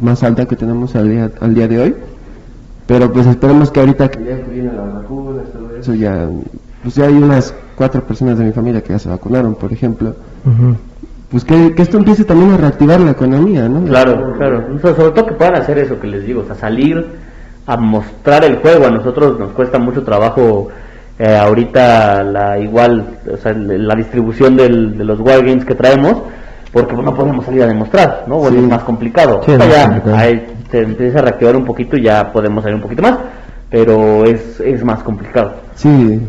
más 0.00 0.22
alta 0.22 0.46
que 0.46 0.56
tenemos 0.56 0.94
al 0.94 1.10
día, 1.10 1.30
al 1.40 1.54
día 1.54 1.68
de 1.68 1.80
hoy. 1.80 1.94
Pero 2.86 3.12
pues 3.12 3.26
esperemos 3.26 3.70
que 3.70 3.80
ahorita 3.80 4.10
que 4.10 4.24
ya 4.24 4.34
vienen 4.50 4.76
las 4.76 4.94
vacunas, 4.94 5.44
todo 5.52 5.76
eso, 5.76 5.94
ya, 5.94 6.28
pues 6.82 6.96
ya 6.96 7.06
hay 7.06 7.14
unas 7.14 7.54
cuatro 7.76 8.02
personas 8.02 8.36
de 8.38 8.44
mi 8.44 8.52
familia 8.52 8.82
que 8.82 8.92
ya 8.92 8.98
se 8.98 9.08
vacunaron, 9.08 9.54
por 9.54 9.72
ejemplo. 9.72 10.14
Pues 11.30 11.44
que, 11.44 11.72
que 11.74 11.82
esto 11.82 11.98
empiece 11.98 12.24
también 12.24 12.50
a 12.50 12.56
reactivar 12.56 13.00
la 13.00 13.12
economía, 13.12 13.68
¿no? 13.68 13.84
Claro, 13.84 14.34
claro. 14.36 14.64
O 14.74 14.78
sea, 14.80 14.96
sobre 14.96 15.12
todo 15.12 15.26
que 15.26 15.34
puedan 15.34 15.54
hacer 15.54 15.78
eso 15.78 16.00
que 16.00 16.08
les 16.08 16.26
digo, 16.26 16.40
o 16.42 16.44
sea, 16.44 16.56
salir 16.56 17.06
a 17.66 17.76
mostrar 17.76 18.42
el 18.42 18.56
juego. 18.56 18.86
A 18.86 18.90
nosotros 18.90 19.38
nos 19.38 19.52
cuesta 19.52 19.78
mucho 19.78 20.02
trabajo 20.02 20.68
eh, 21.22 21.36
ahorita 21.36 22.22
la 22.24 22.58
igual, 22.58 23.18
o 23.30 23.36
sea, 23.36 23.52
la 23.52 23.94
distribución 23.94 24.56
del- 24.56 24.96
de 24.96 25.04
los 25.04 25.20
wargames 25.20 25.64
que 25.66 25.74
traemos, 25.74 26.22
porque 26.72 26.94
pues, 26.94 27.04
no 27.04 27.14
podemos 27.14 27.44
salir 27.44 27.62
a 27.62 27.66
demostrar, 27.66 28.24
¿no? 28.26 28.38
Bueno, 28.38 28.56
Sí. 28.58 28.62
es 28.64 28.70
más 28.70 28.82
complicado. 28.84 29.40
Sí, 29.44 29.52
ya 29.52 29.84
complicado. 29.84 30.16
ahí 30.16 30.46
se 30.70 30.78
empieza 30.82 31.18
a 31.18 31.22
reactivar 31.22 31.56
un 31.56 31.64
poquito 31.66 31.96
y 31.98 32.02
ya 32.04 32.32
podemos 32.32 32.62
salir 32.62 32.76
un 32.76 32.82
poquito 32.82 33.02
más, 33.02 33.18
pero 33.68 34.24
es, 34.24 34.60
es 34.60 34.82
más 34.82 35.02
complicado. 35.02 35.52
Sí, 35.74 36.20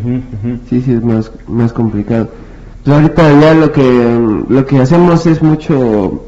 sí, 0.70 0.82
sí, 0.82 0.94
es 0.94 1.04
más, 1.04 1.32
más 1.48 1.72
complicado. 1.72 2.28
Pues 2.84 2.96
ahorita 2.98 3.24
ya 3.40 3.54
lo 3.54 3.72
que, 3.72 4.20
lo 4.50 4.66
que 4.66 4.80
hacemos 4.80 5.26
es 5.28 5.42
mucho 5.42 6.24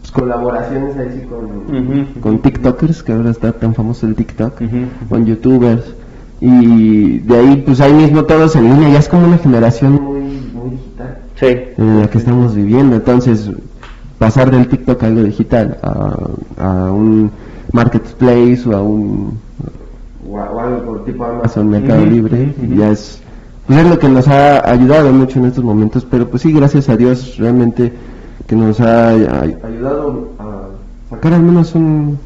pues, 0.00 0.10
colaboraciones 0.10 0.96
ahí 0.98 1.20
sí 1.20 1.26
con, 1.26 2.06
con 2.20 2.42
TikTokers, 2.42 3.02
que 3.04 3.12
ahora 3.12 3.30
está 3.30 3.52
tan 3.52 3.72
famoso 3.74 4.06
el 4.06 4.14
TikTok, 4.16 4.60
con 5.08 5.24
YouTubers. 5.24 5.94
Y 6.44 7.18
de 7.20 7.36
ahí, 7.38 7.62
pues 7.64 7.80
ahí 7.80 7.92
mismo 7.92 8.24
todos 8.24 8.56
en 8.56 8.64
línea, 8.64 8.90
ya 8.90 8.98
es 8.98 9.08
como 9.08 9.26
una 9.28 9.38
generación 9.38 9.92
muy, 9.92 10.20
muy 10.52 10.70
digital 10.70 11.18
Sí. 11.38 11.46
en 11.78 12.00
la 12.00 12.10
que 12.10 12.18
estamos 12.18 12.54
viviendo. 12.56 12.96
Entonces, 12.96 13.48
pasar 14.18 14.50
del 14.50 14.66
TikTok 14.66 15.00
a 15.02 15.06
algo 15.06 15.22
digital, 15.22 15.78
a, 15.84 16.16
a 16.58 16.92
un 16.92 17.30
marketplace 17.72 18.62
o 18.68 18.76
a 18.76 18.82
un 18.82 19.38
o, 20.28 20.38
a- 20.38 20.50
o 20.50 20.60
algo 20.60 20.82
por 20.82 21.04
tipo 21.04 21.24
Amazon 21.24 21.68
Mercado 21.68 22.04
Libre, 22.06 22.52
ya 22.76 22.90
es 22.90 23.20
pues 23.66 23.78
es 23.78 23.86
lo 23.88 23.96
que 24.00 24.08
nos 24.08 24.26
ha 24.26 24.68
ayudado 24.68 25.12
mucho 25.12 25.38
en 25.38 25.44
estos 25.46 25.62
momentos, 25.62 26.04
pero 26.10 26.28
pues 26.28 26.42
sí, 26.42 26.52
gracias 26.52 26.88
a 26.88 26.96
Dios 26.96 27.36
realmente 27.38 27.92
que 28.48 28.56
nos 28.56 28.80
ha 28.80 29.10
ay- 29.10 29.56
ayudado 29.64 30.30
a 30.40 30.68
sacar 31.10 31.34
al 31.34 31.42
menos 31.44 31.72
un 31.76 32.18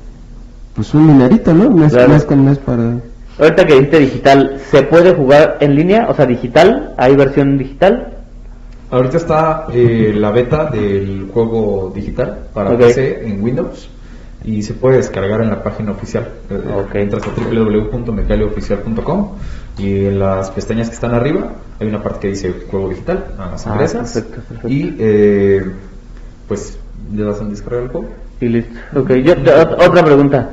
pues 0.75 0.93
un 0.95 1.07
dinerito, 1.09 1.53
¿no? 1.53 1.69
Mes, 1.71 1.93
Claro. 1.93 2.09
mes 2.15 2.25
con 2.25 2.45
mes 2.47 2.57
para 2.59 2.95
Ahorita 3.39 3.67
que 3.67 3.75
dijiste 3.75 3.99
digital, 3.99 4.61
¿se 4.71 4.83
puede 4.83 5.15
jugar 5.15 5.59
en 5.61 5.75
línea? 5.75 6.07
O 6.09 6.15
sea, 6.15 6.25
digital, 6.27 6.95
¿hay 6.97 7.15
versión 7.17 7.59
digital? 7.59 8.15
Ahorita 8.91 9.17
está 9.19 9.67
eh, 9.73 10.15
la 10.17 10.31
beta 10.31 10.71
del 10.71 11.29
juego 11.35 11.93
digital 11.95 12.39
para. 12.55 12.77
PC 12.77 13.27
en 13.29 13.43
Windows 13.43 13.89
y 14.45 14.63
se 14.63 14.75
puede 14.75 14.99
descargar 14.99 15.41
en 15.43 15.51
la 15.51 15.63
página 15.63 15.91
oficial. 15.91 16.29
Eh, 16.51 16.61
Ok. 16.85 16.95
Entras 16.95 17.25
a 17.27 17.31
www.mecalioficial.com 17.31 19.33
y 19.79 20.07
en 20.07 20.19
las 20.21 20.51
pestañas 20.51 20.89
que 20.89 20.95
están 20.95 21.13
arriba 21.15 21.53
hay 21.81 21.89
una 21.89 22.03
parte 22.03 22.21
que 22.21 22.29
dice 22.29 22.55
juego 22.71 22.89
digital, 22.89 23.25
a 23.39 23.51
las 23.51 23.67
Ah, 23.67 23.73
inglesas 23.73 24.13
perfecto, 24.13 24.41
perfecto. 24.49 24.69
y 24.69 24.97
eh, 24.99 25.63
pues 26.49 26.79
le 27.15 27.25
das 27.25 27.41
a 27.41 27.45
descargar 27.45 27.83
el 27.83 27.89
juego. 27.91 28.09
Y 28.41 28.49
listo. 28.49 28.71
Ok, 28.95 29.11
yo, 29.15 29.35
ot- 29.35 29.77
otra 29.89 30.05
pregunta. 30.05 30.51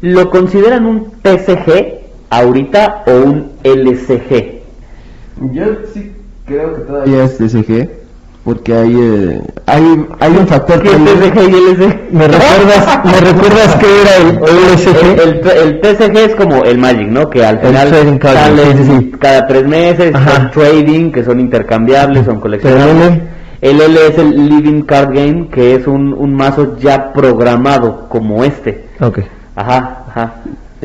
¿Lo 0.00 0.30
consideran 0.30 0.86
un 0.86 1.12
PSG 1.22 2.03
ahorita 2.30 3.04
o 3.06 3.12
un 3.12 3.52
LCG? 3.62 4.62
Yo 5.52 5.64
sí 5.92 6.12
creo 6.46 6.74
que 6.74 6.80
todavía 6.82 7.24
es 7.24 7.36
TCG, 7.38 7.88
porque 8.44 8.74
hay, 8.74 8.96
eh, 9.00 9.40
hay, 9.66 10.06
hay 10.20 10.32
un 10.32 10.46
factor 10.46 10.82
¿Qué 10.82 10.90
es 10.90 10.96
que- 10.96 11.30
TCG 11.30 11.40
y 11.48 11.54
LCG? 11.54 12.12
¿Me 12.12 12.28
recuerdas, 12.28 13.04
¿Me 13.04 13.20
recuerdas 13.20 13.76
que 13.76 13.86
era 14.02 14.16
el 14.16 14.36
LSG? 14.36 15.20
El, 15.20 15.20
el, 15.20 15.48
el 15.74 15.80
TCG 15.80 16.16
es 16.18 16.34
como 16.36 16.62
el 16.64 16.78
Magic, 16.78 17.08
¿no? 17.08 17.28
Que 17.30 17.44
al 17.44 17.58
final 17.60 17.88
salen 17.88 18.14
sí, 18.84 19.12
cada 19.18 19.46
tres 19.46 19.66
meses, 19.66 20.14
Ajá. 20.14 20.36
son 20.36 20.50
trading, 20.50 21.10
que 21.10 21.24
son 21.24 21.40
intercambiables, 21.40 22.24
son 22.26 22.38
coleccionables. 22.40 23.18
Pero 23.18 23.34
El 23.60 23.80
L 23.80 23.98
es 24.08 24.18
el 24.18 24.48
Living 24.48 24.82
Card 24.82 25.14
Game, 25.14 25.48
que 25.48 25.74
es 25.76 25.86
un, 25.86 26.12
un 26.12 26.34
mazo 26.34 26.76
ya 26.78 27.12
programado 27.14 28.08
como 28.10 28.44
este. 28.44 28.84
Ok. 29.00 29.20
Ajá, 29.56 30.04
ajá. 30.08 30.34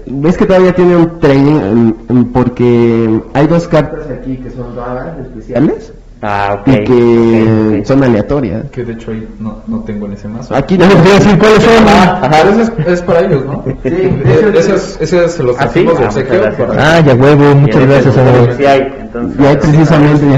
Ves 0.09 0.37
que 0.37 0.45
todavía 0.45 0.73
tiene 0.73 0.95
un 0.95 1.19
trading 1.19 1.59
em, 1.59 1.93
em, 2.09 2.25
porque 2.25 3.21
hay 3.33 3.47
dos 3.47 3.67
cartas 3.67 4.05
aquí 4.11 4.37
que 4.37 4.49
son 4.49 4.75
raras, 4.75 5.17
especiales, 5.21 5.93
Ah, 6.21 6.57
ok. 6.59 6.67
y 6.67 6.83
que 6.83 6.93
ok, 6.93 7.79
ok. 7.79 7.85
son 7.85 8.03
aleatorias. 8.03 8.65
Que 8.71 8.83
de 8.83 8.91
hecho 8.93 9.11
ahí 9.11 9.25
no, 9.39 9.59
no 9.67 9.79
tengo 9.85 10.05
en 10.05 10.11
ese 10.13 10.27
mazo. 10.27 10.53
Aquí 10.53 10.75
Ya 10.77 10.85
les 10.87 11.01
voy 11.01 11.11
a 11.11 11.13
decir 11.13 11.39
cuáles 11.39 11.63
son. 11.63 11.73
Ah, 11.87 12.19
ajá, 12.23 12.41
ese 12.49 12.61
es, 12.63 12.71
es 12.87 13.01
para 13.03 13.21
ellos, 13.21 13.45
¿no? 13.45 13.63
Sí, 13.65 13.71
Eh, 13.85 14.53
ese 14.57 14.75
es, 14.75 14.97
ese 14.99 15.23
es 15.25 15.39
los 15.39 15.55
¿Ah, 15.57 15.69
sí? 15.73 15.83
de 15.85 15.91
Ah, 15.91 16.05
obsequio 16.07 16.41
para- 16.57 16.97
Ah, 16.97 16.99
ya 16.99 17.13
huevo, 17.15 17.55
muchas 17.55 17.87
gracias, 17.87 18.17
amigo. 18.17 18.47
Sí 18.57 18.65
hay, 18.65 18.81
entonces. 18.99 19.39
y 19.39 19.45
hay 19.45 19.55
precisamente 19.55 20.25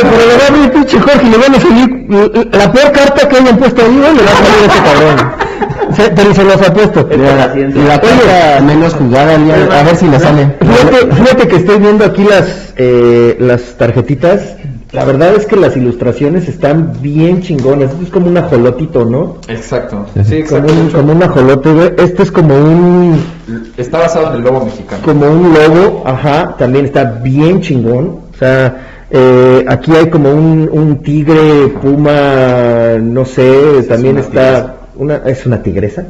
Pero 0.00 0.10
le 0.10 0.36
va 0.38 0.66
a 0.66 0.70
pinche 0.70 0.98
Jorge, 0.98 1.28
le 1.30 1.36
van 1.36 1.54
a 1.54 1.60
salir 1.60 2.06
la 2.52 2.72
peor 2.72 2.92
carta 2.92 3.28
que 3.28 3.36
hayan 3.36 3.56
puesto 3.58 3.82
ahí, 3.82 3.94
le 3.94 4.00
va 4.00 4.08
a 4.08 4.14
salir 4.14 4.62
a 4.62 4.64
este 4.64 4.80
cabrón. 4.82 5.41
Pero 6.14 6.34
se 6.34 6.44
los 6.44 6.56
ha 6.62 6.72
puesto. 6.72 7.08
La 7.10 7.46
la 7.54 8.00
carta 8.00 8.60
menos 8.64 8.94
jugada 8.94 9.36
ya, 9.46 9.80
a 9.80 9.82
ver 9.84 9.96
si 9.96 10.06
le 10.06 10.18
sale. 10.18 10.54
Fíjate, 10.60 11.14
fíjate 11.14 11.48
que 11.48 11.56
estoy 11.56 11.78
viendo 11.78 12.04
aquí 12.04 12.24
las, 12.24 12.72
eh, 12.76 13.36
las 13.40 13.62
tarjetitas. 13.76 14.56
La 14.92 15.06
verdad 15.06 15.34
es 15.34 15.46
que 15.46 15.56
las 15.56 15.74
ilustraciones 15.74 16.48
están 16.48 16.92
bien 17.00 17.40
chingonas. 17.40 17.92
Esto 17.92 18.02
es 18.04 18.10
como 18.10 18.26
un 18.26 18.36
ajolotito, 18.36 19.06
¿no? 19.06 19.38
Exacto. 19.48 20.04
Sí, 20.22 20.42
Como 20.42 20.66
exacto. 20.66 20.72
un, 20.72 20.90
como 20.90 21.12
un 21.12 21.22
ajolote, 21.22 21.72
güey. 21.72 21.92
Este 21.96 22.22
es 22.24 22.30
como 22.30 22.54
un, 22.54 23.24
Está 23.78 24.00
basado 24.00 24.28
en 24.28 24.34
el 24.34 24.42
lobo 24.42 24.66
mexicano. 24.66 25.02
como 25.02 25.30
un 25.30 25.54
lobo, 25.54 26.02
ajá, 26.04 26.56
también 26.58 26.84
está 26.84 27.04
bien 27.04 27.62
chingón. 27.62 28.18
O 28.34 28.38
sea, 28.38 29.06
eh, 29.10 29.64
aquí 29.66 29.92
hay 29.96 30.10
como 30.10 30.30
un, 30.30 30.68
un 30.70 31.02
tigre, 31.02 31.68
puma, 31.80 32.98
no 33.00 33.24
sé, 33.24 33.82
también 33.88 34.18
está, 34.18 34.76
una, 34.96 35.16
es 35.26 35.46
una 35.46 35.62
tigresa. 35.62 36.04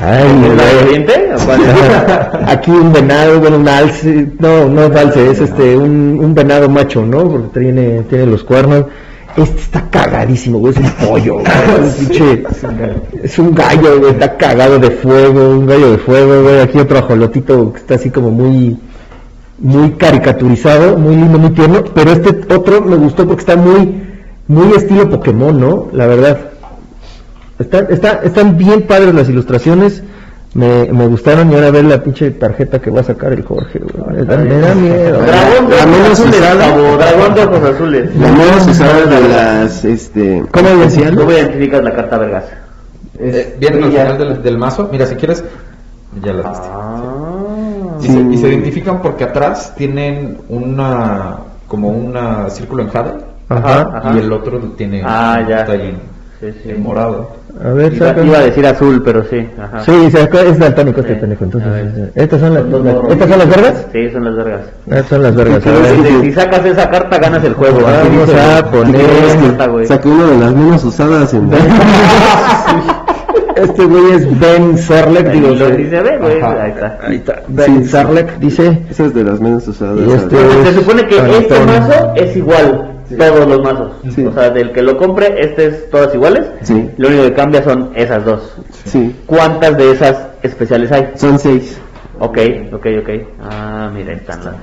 Ay, 0.00 0.24
¿Es 0.44 0.56
la 0.56 0.64
de 0.64 0.74
güey. 0.74 0.84
Oriente? 0.84 1.28
¿O 1.34 1.38
cuál. 1.46 2.44
Aquí 2.46 2.70
un 2.70 2.92
venado, 2.92 3.40
bueno, 3.40 3.56
un 3.56 3.68
alce, 3.68 4.28
no, 4.38 4.68
no 4.68 4.84
es 4.84 4.96
alce, 4.96 5.30
es 5.30 5.40
este, 5.40 5.76
un, 5.76 6.18
un 6.20 6.34
venado 6.34 6.68
macho, 6.68 7.04
¿no? 7.04 7.28
Porque 7.28 7.60
tiene, 7.60 8.02
tiene 8.02 8.26
los 8.26 8.44
cuernos. 8.44 8.84
Este 9.36 9.60
está 9.60 9.88
cagadísimo, 9.88 10.58
güey, 10.58 10.74
es 10.74 10.80
un 10.80 10.90
pollo, 11.06 11.34
güey, 11.34 11.46
es 11.46 11.98
un 12.00 12.06
pinche, 12.06 12.42
es 13.22 13.38
un 13.38 13.54
gallo, 13.54 14.00
güey, 14.00 14.10
está 14.12 14.36
cagado 14.36 14.80
de 14.80 14.90
fuego, 14.90 15.50
un 15.50 15.66
gallo 15.66 15.92
de 15.92 15.98
fuego, 15.98 16.42
güey, 16.42 16.60
aquí 16.60 16.78
otro 16.78 16.98
ajolotito 16.98 17.72
que 17.72 17.78
está 17.78 17.94
así 17.94 18.10
como 18.10 18.32
muy, 18.32 18.76
muy 19.58 19.92
caricaturizado, 19.92 20.98
muy 20.98 21.14
lindo, 21.14 21.38
muy 21.38 21.50
tierno, 21.50 21.84
pero 21.94 22.10
este 22.10 22.52
otro 22.52 22.80
me 22.80 22.96
gustó 22.96 23.28
porque 23.28 23.40
está 23.40 23.54
muy, 23.54 24.02
muy 24.48 24.72
estilo 24.72 25.08
Pokémon, 25.08 25.60
¿no? 25.60 25.86
La 25.92 26.06
verdad. 26.06 26.47
Está, 27.58 27.78
está, 27.80 28.20
están 28.22 28.56
bien 28.56 28.82
padres 28.86 29.14
las 29.14 29.28
ilustraciones, 29.28 30.02
me, 30.54 30.90
me 30.92 31.06
gustaron 31.06 31.50
y 31.50 31.54
ahora 31.54 31.70
ver 31.70 31.84
la 31.84 32.02
pinche 32.02 32.30
tarjeta 32.30 32.80
que 32.80 32.90
va 32.90 33.00
a 33.00 33.04
sacar 33.04 33.32
el 33.32 33.42
Jorge, 33.42 33.80
güey. 33.80 34.16
Me 34.18 34.24
da, 34.24 34.36
me 34.38 34.58
da 34.58 34.74
miedo. 34.74 35.18
Dragón 35.22 35.68
de 35.68 35.76
La 35.76 35.82
ojos 35.82 35.86
menos 35.86 36.20
azules, 36.20 36.40
dragón 36.98 37.34
de 37.34 37.44
ojos 37.44 37.70
azules. 37.74 38.16
La 38.16 38.32
menos 38.32 38.66
usada 38.66 39.06
de 39.06 39.28
las, 39.28 39.84
este, 39.84 40.44
¿Cómo 40.52 40.68
especiales. 40.68 41.18
¿Cómo 41.18 41.32
identificas 41.32 41.82
la 41.82 41.94
carta 41.94 42.18
vergas? 42.18 42.44
Eh, 43.20 43.56
viene 43.58 43.76
al 43.84 43.90
final 43.90 44.18
del, 44.18 44.42
del 44.42 44.58
mazo. 44.58 44.88
Mira, 44.92 45.06
si 45.06 45.16
quieres, 45.16 45.42
ya 46.22 46.32
las 46.32 46.48
viste. 46.48 46.66
Ah. 46.70 47.98
Y, 48.00 48.06
se, 48.06 48.20
y 48.20 48.38
se 48.38 48.48
identifican 48.48 49.02
porque 49.02 49.24
atrás 49.24 49.74
tienen 49.76 50.38
una 50.48 51.38
como 51.66 51.88
una 51.90 52.48
círculo 52.48 52.82
en 52.84 52.88
jade 52.88 53.12
Ajá. 53.48 53.90
Ajá. 53.92 54.12
y 54.14 54.18
el 54.20 54.32
otro 54.32 54.58
tiene 54.76 55.02
Ah, 55.04 55.38
un 55.42 55.48
ya. 55.48 55.66
Sí, 56.40 56.46
sí. 56.62 56.70
en 56.70 56.82
morado. 56.84 57.32
A 57.64 57.70
ver, 57.70 57.92
Iba, 57.92 58.06
saca. 58.08 58.22
iba 58.24 58.38
a 58.38 58.42
decir 58.42 58.64
azul, 58.64 59.02
pero 59.04 59.24
sí. 59.24 59.48
Ajá. 59.60 59.80
Sí, 59.84 60.10
saca, 60.12 60.42
es 60.42 60.56
daltónico 60.58 61.00
este 61.00 61.14
Sí. 61.14 61.20
pendejo, 61.20 61.44
entonces. 61.44 61.72
Ver. 61.72 62.12
¿Estas 62.14 62.40
son 62.40 62.54
las, 62.54 62.64
Los 62.66 62.84
las- 62.84 62.94
dos 62.94 63.04
¿Estas 63.12 63.28
son 63.28 63.38
las 63.40 63.48
vergas? 63.48 63.86
Sí, 63.92 64.10
son 64.12 64.24
las 64.24 64.36
vergas. 64.36 64.60
Estas 64.86 65.06
son 65.08 65.22
las 65.24 65.34
vergas. 65.34 65.66
a 65.66 65.70
Si, 65.70 66.00
ver. 66.00 66.20
si 66.22 66.32
sacas 66.32 66.64
esa 66.64 66.88
carta, 66.90 67.18
ganas 67.18 67.42
el 67.42 67.54
juego. 67.54 67.80
Vamos 67.80 68.30
a 68.34 68.70
poner- 68.70 69.68
güey. 69.70 69.86
Sacó 69.86 70.08
una 70.10 70.26
de 70.26 70.38
las 70.38 70.54
menos 70.54 70.84
usadas 70.84 71.34
en 71.34 71.50
Este 73.56 73.84
güey 73.86 74.12
es 74.12 74.38
Ben 74.40 74.78
Sarlek, 74.78 75.32
digo. 75.32 75.48
Lo 75.48 75.66
sí. 75.70 75.72
dice, 75.78 76.00
ve, 76.00 76.18
güey. 76.18 76.40
Ahí 76.40 76.70
está. 76.70 76.98
Ahí 77.02 77.16
está. 77.16 77.42
Ben 77.48 77.82
Sí. 77.84 77.88
Sarlek 77.90 78.38
dice. 78.38 78.82
Esa 78.88 79.06
es 79.06 79.14
de 79.14 79.24
las 79.24 79.40
menos 79.40 79.66
usadas. 79.66 79.98
Este- 79.98 80.36
¿sabes? 80.36 80.68
Se 80.68 80.74
supone 80.74 81.06
que 81.08 81.16
este 81.16 81.60
mazo 81.64 82.12
es 82.14 82.36
igual, 82.36 82.87
todos 83.16 83.48
los 83.48 83.62
mazos. 83.62 83.92
Sí. 84.10 84.24
O 84.24 84.32
sea, 84.32 84.50
del 84.50 84.72
que 84.72 84.82
lo 84.82 84.96
compre, 84.96 85.40
este 85.40 85.66
es 85.66 85.90
todas 85.90 86.14
iguales. 86.14 86.46
Sí. 86.62 86.90
Lo 86.96 87.08
único 87.08 87.24
que 87.24 87.32
cambia 87.32 87.62
son 87.62 87.90
esas 87.94 88.24
dos. 88.24 88.54
Sí, 88.84 89.14
¿Cuántas 89.26 89.76
de 89.76 89.92
esas 89.92 90.16
especiales 90.42 90.92
hay? 90.92 91.12
son 91.16 91.38
seis. 91.38 91.80
Ok, 92.18 92.38
ok, 92.72 92.86
ok. 93.00 93.10
Ah, 93.42 93.90
mira, 93.92 94.12
están 94.12 94.42
las. 94.42 94.56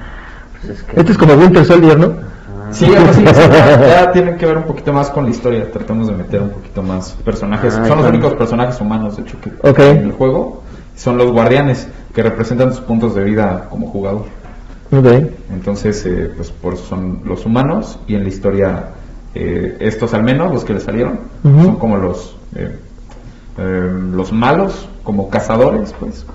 Pues 0.62 0.78
es 0.78 0.84
que. 0.84 1.00
Este 1.00 1.12
es 1.12 1.18
como 1.18 1.34
Winter 1.34 1.66
Soldier, 1.66 1.98
¿no? 1.98 2.36
Sí, 2.72 2.86
algo 2.86 3.10
así, 3.10 3.22
sí, 3.22 3.26
ya 3.26 4.12
tienen 4.12 4.38
que 4.38 4.46
ver 4.46 4.58
un 4.58 4.64
poquito 4.64 4.92
más 4.92 5.10
con 5.10 5.26
la 5.26 5.30
historia. 5.30 5.72
Tratamos 5.72 6.08
de 6.08 6.14
meter 6.14 6.42
un 6.42 6.50
poquito 6.50 6.82
más 6.82 7.12
personajes. 7.24 7.76
Ah, 7.80 7.86
son 7.88 8.00
los 8.00 8.08
únicos 8.08 8.34
personajes 8.34 8.82
humanos, 8.82 9.16
de 9.16 9.24
hecho, 9.24 9.38
que 9.40 9.90
en 9.92 10.06
el 10.06 10.12
juego. 10.12 10.64
Son 10.96 11.18
los 11.18 11.32
guardianes 11.32 11.88
que 12.14 12.24
representan 12.24 12.70
tus 12.70 12.80
puntos 12.80 13.16
de 13.16 13.24
vida 13.24 13.68
como 13.70 13.88
jugador. 13.88 14.26
Ok. 14.96 15.08
Entonces, 15.54 16.06
eh, 16.06 16.32
pues 16.36 16.52
por 16.52 16.74
eso 16.74 16.86
son 16.86 17.22
los 17.26 17.46
humanos 17.46 18.00
y 18.08 18.16
en 18.16 18.24
la 18.24 18.30
historia 18.30 18.84
eh, 19.34 19.78
estos 19.80 20.14
al 20.14 20.24
menos, 20.24 20.54
los 20.54 20.64
que 20.64 20.74
le 20.74 20.80
salieron, 20.80 21.20
Ujú. 21.44 21.64
son 21.66 21.76
como 21.76 21.98
los 21.98 22.36
eh, 22.56 22.78
eh, 23.58 23.92
los 24.14 24.32
malos, 24.32 24.88
como 25.04 25.30
cazadores, 25.30 25.94
pues. 26.00 26.26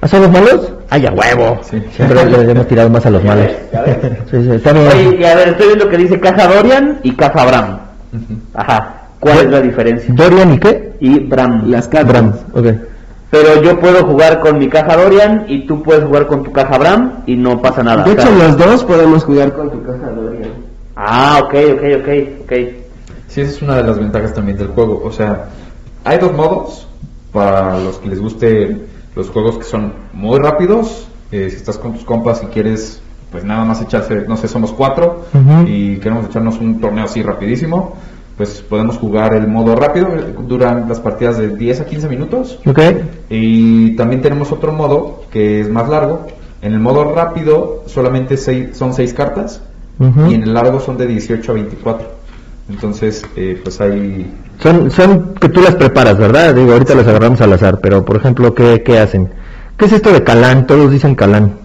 ¿Ah, 0.00 0.08
son 0.08 0.22
los 0.22 0.30
malos? 0.30 0.72
¡Ay, 0.90 1.06
a 1.06 1.12
huevo! 1.12 1.58
Sí. 1.62 1.82
Siempre 1.92 2.24
le 2.24 2.50
hemos 2.52 2.66
tirado 2.68 2.90
más 2.90 3.04
a 3.06 3.10
los 3.10 3.24
malos. 3.24 3.46
Sí, 4.30 4.42
sí, 4.42 4.50
está 4.50 4.72
bien. 4.72 4.86
Oye, 4.88 5.16
y 5.20 5.24
a 5.24 5.34
ver, 5.36 5.48
estoy 5.48 5.66
viendo 5.68 5.88
que 5.88 5.96
dice 5.96 6.20
caja 6.20 6.46
Dorian 6.48 7.00
y 7.02 7.12
caja 7.12 7.44
Bram. 7.46 7.78
Ajá. 8.54 8.94
¿Cuál 9.20 9.38
es 9.38 9.46
la 9.46 9.60
diferencia? 9.60 10.12
¿Dorian 10.14 10.54
y 10.54 10.58
qué? 10.58 10.92
Y 11.00 11.20
Bram. 11.20 11.70
Las 11.70 11.88
cartas. 11.88 12.12
Bram, 12.12 12.32
ok. 12.52 12.66
Pero 13.34 13.60
yo 13.62 13.80
puedo 13.80 14.04
jugar 14.06 14.38
con 14.38 14.58
mi 14.58 14.68
caja 14.68 14.96
Dorian 14.96 15.46
y 15.48 15.66
tú 15.66 15.82
puedes 15.82 16.04
jugar 16.04 16.28
con 16.28 16.44
tu 16.44 16.52
caja 16.52 16.78
Bram 16.78 17.24
y 17.26 17.34
no 17.34 17.60
pasa 17.60 17.82
nada. 17.82 18.04
De 18.04 18.12
hecho, 18.12 18.30
los 18.30 18.56
dos 18.56 18.84
podemos 18.84 19.24
jugar 19.24 19.52
con 19.54 19.72
tu 19.72 19.82
caja 19.82 20.08
Dorian. 20.12 20.50
Ah, 20.94 21.40
ok, 21.42 21.54
ok, 21.72 21.82
ok, 22.00 22.08
ok. 22.44 22.52
Sí, 23.26 23.40
esa 23.40 23.50
es 23.50 23.60
una 23.60 23.74
de 23.74 23.82
las 23.82 23.98
ventajas 23.98 24.34
también 24.34 24.56
del 24.56 24.68
juego. 24.68 25.02
O 25.04 25.10
sea, 25.10 25.46
hay 26.04 26.18
dos 26.18 26.32
modos 26.32 26.86
para 27.32 27.76
los 27.80 27.98
que 27.98 28.08
les 28.08 28.20
guste 28.20 28.82
los 29.16 29.30
juegos 29.30 29.58
que 29.58 29.64
son 29.64 29.94
muy 30.12 30.38
rápidos. 30.38 31.08
Eh, 31.32 31.48
si 31.50 31.56
estás 31.56 31.76
con 31.76 31.94
tus 31.94 32.04
compas 32.04 32.40
y 32.44 32.46
quieres, 32.46 33.02
pues 33.32 33.42
nada 33.42 33.64
más 33.64 33.82
echarse, 33.82 34.26
no 34.28 34.36
sé, 34.36 34.46
somos 34.46 34.70
cuatro 34.70 35.24
y 35.66 35.96
queremos 35.96 36.26
echarnos 36.26 36.60
un 36.60 36.80
torneo 36.80 37.06
así 37.06 37.20
rapidísimo, 37.20 37.96
pues 38.36 38.62
podemos 38.68 38.98
jugar 38.98 39.34
el 39.34 39.46
modo 39.48 39.76
rápido. 39.76 40.08
eh, 40.08 40.34
Duran 40.46 40.88
las 40.88 41.00
partidas 41.00 41.38
de 41.38 41.48
10 41.56 41.80
a 41.82 41.84
15 41.86 42.08
minutos. 42.08 42.58
Ok. 42.66 42.78
Y 43.30 43.94
también 43.96 44.22
tenemos 44.22 44.50
otro 44.52 44.72
modo 44.72 45.22
que 45.30 45.60
es 45.60 45.68
más 45.70 45.88
largo. 45.88 46.26
En 46.62 46.72
el 46.72 46.80
modo 46.80 47.12
rápido 47.14 47.82
solamente 47.86 48.36
seis- 48.36 48.76
son 48.76 48.94
6 48.94 49.12
cartas 49.14 49.60
y 50.28 50.34
en 50.34 50.42
el 50.42 50.52
largo 50.54 50.80
son 50.80 50.96
de 50.96 51.06
18 51.06 51.52
a 51.52 51.54
24. 51.54 52.08
Entonces, 52.70 53.22
eh, 53.36 53.60
pues 53.62 53.80
hay... 53.80 54.32
Son, 54.58 54.90
son 54.90 55.34
que 55.34 55.48
tú 55.50 55.60
las 55.60 55.74
preparas, 55.76 56.16
¿verdad? 56.16 56.54
Digo, 56.54 56.72
ahorita 56.72 56.94
las 56.94 57.06
agarramos 57.06 57.40
al 57.42 57.52
azar, 57.52 57.78
pero 57.82 58.04
por 58.04 58.16
ejemplo, 58.16 58.54
¿qué, 58.54 58.82
qué 58.82 58.98
hacen? 58.98 59.28
¿Qué 59.76 59.84
es 59.84 59.92
esto 59.92 60.10
de 60.12 60.24
Calán? 60.24 60.66
Todos 60.66 60.90
dicen 60.90 61.14
Calán. 61.14 61.58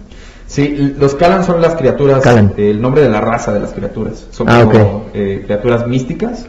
Sí, 0.46 0.94
los 0.98 1.14
Kalan 1.14 1.44
son 1.44 1.62
las 1.62 1.76
criaturas, 1.76 2.24
eh, 2.26 2.70
el 2.70 2.82
nombre 2.82 3.02
de 3.02 3.08
la 3.08 3.20
raza 3.20 3.52
de 3.52 3.60
las 3.60 3.72
criaturas. 3.72 4.26
Son 4.30 4.48
Ah, 4.50 4.64
como 4.70 5.06
eh, 5.14 5.42
criaturas 5.46 5.86
místicas 5.86 6.46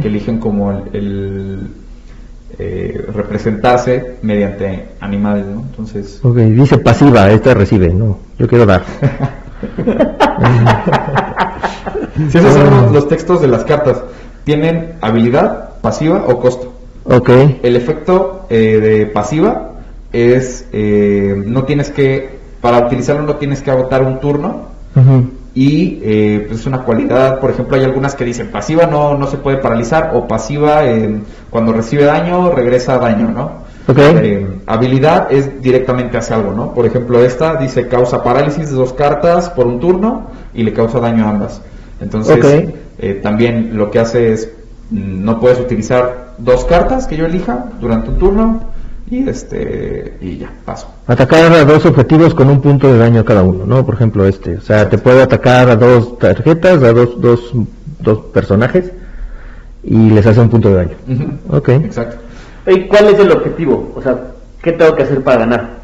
Que 0.00 0.08
eligen 0.08 0.38
como 0.38 0.72
el, 0.72 0.82
el, 0.92 1.58
eh, 2.58 3.06
representarse 3.14 4.16
mediante 4.22 4.88
animales, 5.00 5.46
¿no? 5.46 5.60
Entonces... 5.60 6.20
Ok, 6.22 6.36
dice 6.38 6.78
pasiva, 6.78 7.30
esta 7.30 7.54
recibe, 7.54 7.92
no, 7.92 8.18
yo 8.38 8.48
quiero 8.48 8.66
dar. 8.66 8.82
Si 12.30 12.38
esos 12.38 12.52
son 12.52 12.70
los, 12.70 12.92
los 12.92 13.08
textos 13.08 13.40
de 13.40 13.48
las 13.48 13.64
cartas, 13.64 14.02
tienen 14.44 14.94
habilidad, 15.00 15.80
pasiva 15.80 16.24
o 16.26 16.38
costo. 16.40 16.72
Ok, 17.04 17.30
El 17.62 17.76
efecto 17.76 18.46
eh, 18.50 18.78
de 18.80 19.06
pasiva 19.06 19.72
es, 20.12 20.66
eh, 20.72 21.42
no 21.46 21.64
tienes 21.64 21.90
que, 21.90 22.38
para 22.60 22.86
utilizarlo 22.86 23.22
no 23.22 23.36
tienes 23.36 23.60
que 23.60 23.70
agotar 23.70 24.02
un 24.02 24.20
turno 24.20 24.68
ujú, 24.94 25.30
y 25.54 26.00
eh, 26.02 26.44
pues 26.48 26.60
es 26.60 26.66
una 26.66 26.82
cualidad, 26.82 27.38
por 27.38 27.50
ejemplo 27.50 27.76
hay 27.76 27.84
algunas 27.84 28.14
que 28.14 28.24
dicen 28.24 28.50
pasiva 28.50 28.86
no, 28.86 29.18
no 29.18 29.26
se 29.26 29.36
puede 29.36 29.58
paralizar 29.58 30.12
o 30.14 30.26
pasiva 30.26 30.86
eh, 30.86 31.20
cuando 31.50 31.72
recibe 31.72 32.04
daño 32.04 32.50
regresa 32.50 32.98
daño, 32.98 33.28
¿no? 33.28 33.62
Eh, 33.94 34.60
habilidad 34.66 35.30
es 35.32 35.60
directamente 35.60 36.16
hacia 36.16 36.36
algo, 36.36 36.52
¿no? 36.52 36.72
Por 36.72 36.86
ejemplo 36.86 37.22
esta 37.22 37.56
dice 37.56 37.88
causa 37.88 38.22
parálisis 38.22 38.70
de 38.70 38.76
dos 38.76 38.94
cartas 38.94 39.50
por 39.50 39.66
un 39.66 39.80
turno 39.80 40.28
y 40.54 40.62
le 40.62 40.72
causa 40.72 41.00
daño 41.00 41.26
a 41.26 41.30
ambas. 41.30 41.60
Entonces 42.00 42.72
también 43.22 43.76
lo 43.76 43.90
que 43.90 43.98
hace 43.98 44.32
es 44.32 44.50
mm, 44.90 45.24
no 45.24 45.38
puedes 45.38 45.60
utilizar 45.60 46.34
dos 46.38 46.64
cartas 46.64 47.06
que 47.06 47.16
yo 47.16 47.26
elija 47.26 47.66
durante 47.80 48.08
un 48.10 48.18
turno 48.18 48.71
y 49.12 49.28
este 49.28 50.16
y 50.22 50.38
ya 50.38 50.50
paso. 50.64 50.88
atacar 51.06 51.52
a 51.52 51.64
dos 51.66 51.84
objetivos 51.84 52.34
con 52.34 52.48
un 52.48 52.62
punto 52.62 52.90
de 52.90 52.96
daño 52.98 53.22
cada 53.26 53.42
uno, 53.42 53.66
¿no? 53.66 53.84
Por 53.84 53.96
ejemplo, 53.96 54.26
este, 54.26 54.56
o 54.56 54.60
sea, 54.62 54.88
te 54.88 54.96
puedo 54.96 55.22
atacar 55.22 55.68
a 55.68 55.76
dos 55.76 56.18
tarjetas, 56.18 56.82
a 56.82 56.92
dos, 56.92 57.20
dos, 57.20 57.52
dos 58.00 58.18
personajes 58.32 58.90
y 59.84 60.08
les 60.10 60.24
hace 60.26 60.40
un 60.40 60.48
punto 60.48 60.70
de 60.70 60.74
daño. 60.76 60.96
Ok. 61.50 61.68
Exacto. 61.68 62.16
¿Y 62.66 62.86
cuál 62.88 63.08
es 63.08 63.18
el 63.18 63.32
objetivo? 63.32 63.92
O 63.94 64.00
sea, 64.00 64.18
¿qué 64.62 64.72
tengo 64.72 64.94
que 64.94 65.02
hacer 65.02 65.22
para 65.22 65.40
ganar? 65.40 65.82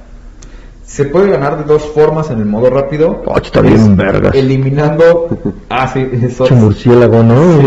Se 0.86 1.04
puede 1.04 1.30
ganar 1.30 1.58
de 1.58 1.64
dos 1.64 1.82
formas 1.82 2.30
en 2.30 2.38
el 2.38 2.46
modo 2.46 2.70
rápido. 2.70 3.24
Oh, 3.26 3.36
está 3.36 3.60
bien 3.60 3.94
vergas. 3.94 4.34
Eliminando. 4.34 5.28
Ah, 5.68 5.86
sí, 5.86 6.00
eso. 6.22 6.48
Murciélago, 6.54 7.22
¿no? 7.22 7.60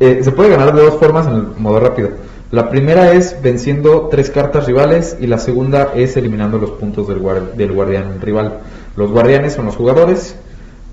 Eh, 0.00 0.20
se 0.22 0.32
puede 0.32 0.50
ganar 0.50 0.74
de 0.74 0.82
dos 0.82 0.96
formas 0.96 1.26
en 1.28 1.32
el 1.32 1.46
modo 1.56 1.80
rápido. 1.80 2.10
La 2.52 2.68
primera 2.68 3.12
es 3.12 3.36
venciendo 3.42 4.08
tres 4.10 4.30
cartas 4.30 4.66
rivales 4.66 5.16
y 5.20 5.26
la 5.26 5.38
segunda 5.38 5.92
es 5.96 6.16
eliminando 6.16 6.58
los 6.58 6.72
puntos 6.72 7.08
del, 7.08 7.18
guar- 7.20 7.54
del 7.54 7.72
guardián 7.72 8.20
rival. 8.20 8.60
Los 8.94 9.10
guardianes 9.10 9.54
son 9.54 9.66
los 9.66 9.74
jugadores 9.76 10.36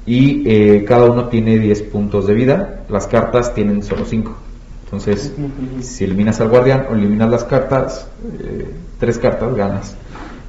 y 0.06 0.44
eh, 0.50 0.86
cada 0.88 1.06
uno 1.12 1.28
tiene 1.28 1.60
10 1.60 1.84
puntos 1.84 2.26
de 2.28 2.34
vida. 2.34 2.80
Las 2.90 3.08
cartas 3.08 3.54
tienen 3.54 3.84
solo 3.84 4.06
5. 4.06 4.34
Entonces, 4.86 5.34
si 5.82 6.06
eliminas 6.06 6.40
al 6.40 6.48
guardián 6.50 6.88
o 6.90 6.96
eliminas 6.96 7.30
las 7.30 7.44
cartas, 7.44 8.08
eh, 8.42 8.66
tres 8.98 9.20
cartas 9.20 9.54
ganas. 9.54 9.94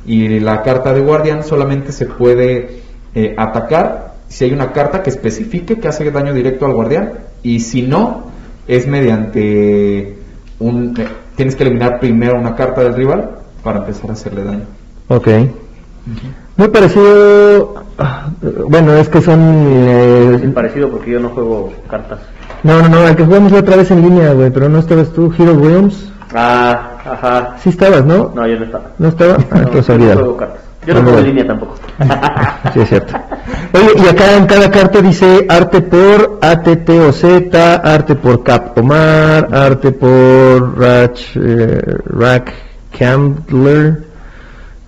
Y 0.07 0.39
la 0.41 0.63
carta 0.63 0.95
de 0.95 1.01
guardián 1.01 1.43
solamente 1.43 1.91
se 1.93 2.07
puede 2.07 2.83
eh, 3.15 3.35
atacar 3.37 4.15
si 4.29 4.45
hay 4.45 4.53
una 4.53 4.73
carta 4.73 5.03
que 5.03 5.11
especifique 5.11 5.79
que 5.81 5.89
hace 5.89 6.09
daño 6.13 6.33
directo 6.33 6.65
al 6.67 6.73
guardián. 6.73 7.15
Y 7.43 7.59
si 7.61 7.83
no, 7.83 8.31
es 8.69 8.87
mediante 8.87 10.17
un... 10.61 10.95
eh, 10.99 11.09
tienes 11.37 11.57
que 11.57 11.65
eliminar 11.65 11.99
primero 11.99 12.39
una 12.39 12.55
carta 12.55 12.83
del 12.83 12.95
rival 12.95 13.31
para 13.65 13.81
empezar 13.81 14.11
a 14.11 14.13
hacerle 14.13 14.45
daño. 14.45 14.65
Ok. 15.09 15.29
Muy 16.57 16.69
parecido. 16.69 17.75
ah, 17.99 18.29
Bueno, 18.69 18.95
es 18.95 19.09
que 19.09 19.21
son. 19.21 19.41
eh, 19.43 20.51
Parecido 20.55 20.89
porque 20.91 21.11
yo 21.13 21.21
no 21.21 21.31
juego 21.31 21.73
cartas. 21.89 22.21
no, 22.63 22.83
no, 22.83 22.89
no, 22.89 23.09
el 23.09 23.17
que 23.17 23.25
jugamos 23.25 23.53
otra 23.53 23.77
vez 23.77 23.91
en 23.91 24.03
línea, 24.03 24.33
güey, 24.33 24.51
pero 24.51 24.69
no 24.69 24.79
estabas 24.79 25.09
tú, 25.11 25.33
Hero 25.39 25.55
Williams. 25.55 26.11
Ah, 26.35 26.93
ajá. 27.05 27.57
Sí 27.63 27.71
estabas, 27.71 28.05
¿no? 28.05 28.33
No, 28.35 28.47
yo 28.47 28.59
no 28.59 28.65
estaba. 28.65 28.85
¿No 28.99 29.09
estaba? 29.09 29.35
Ah, 29.51 29.55
No, 29.55 29.59
entonces 29.63 29.99
no 29.99 30.13
juego 30.15 30.37
cartas. 30.37 30.61
Yo 30.87 30.95
no 30.95 31.03
bueno. 31.03 31.21
línea 31.21 31.47
tampoco. 31.47 31.75
Sí, 32.73 32.81
es 32.81 32.89
cierto. 32.89 33.15
Oye, 33.75 34.03
y 34.05 34.09
acá 34.09 34.37
en 34.37 34.47
cada 34.47 34.71
carta 34.71 35.01
dice 35.03 35.45
arte 35.49 35.83
por 35.83 36.39
ATT 36.41 36.89
o 37.09 37.13
Z, 37.13 37.75
arte 37.77 38.15
por 38.15 38.43
Cap 38.43 38.77
Omar, 38.79 39.49
arte 39.53 39.93
por 39.93 40.79
Rach, 40.79 41.21
eh, 41.37 41.81
Rack 42.07 42.53
Candler, 42.99 44.05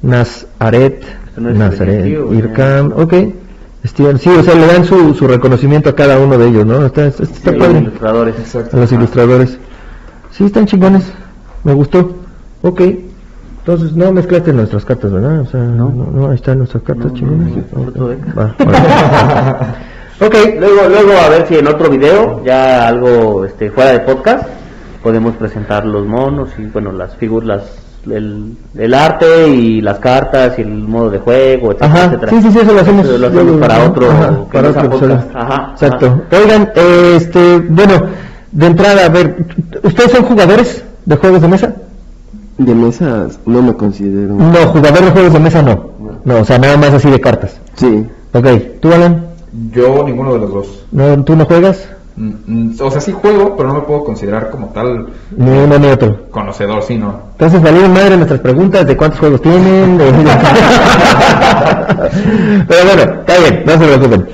Nazaret, 0.03 1.05
no 1.36 1.51
Nazaret, 1.51 1.97
definitivo, 2.05 2.34
Irkam, 2.34 2.93
ok. 2.97 3.14
Steven, 3.84 4.18
sí, 4.18 4.28
o 4.30 4.43
sea, 4.45 4.55
le 4.55 4.66
dan 4.66 4.84
su, 4.84 5.12
su 5.14 5.26
reconocimiento 5.26 5.90
a 5.90 5.95
cada 5.95 6.18
uno 6.18 6.38
de 6.38 6.49
ellos, 6.49 6.64
¿no? 6.64 6.86
Está, 6.86 7.07
está, 7.07 7.24
está 7.24 7.51
Sí, 7.53 7.59
padre. 7.59 7.78
ilustradores. 7.80 8.34
A 8.72 8.76
los 8.76 8.93
ilustradores. 8.93 9.59
Sí, 10.30 10.45
están 10.45 10.66
chingones. 10.66 11.03
Me 11.64 11.72
gustó. 11.74 12.16
Ok. 12.62 12.80
Entonces, 13.65 13.95
no 13.95 14.11
mezclaste 14.13 14.53
nuestras 14.53 14.85
cartas, 14.85 15.13
¿verdad? 15.13 15.41
O 15.41 15.47
sea, 15.47 15.61
no, 15.61 15.89
no, 15.91 16.29
ahí 16.31 16.35
están 16.35 16.59
nuestras 16.59 16.83
cartas 16.83 17.13
No, 17.21 17.31
no, 17.31 17.37
no, 17.37 17.45
Ok. 17.83 17.95
no, 17.97 18.09
no, 18.09 18.35
Va, 18.37 18.55
órale. 18.59 18.89
ok. 20.21 20.35
Luego, 20.59 20.89
luego 20.89 21.13
a 21.25 21.29
ver 21.29 21.47
si 21.47 21.57
en 21.59 21.67
otro 21.69 21.89
video, 21.89 22.43
ya 22.45 22.89
algo 22.89 23.45
este, 23.45 23.71
fuera 23.71 23.93
de 23.93 24.01
podcast, 24.01 24.49
podemos 25.03 25.37
presentar 25.37 25.87
los 25.87 26.05
monos 26.07 26.51
y 26.59 26.65
bueno, 26.67 26.91
las 26.91 27.15
figuras, 27.17 27.63
el, 28.11 28.57
el 28.77 28.95
arte 28.95 29.47
y 29.47 29.81
las 29.81 30.01
cartas 30.01 30.59
y 30.59 30.63
el 30.63 30.73
modo 30.89 31.11
de 31.11 31.19
juego, 31.21 31.71
etcétera, 31.71 31.87
Ajá, 31.95 32.05
etcétera. 32.07 32.31
sí, 32.33 32.43
sí, 32.43 32.51
sí, 32.51 32.59
eso 32.59 32.73
lo 32.73 32.81
hacemos, 32.81 33.07
Eso 33.07 33.19
lo 33.19 33.27
hacemos 33.29 33.45
luego, 33.45 33.61
para 33.61 33.79
¿no? 33.79 33.85
otro, 33.85 34.11
Ajá, 34.11 34.45
para 34.53 34.63
no 34.63 34.69
otro 34.71 34.91
podcast. 34.91 35.31
Ajá, 35.37 35.69
Exacto. 35.73 36.23
Oigan, 36.33 36.71
este, 37.15 37.59
bueno, 37.69 37.95
de 38.51 38.67
entrada, 38.67 39.07
a 39.07 39.09
ver, 39.09 39.37
¿ustedes 39.85 40.11
son 40.11 40.25
jugadores 40.25 40.85
de 41.07 41.17
juegos 41.17 41.43
de 41.43 41.47
mesa? 41.49 41.73
De 42.59 42.74
mesas 42.74 43.38
no 43.46 43.62
me 43.62 43.74
considero. 43.74 44.34
No, 44.34 44.55
jugador 44.68 45.05
de 45.05 45.11
juegos 45.11 45.32
de 45.32 45.40
mesa 45.40 45.62
no. 45.62 45.90
No, 46.24 46.38
o 46.40 46.44
sea, 46.44 46.59
nada 46.59 46.76
más 46.76 46.92
así 46.92 47.11
de 47.11 47.20
cartas. 47.20 47.59
Sí. 47.74 48.07
Ok, 48.32 48.46
¿tú, 48.80 48.92
Alan? 48.92 49.26
Yo 49.72 50.03
ninguno 50.05 50.34
de 50.34 50.38
los 50.40 50.53
dos. 50.53 50.84
¿No, 50.92 51.22
¿Tú 51.24 51.34
no 51.36 51.44
juegas? 51.44 51.88
Mm, 52.16 52.32
mm, 52.46 52.74
O 52.80 52.90
sea, 52.90 53.00
sí 53.00 53.12
juego, 53.12 53.57
pero 53.57 53.68
no 53.70 53.74
me 53.76 53.80
puedo 53.80 54.05
considerar 54.05 54.50
como 54.50 54.68
tal 54.68 55.07
Ni 55.34 55.50
uno 55.50 55.78
ni 55.78 55.86
otro. 55.88 56.26
conocedor, 56.30 56.82
sí, 56.82 56.96
no. 56.98 57.14
Entonces 57.32 57.62
valieron 57.62 57.92
madre 57.92 58.16
nuestras 58.16 58.40
preguntas 58.40 58.86
de 58.86 58.96
cuántos 58.96 59.18
juegos 59.20 59.40
tienen. 59.40 59.98
de- 59.98 60.12
Pero 62.68 62.84
bueno, 62.84 63.12
está 63.20 63.38
bien, 63.38 63.62
no 63.66 63.72
se 63.72 63.78
preocupen. 63.78 64.26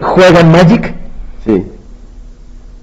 ¿Juegan 0.00 0.52
Magic? 0.52 0.94
Sí. 1.44 1.64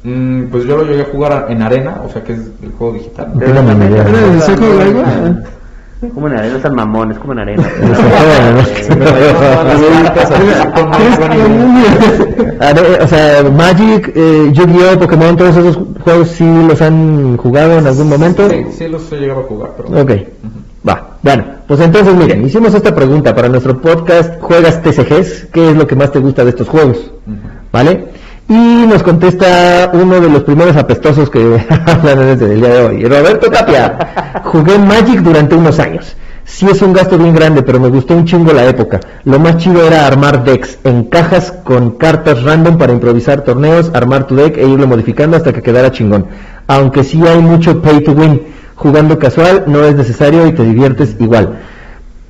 Mm, 0.03 0.43
pues 0.49 0.63
yo 0.65 0.77
lo 0.77 0.83
llegué 0.85 1.01
a 1.01 1.05
jugar 1.05 1.45
en 1.49 1.61
arena, 1.61 2.01
o 2.05 2.09
sea 2.09 2.23
que 2.23 2.33
es 2.33 2.39
el 2.63 2.71
juego 2.77 2.93
digital. 2.93 3.31
No 3.33 3.39
tengo 3.39 3.61
ni 3.73 3.85
idea. 3.85 4.03
¿Era 4.07 4.33
el 4.33 4.41
Seco 4.41 4.65
de 4.65 4.83
Agua? 4.83 5.03
Como 6.13 6.27
en 6.27 6.37
arena, 6.37 6.55
están 6.55 6.75
mamones, 6.75 7.19
como 7.19 7.33
en 7.33 7.39
arena. 7.39 7.63
Are- 12.59 13.03
O 13.03 13.07
sea, 13.07 13.43
Magic, 13.43 14.11
eh, 14.15 14.49
Yu-Gi-Oh, 14.53 14.99
Pokémon, 14.99 15.35
todos 15.35 15.55
esos 15.57 15.79
juegos 16.03 16.29
sí 16.29 16.45
los 16.67 16.81
han 16.81 17.37
jugado 17.37 17.79
en 17.79 17.87
algún 17.87 18.09
momento. 18.09 18.49
Sí, 18.49 18.65
sí 18.77 18.87
los 18.87 19.11
he 19.11 19.17
llegado 19.17 19.41
a 19.41 19.43
jugar, 19.43 19.71
pero... 19.77 20.01
Ok, 20.01 20.11
va. 20.87 21.17
Bueno, 21.21 21.43
pues 21.67 21.79
entonces 21.81 22.13
miren, 22.15 22.45
hicimos 22.45 22.73
esta 22.73 22.95
pregunta 22.95 23.35
para 23.35 23.49
nuestro 23.49 23.79
podcast 23.81 24.39
¿Juegas 24.41 24.81
TCGs? 24.81 25.47
¿Qué 25.51 25.71
es 25.71 25.75
lo 25.77 25.85
que 25.85 25.95
más 25.95 26.11
te 26.11 26.19
gusta 26.19 26.43
de 26.45 26.51
estos 26.51 26.67
juegos? 26.69 27.11
¿Vale? 27.71 28.07
Y 28.49 28.85
nos 28.87 29.03
contesta 29.03 29.91
uno 29.93 30.19
de 30.19 30.27
los 30.29 30.43
primeros 30.43 30.75
apestosos 30.75 31.29
que 31.29 31.39
hablan 31.85 32.21
en 32.23 32.29
este- 32.29 32.45
el 32.53 32.61
día 32.61 32.69
de 32.69 32.81
hoy. 32.83 33.03
Roberto 33.05 33.49
Tapia, 33.49 34.41
jugué 34.43 34.77
Magic 34.79 35.19
durante 35.21 35.55
unos 35.55 35.79
años. 35.79 36.15
Sí 36.45 36.65
es 36.65 36.81
un 36.81 36.93
gasto 36.93 37.15
bien 37.19 37.35
grande, 37.35 37.61
pero 37.61 37.79
me 37.79 37.89
gustó 37.89 38.15
un 38.15 38.25
chingo 38.25 38.51
la 38.51 38.65
época. 38.65 38.99
Lo 39.23 39.37
más 39.37 39.57
chido 39.57 39.85
era 39.85 40.07
armar 40.07 40.43
decks 40.43 40.79
en 40.83 41.03
cajas 41.03 41.51
con 41.63 41.91
cartas 41.91 42.41
random 42.41 42.79
para 42.79 42.91
improvisar 42.91 43.41
torneos, 43.41 43.91
armar 43.93 44.25
tu 44.25 44.35
deck 44.35 44.57
e 44.57 44.67
irlo 44.67 44.87
modificando 44.87 45.37
hasta 45.37 45.53
que 45.53 45.61
quedara 45.61 45.91
chingón. 45.91 46.25
Aunque 46.65 47.03
sí 47.03 47.21
hay 47.27 47.37
mucho 47.39 47.81
pay 47.83 48.01
to 48.03 48.13
win. 48.13 48.41
Jugando 48.73 49.19
casual 49.19 49.65
no 49.67 49.83
es 49.83 49.95
necesario 49.95 50.47
y 50.47 50.53
te 50.53 50.63
diviertes 50.63 51.15
igual. 51.19 51.59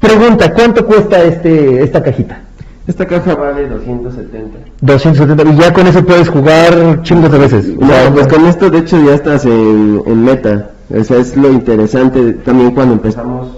Pregunta, 0.02 0.52
¿cuánto 0.54 0.86
cuesta 0.86 1.24
este 1.24 1.82
esta 1.82 2.04
cajita? 2.04 2.42
Esta 2.90 3.06
caja 3.06 3.36
vale 3.36 3.70
270. 3.70 4.58
270 4.82 5.54
y 5.54 5.58
ya 5.58 5.72
con 5.72 5.86
eso 5.86 6.04
puedes 6.04 6.28
jugar 6.28 7.04
chingos 7.04 7.32
de 7.32 7.38
veces. 7.38 7.66
Sea, 7.66 7.76
No, 7.76 8.16
pues 8.16 8.28
con 8.28 8.48
esto 8.48 8.72
de 8.72 8.80
hecho 8.80 9.00
ya 9.06 9.14
estás 9.14 9.46
en, 9.46 10.02
en 10.08 10.24
meta. 10.24 10.72
O 10.90 11.04
sea, 11.04 11.18
es 11.18 11.38
lo 11.38 11.52
interesante 11.52 12.34
también 12.34 12.72
cuando 12.72 12.96
empezamos, 12.96 13.50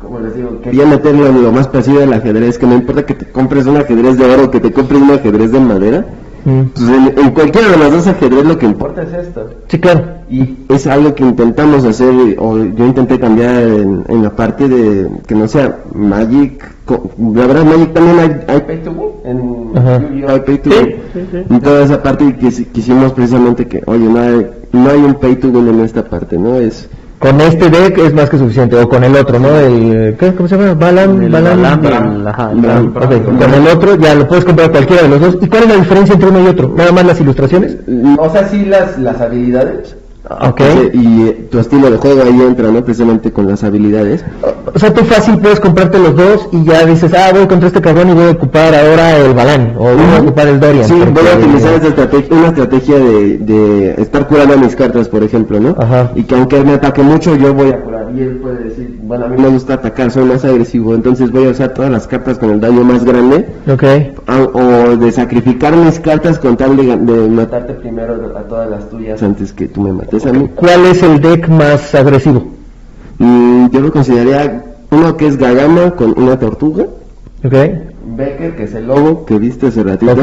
como 0.00 0.20
les 0.20 0.34
digo, 0.34 0.62
quería 0.62 0.86
meterlo 0.86 1.26
en 1.26 1.42
lo 1.42 1.52
más 1.52 1.68
parecido 1.68 2.02
al 2.02 2.14
ajedrez, 2.14 2.56
que 2.56 2.66
no 2.66 2.74
importa 2.74 3.04
que 3.04 3.12
te 3.12 3.26
compres 3.26 3.66
un 3.66 3.76
ajedrez 3.76 4.16
de 4.16 4.24
oro, 4.24 4.50
que 4.50 4.60
te 4.60 4.72
compres 4.72 5.02
un 5.02 5.10
ajedrez 5.10 5.52
de 5.52 5.60
madera. 5.60 6.06
Mm, 6.44 6.62
Pues 6.74 6.88
en, 6.88 7.18
en 7.18 7.30
cualquiera 7.32 7.68
de 7.70 7.76
los 7.76 7.92
dos 7.92 8.06
ajedrez 8.06 8.44
lo 8.44 8.58
que 8.58 8.66
importa 8.66 9.02
es 9.02 9.12
esto. 9.12 9.50
sí, 9.68 9.78
claro. 9.78 10.04
Y 10.30 10.58
es 10.68 10.86
algo 10.86 11.12
que 11.14 11.24
intentamos 11.24 11.84
hacer, 11.84 12.14
o 12.38 12.56
yo 12.58 12.86
intenté 12.86 13.18
cambiar 13.18 13.62
en, 13.62 14.04
en 14.08 14.22
la 14.22 14.30
parte 14.36 14.68
de 14.68 15.08
que 15.26 15.34
no 15.34 15.48
sea 15.48 15.78
Magic. 15.92 16.70
La 16.88 17.46
verdad, 17.46 17.64
Magic 17.64 17.92
también 17.92 18.18
hay, 18.20 18.54
hay 18.54 18.60
pay 18.60 18.78
to 18.82 18.90
win. 18.92 19.10
En 19.24 19.76
Ajá. 19.76 20.00
Hay 20.28 20.40
pay 20.40 20.58
to 20.58 20.70
win. 20.70 20.94
sí, 21.12 21.20
sí. 21.32 21.38
Y 21.50 21.58
toda 21.58 21.84
esa 21.84 22.02
parte 22.02 22.24
quis- 22.38 22.66
quisimos 22.72 23.12
precisamente 23.12 23.66
que, 23.66 23.82
oye, 23.86 24.04
no 24.08 24.20
hay, 24.20 24.46
no 24.72 24.88
hay 24.90 24.98
un 25.00 25.14
pay 25.14 25.34
to 25.36 25.48
win 25.48 25.66
en 25.68 25.80
esta 25.80 26.04
parte, 26.08 26.38
¿no? 26.38 26.56
Es. 26.60 26.88
Con 27.20 27.38
este 27.42 27.68
deck 27.68 27.98
es 27.98 28.14
más 28.14 28.30
que 28.30 28.38
suficiente, 28.38 28.76
o 28.76 28.88
con 28.88 29.04
el 29.04 29.14
otro, 29.14 29.38
¿no? 29.38 29.54
El, 29.54 30.16
¿qué? 30.18 30.34
¿Cómo 30.34 30.48
se 30.48 30.56
llama? 30.56 30.72
Balan, 30.72 31.30
Balan, 31.30 32.26
ajá. 32.26 32.48
Ok, 32.48 33.38
con 33.38 33.54
el 33.54 33.66
otro 33.66 33.94
ya 33.96 34.14
lo 34.14 34.26
puedes 34.26 34.46
comprar 34.46 34.70
cualquiera 34.70 35.02
de 35.02 35.08
los 35.10 35.20
dos. 35.20 35.36
¿Y 35.38 35.46
cuál 35.46 35.64
es 35.64 35.68
la 35.68 35.76
diferencia 35.76 36.14
entre 36.14 36.30
uno 36.30 36.40
y 36.40 36.46
otro? 36.46 36.72
Nada 36.74 36.92
más 36.92 37.04
las 37.04 37.20
ilustraciones. 37.20 37.76
O 38.16 38.30
sea, 38.30 38.48
sí, 38.48 38.64
las, 38.64 38.98
las 38.98 39.20
habilidades. 39.20 39.94
Ok. 40.30 40.60
Y 40.92 41.22
eh, 41.28 41.48
tu 41.50 41.58
estilo 41.58 41.90
de 41.90 41.96
juego 41.96 42.22
ahí 42.22 42.40
entra, 42.40 42.70
¿no? 42.70 42.84
Precisamente 42.84 43.32
con 43.32 43.46
las 43.48 43.64
habilidades. 43.64 44.24
O 44.72 44.78
sea, 44.78 44.92
tú 44.94 45.04
fácil 45.04 45.38
puedes 45.38 45.58
comprarte 45.58 45.98
los 45.98 46.14
dos 46.14 46.48
y 46.52 46.64
ya 46.64 46.84
dices, 46.86 47.12
ah, 47.14 47.30
voy 47.32 47.46
contra 47.46 47.66
este 47.68 47.80
cabrón 47.80 48.10
y 48.10 48.12
voy 48.12 48.24
a 48.26 48.30
ocupar 48.30 48.74
ahora 48.74 49.16
el 49.18 49.34
Balán, 49.34 49.74
o 49.76 49.84
voy 49.84 50.16
a 50.16 50.20
ocupar 50.20 50.46
el 50.46 50.60
Dorian. 50.60 50.84
Sí, 50.84 50.94
voy 50.94 51.24
a 51.32 51.36
utilizar 51.38 51.74
esta 51.74 51.88
estrategia, 51.88 52.36
una 52.36 52.48
estrategia 52.48 52.98
de, 52.98 53.38
de 53.38 53.94
estar 54.02 54.28
curando 54.28 54.56
mis 54.58 54.76
cartas, 54.76 55.08
por 55.08 55.22
ejemplo, 55.24 55.58
¿no? 55.58 55.74
Ajá. 55.78 56.12
Y 56.14 56.22
que 56.22 56.34
aunque 56.36 56.62
me 56.62 56.72
ataque 56.74 57.02
mucho, 57.02 57.34
yo 57.36 57.52
voy 57.52 57.70
a 57.70 57.80
curar. 57.82 58.00
Y 58.14 58.20
él 58.20 58.38
puede 58.42 58.64
decir, 58.64 58.98
bueno, 59.02 59.24
a 59.26 59.28
mí 59.28 59.40
me 59.40 59.48
gusta 59.48 59.74
atacar, 59.74 60.10
soy 60.10 60.24
más 60.24 60.44
agresivo, 60.44 60.94
entonces 60.94 61.30
voy 61.30 61.46
a 61.46 61.50
usar 61.50 61.74
todas 61.74 61.90
las 61.90 62.06
cartas 62.06 62.38
con 62.38 62.50
el 62.50 62.60
daño 62.60 62.82
más 62.84 63.04
grande. 63.04 63.46
Ok. 63.68 63.82
a- 64.26 64.40
o 64.52 64.96
de 64.96 65.12
sacrificar 65.12 65.74
mis 65.76 65.98
cartas 66.00 66.38
con 66.38 66.56
tal 66.56 66.76
de, 66.76 66.96
de 66.96 67.28
matarte 67.28 67.74
primero 67.74 68.36
a 68.36 68.42
todas 68.42 68.68
las 68.70 68.88
tuyas 68.90 69.22
antes 69.22 69.52
que 69.52 69.66
tú 69.68 69.80
me 69.82 69.92
mates 69.92 70.19
mí. 70.32 70.48
¿Cuál 70.54 70.86
es 70.86 71.02
el 71.02 71.20
deck 71.20 71.48
más 71.48 71.94
agresivo? 71.94 72.44
Mm, 73.18 73.68
yo 73.70 73.80
lo 73.80 73.92
consideraría 73.92 74.64
uno 74.90 75.16
que 75.16 75.26
es 75.26 75.36
Gagama 75.36 75.92
con 75.92 76.18
una 76.18 76.38
tortuga, 76.38 76.84
Ok. 77.44 77.54
Becker 78.16 78.56
que 78.56 78.64
es 78.64 78.74
el 78.74 78.86
lobo 78.86 79.24
que 79.24 79.38
viste 79.38 79.68
hace 79.68 79.82
ratito, 79.82 80.12
Ok. 80.12 80.18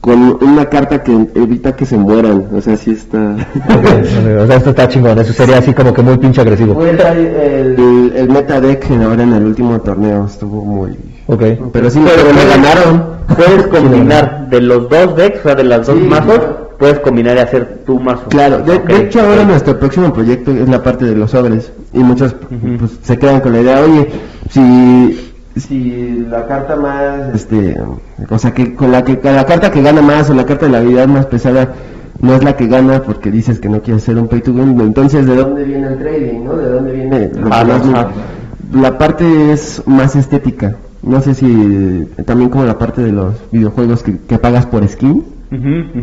con 0.00 0.38
una 0.42 0.66
carta 0.66 1.02
que 1.02 1.12
evita 1.34 1.74
que 1.76 1.86
se 1.86 1.96
mueran, 1.96 2.48
o 2.54 2.60
sea, 2.60 2.76
sí 2.76 2.90
está... 2.92 3.18
Ok, 3.54 3.86
ok, 3.86 4.42
O 4.42 4.46
sea, 4.46 4.56
esto 4.56 4.70
está 4.70 4.88
chingón, 4.88 5.18
eso 5.18 5.32
sería 5.32 5.58
así 5.58 5.72
como 5.72 5.92
que 5.94 6.02
muy 6.02 6.18
pinche 6.18 6.40
agresivo. 6.42 6.82
El, 6.84 6.98
el, 7.00 8.12
el 8.16 8.28
meta 8.28 8.60
deck 8.60 8.90
en- 8.90 9.02
ahora 9.02 9.22
en 9.22 9.32
el 9.32 9.44
último 9.44 9.80
torneo, 9.80 10.26
estuvo 10.26 10.62
muy... 10.64 10.90
Ok. 11.26 11.42
Pero 11.72 11.88
sí, 11.90 12.00
pero 12.04 12.34
me 12.34 12.44
ganaron. 12.46 13.14
Puedes 13.34 13.66
combinar 13.68 14.48
de 14.50 14.60
los 14.60 14.88
dos 14.90 15.16
decks, 15.16 15.40
o 15.40 15.42
sea, 15.44 15.54
de 15.54 15.64
las 15.64 15.86
dos 15.86 15.96
Sí, 15.98 16.04
mazos, 16.06 16.34
claro. 16.38 16.63
Puedes 16.84 17.00
combinar 17.00 17.36
y 17.38 17.40
hacer 17.40 17.78
tu 17.86 17.98
mazo. 17.98 18.24
Claro, 18.28 18.58
de, 18.58 18.76
hecho 18.94 19.22
ahora 19.22 19.42
nuestro 19.44 19.78
próximo 19.78 20.12
proyecto 20.12 20.50
es 20.50 20.68
la 20.68 20.82
parte 20.82 21.06
de 21.06 21.16
los 21.16 21.30
sobres 21.30 21.72
y 21.94 22.00
muchos 22.00 22.34
pues, 22.34 22.98
se 23.02 23.18
quedan 23.18 23.40
con 23.40 23.54
la 23.54 23.62
idea, 23.62 23.80
oye, 23.80 24.10
si 24.50 25.32
si 25.56 26.26
la 26.28 26.46
carta 26.46 26.76
más, 26.76 27.34
este, 27.34 27.74
o 28.28 28.38
sea 28.38 28.52
que 28.52 28.74
con 28.74 28.92
la 28.92 29.02
que 29.02 29.18
la 29.22 29.46
carta 29.46 29.70
que 29.70 29.80
gana 29.80 30.02
más 30.02 30.28
o 30.28 30.34
la 30.34 30.44
carta 30.44 30.66
de 30.66 30.72
la 30.72 30.78
habilidad 30.78 31.08
más 31.08 31.24
pesada 31.24 31.72
no 32.20 32.34
es 32.34 32.44
la 32.44 32.54
que 32.54 32.66
gana 32.66 33.00
porque 33.02 33.30
dices 33.30 33.60
que 33.60 33.70
no 33.70 33.80
quieres 33.80 34.02
ser 34.02 34.18
un 34.18 34.28
pay 34.28 34.42
to 34.42 34.52
win, 34.52 34.78
entonces 34.78 35.26
de 35.26 35.36
dónde 35.36 35.64
viene 35.64 35.86
el 35.86 35.98
trading, 35.98 36.44
¿no? 36.44 36.54
De 36.54 36.68
dónde 36.68 36.92
viene 36.92 37.30
más 37.40 37.66
ajá. 37.66 38.08
la 38.74 38.98
parte 38.98 39.52
es 39.52 39.82
más 39.86 40.16
estética. 40.16 40.76
No 41.02 41.22
sé 41.22 41.34
si 41.34 42.08
también 42.26 42.50
como 42.50 42.64
la 42.64 42.78
parte 42.78 43.02
de 43.02 43.12
los 43.12 43.34
videojuegos 43.52 44.02
que, 44.02 44.18
que 44.18 44.38
pagas 44.38 44.66
por 44.66 44.86
skin. 44.86 45.33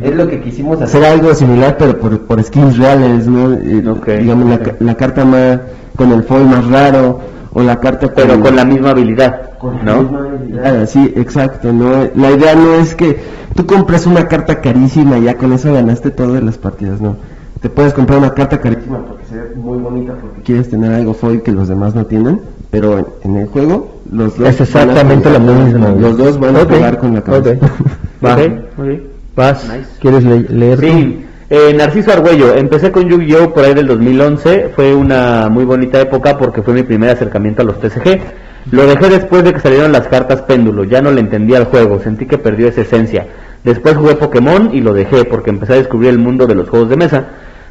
Es 0.01 0.15
lo 0.15 0.27
que 0.27 0.39
quisimos 0.41 0.81
hacer 0.81 1.03
algo 1.05 1.33
similar, 1.33 1.75
pero 1.77 1.97
por, 1.99 2.19
por 2.21 2.41
skins 2.43 2.77
reales, 2.77 3.27
¿no? 3.27 3.53
Eh, 3.53 3.83
digamos, 4.19 4.49
la, 4.49 4.59
la 4.79 4.95
carta 4.95 5.25
más, 5.25 5.59
con 5.95 6.11
el 6.11 6.23
foil 6.23 6.45
más 6.47 6.65
raro, 6.67 7.19
o 7.53 7.61
la 7.61 7.79
carta 7.79 8.11
Pero 8.13 8.39
con 8.39 8.55
la 8.55 8.63
misma 8.63 8.91
habilidad, 8.91 9.57
con 9.59 9.75
la 9.77 9.83
¿no? 9.83 10.01
misma 10.03 10.19
habilidad, 10.19 10.85
Sí, 10.87 11.13
exacto, 11.17 11.73
¿no? 11.73 11.91
La 12.15 12.31
idea 12.31 12.55
no 12.55 12.75
es 12.75 12.95
que 12.95 13.19
tú 13.55 13.65
compres 13.65 14.05
una 14.07 14.27
carta 14.27 14.61
carísima 14.61 15.17
y 15.17 15.23
ya 15.23 15.35
con 15.35 15.51
eso 15.51 15.73
ganaste 15.73 16.11
todas 16.11 16.41
las 16.41 16.57
partidas, 16.57 17.01
¿no? 17.01 17.17
Te 17.61 17.69
puedes 17.69 17.93
comprar 17.93 18.19
una 18.19 18.33
carta 18.33 18.59
carísima 18.59 19.05
porque 19.05 19.25
se 19.25 19.35
ve 19.35 19.55
muy 19.55 19.77
bonita, 19.79 20.13
porque 20.19 20.41
quieres 20.41 20.69
tener 20.69 20.93
algo 20.93 21.13
foil 21.13 21.41
que 21.43 21.51
los 21.51 21.67
demás 21.67 21.93
no 21.93 22.05
tienen, 22.05 22.39
pero 22.71 22.97
en, 22.99 23.05
en 23.23 23.37
el 23.37 23.47
juego 23.47 23.97
los 24.11 24.37
dos 24.37 24.47
Es 24.47 24.73
van 24.73 24.89
a 24.89 24.91
exactamente 24.93 25.29
jugar- 25.29 25.41
lo 25.45 25.53
mismo. 25.53 25.89
Los 25.99 26.17
dos 26.17 26.39
van 26.39 26.55
a 26.55 26.59
jugar 26.65 26.97
con 26.97 27.13
la 27.13 27.19
ok. 27.19 29.10
Nice. 29.37 29.87
¿quieres 29.99 30.23
le- 30.23 30.47
leer? 30.49 30.79
Sí, 30.79 31.25
eh, 31.49 31.73
Narciso 31.75 32.11
Argüello, 32.11 32.53
empecé 32.55 32.91
con 32.91 33.07
Yu-Gi-Oh 33.09 33.53
por 33.53 33.63
ahí 33.63 33.73
del 33.73 33.87
2011, 33.87 34.69
fue 34.75 34.93
una 34.93 35.47
muy 35.49 35.63
bonita 35.65 35.99
época 36.01 36.37
porque 36.37 36.61
fue 36.61 36.73
mi 36.73 36.83
primer 36.83 37.09
acercamiento 37.11 37.61
a 37.61 37.65
los 37.65 37.79
TCG. 37.79 38.19
Lo 38.71 38.85
dejé 38.85 39.09
después 39.09 39.43
de 39.43 39.53
que 39.53 39.59
salieron 39.59 39.91
las 39.91 40.07
cartas 40.07 40.43
péndulo, 40.43 40.83
ya 40.83 41.01
no 41.01 41.11
le 41.11 41.21
entendía 41.21 41.57
al 41.57 41.65
juego, 41.65 41.99
sentí 41.99 42.25
que 42.27 42.37
perdió 42.37 42.67
esa 42.67 42.81
esencia. 42.81 43.25
Después 43.63 43.95
jugué 43.95 44.15
Pokémon 44.15 44.69
y 44.73 44.81
lo 44.81 44.93
dejé 44.93 45.25
porque 45.25 45.49
empecé 45.49 45.73
a 45.73 45.77
descubrir 45.77 46.09
el 46.09 46.19
mundo 46.19 46.45
de 46.45 46.55
los 46.55 46.69
juegos 46.69 46.89
de 46.89 46.97
mesa. 46.97 47.25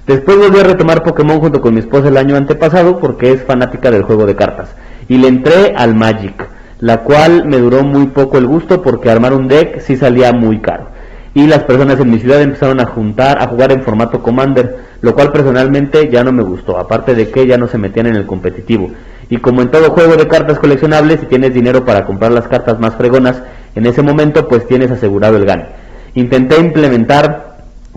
Después 0.07 0.37
volví 0.39 0.59
a 0.59 0.65
retomar 0.65 1.03
Pokémon 1.03 1.39
junto 1.39 1.61
con 1.61 1.75
mi 1.75 1.81
esposa 1.81 2.09
el 2.09 2.17
año 2.17 2.37
antepasado 2.37 2.99
porque 2.99 3.33
es 3.33 3.43
fanática 3.45 3.91
del 3.91 4.03
juego 4.03 4.27
de 4.27 4.35
cartas. 4.35 4.75
Y 5.09 5.19
le 5.19 5.29
entré 5.29 5.75
al 5.77 5.95
Magic, 5.95 6.49
la 6.81 6.99
cual 6.99 7.45
me 7.47 7.59
duró 7.59 7.83
muy 7.85 8.07
poco 8.07 8.39
el 8.39 8.47
gusto 8.47 8.83
porque 8.83 9.11
armar 9.11 9.33
un 9.33 9.47
deck 9.47 9.81
sí 9.81 9.97
salía 9.97 10.33
muy 10.33 10.61
caro 10.61 10.89
y 11.35 11.47
las 11.47 11.65
personas 11.65 12.01
en 12.01 12.11
mi 12.11 12.19
ciudad 12.19 12.43
empezaron 12.43 12.81
a 12.81 12.87
juntar, 12.87 13.41
a 13.41 13.47
jugar 13.47 13.73
en 13.73 13.83
formato 13.83 14.23
Commander, 14.23 14.79
lo 15.01 15.15
cual 15.15 15.31
personalmente 15.31 16.09
ya 16.11 16.25
no 16.25 16.33
me 16.33 16.43
gustó, 16.43 16.79
aparte 16.79 17.15
de 17.15 17.31
que 17.31 17.47
ya 17.47 17.57
no 17.57 17.69
se 17.69 17.79
metían 17.79 18.07
en 18.07 18.17
el 18.17 18.27
competitivo. 18.27 18.91
Y 19.29 19.37
como 19.37 19.63
en 19.63 19.71
todo 19.71 19.91
juego 19.91 20.17
de 20.17 20.27
cartas 20.27 20.59
coleccionables, 20.59 21.21
si 21.21 21.27
tienes 21.27 21.55
dinero 21.55 21.85
para 21.85 22.05
comprar 22.05 22.33
las 22.33 22.49
cartas 22.49 22.81
más 22.81 22.97
fregonas, 22.97 23.43
en 23.77 23.87
ese 23.87 24.03
momento 24.03 24.49
pues 24.49 24.67
tienes 24.67 24.91
asegurado 24.91 25.37
el 25.37 25.45
gane. 25.45 25.67
Intenté 26.15 26.59
implementar 26.59 27.51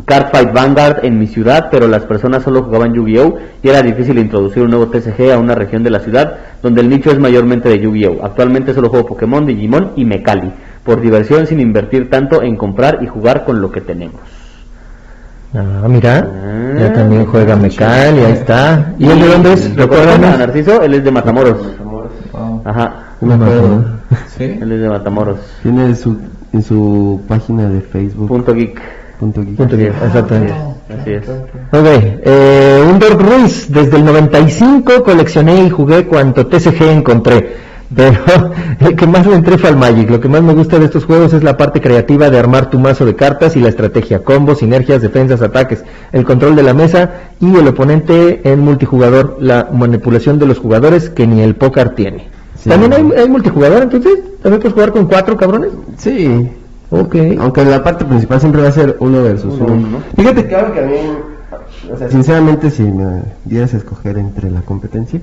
Cardfight 0.06 0.54
Vanguard 0.54 1.06
en 1.06 1.18
mi 1.18 1.28
ciudad, 1.28 1.70
pero 1.72 1.88
las 1.88 2.06
personas 2.06 2.44
solo 2.44 2.64
jugaban 2.64 2.94
Yu-Gi-Oh! 2.94 3.38
y 3.62 3.70
era 3.70 3.82
difícil 3.82 4.20
introducir 4.20 4.64
un 4.64 4.72
nuevo 4.72 4.88
TCG 4.88 5.32
a 5.32 5.38
una 5.38 5.56
región 5.56 5.84
de 5.84 5.92
la 5.92 6.00
ciudad 6.00 6.38
donde 6.62 6.82
el 6.82 6.90
nicho 6.90 7.10
es 7.10 7.20
mayormente 7.20 7.70
de 7.70 7.80
Yu-Gi-Oh! 7.80 8.24
Actualmente 8.24 8.74
solo 8.74 8.90
juego 8.90 9.08
Pokémon, 9.08 9.46
Digimon 9.46 9.94
y 9.96 10.06
Mecali, 10.06 10.52
por 10.84 11.02
diversión 11.02 11.48
sin 11.48 11.60
invertir 11.60 12.10
tanto 12.10 12.42
en 12.42 12.56
comprar 12.58 13.00
y 13.02 13.08
jugar 13.08 13.46
con 13.46 13.62
lo 13.62 13.72
que 13.72 13.82
tenemos. 13.82 14.22
Ah, 15.56 15.88
mira, 15.88 16.28
Ah, 16.34 16.80
ya 16.80 16.94
también 16.94 17.26
juega 17.28 17.56
Mecal 17.56 18.18
y 18.18 18.20
ahí 18.22 18.32
está. 18.32 18.94
¿Y 18.98 19.08
él 19.08 19.20
de 19.20 19.28
dónde 19.28 19.54
es? 19.54 19.76
¿Recuerdan. 19.76 20.22
Narciso? 20.22 20.82
Él 20.82 20.96
es 20.96 21.04
de 21.04 21.12
Matamoros. 21.12 21.58
Wow. 22.32 22.62
Ajá, 22.66 22.94
No 23.22 23.38
me 23.38 23.46
acuerdo. 23.46 23.86
¿Sí? 24.36 24.44
él 24.60 24.72
es 24.72 24.82
de 24.82 24.90
Matamoros. 24.90 25.38
Tiene 25.62 25.94
su, 25.96 26.18
en 26.54 26.64
su 26.64 27.22
página 27.28 27.70
de 27.70 27.82
Facebook. 27.82 28.28
Punto 28.28 28.54
geek. 28.54 28.82
punto 29.20 29.42
geek. 29.44 29.56
Punto 29.56 29.78
geek, 29.78 29.94
exactamente. 30.04 30.54
Así 30.90 31.12
es. 31.14 31.30
Ok, 31.30 31.86
eh, 31.86 32.84
un 32.92 33.00
Dork 33.00 33.22
Ruiz, 33.22 33.72
desde 33.72 33.98
el 33.98 34.06
95 34.06 35.04
coleccioné 35.04 35.66
y 35.66 35.70
jugué 35.70 36.08
cuanto 36.08 36.48
TCG 36.48 36.82
encontré. 36.90 37.73
Pero 37.96 38.18
el 38.80 38.96
que 38.96 39.08
más 39.08 39.26
le 39.28 39.36
entré 39.36 39.58
fue 39.58 39.70
al 39.70 39.78
Magic. 39.78 40.10
Lo 40.10 40.20
que 40.20 40.28
más 40.30 40.42
me 40.42 40.54
gusta 40.54 40.80
de 40.80 40.86
estos 40.86 41.06
juegos 41.06 41.34
es 41.34 41.44
la 41.44 41.58
parte 41.58 41.82
creativa 41.82 42.30
de 42.30 42.40
armar 42.40 42.70
tu 42.70 42.80
mazo 42.80 43.06
de 43.06 43.16
cartas 43.16 43.56
y 43.56 43.60
la 43.60 43.70
estrategia, 43.70 44.20
combos, 44.24 44.60
sinergias, 44.60 45.02
defensas, 45.02 45.42
ataques, 45.42 45.84
el 46.12 46.24
control 46.26 46.56
de 46.56 46.64
la 46.64 46.74
mesa 46.74 47.12
y 47.40 47.56
el 47.56 47.68
oponente 47.68 48.42
en 48.44 48.60
multijugador, 48.60 49.38
la 49.40 49.70
manipulación 49.72 50.40
de 50.40 50.46
los 50.48 50.60
jugadores 50.60 51.10
que 51.10 51.28
ni 51.28 51.42
el 51.42 51.56
póker 51.56 51.90
tiene. 51.96 52.28
Sí. 52.56 52.70
¿También 52.70 52.94
hay, 52.94 53.22
hay 53.22 53.30
multijugador 53.30 53.84
entonces? 53.84 54.14
¿También 54.42 54.62
puedes 54.62 54.74
jugar 54.74 54.92
con 54.92 55.06
cuatro 55.08 55.36
cabrones? 55.38 55.72
Sí, 55.98 56.50
Ok. 56.90 57.16
aunque 57.40 57.66
la 57.66 57.84
parte 57.84 58.06
principal 58.06 58.40
siempre 58.40 58.62
va 58.62 58.68
a 58.70 58.72
ser 58.72 58.98
uno 59.00 59.24
versus 59.24 59.56
Uno, 59.56 59.66
uno. 59.66 59.74
uno, 59.74 59.88
¿no? 59.90 59.98
Fíjate 60.16 60.48
que 60.48 60.56
algo 60.56 60.74
que 60.74 60.80
a 60.80 60.84
mí, 60.84 60.96
o 61.92 61.98
sea, 61.98 62.10
sinceramente, 62.10 62.72
si 62.72 62.84
me 62.84 63.22
dieras 63.46 63.74
a 63.74 63.78
escoger 63.78 64.18
entre 64.18 64.50
la 64.52 64.62
competencia, 64.62 65.20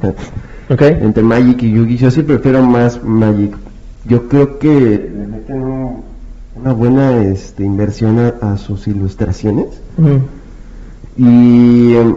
Ok. 0.68 0.82
entre 0.82 1.22
Magic 1.22 1.62
y 1.62 1.72
Yugi, 1.72 1.96
yo 1.96 2.10
sí 2.10 2.22
prefiero 2.22 2.62
más 2.64 3.02
Magic. 3.02 3.56
Yo 4.06 4.28
creo 4.28 4.58
que 4.58 4.68
le 5.14 5.26
meten 5.26 5.62
un- 5.62 5.96
una 6.60 6.72
buena 6.72 7.16
este, 7.22 7.64
inversión 7.64 8.18
a, 8.18 8.52
a 8.52 8.56
sus 8.56 8.86
ilustraciones. 8.88 9.66
Y 11.16 11.94
em, 11.94 12.14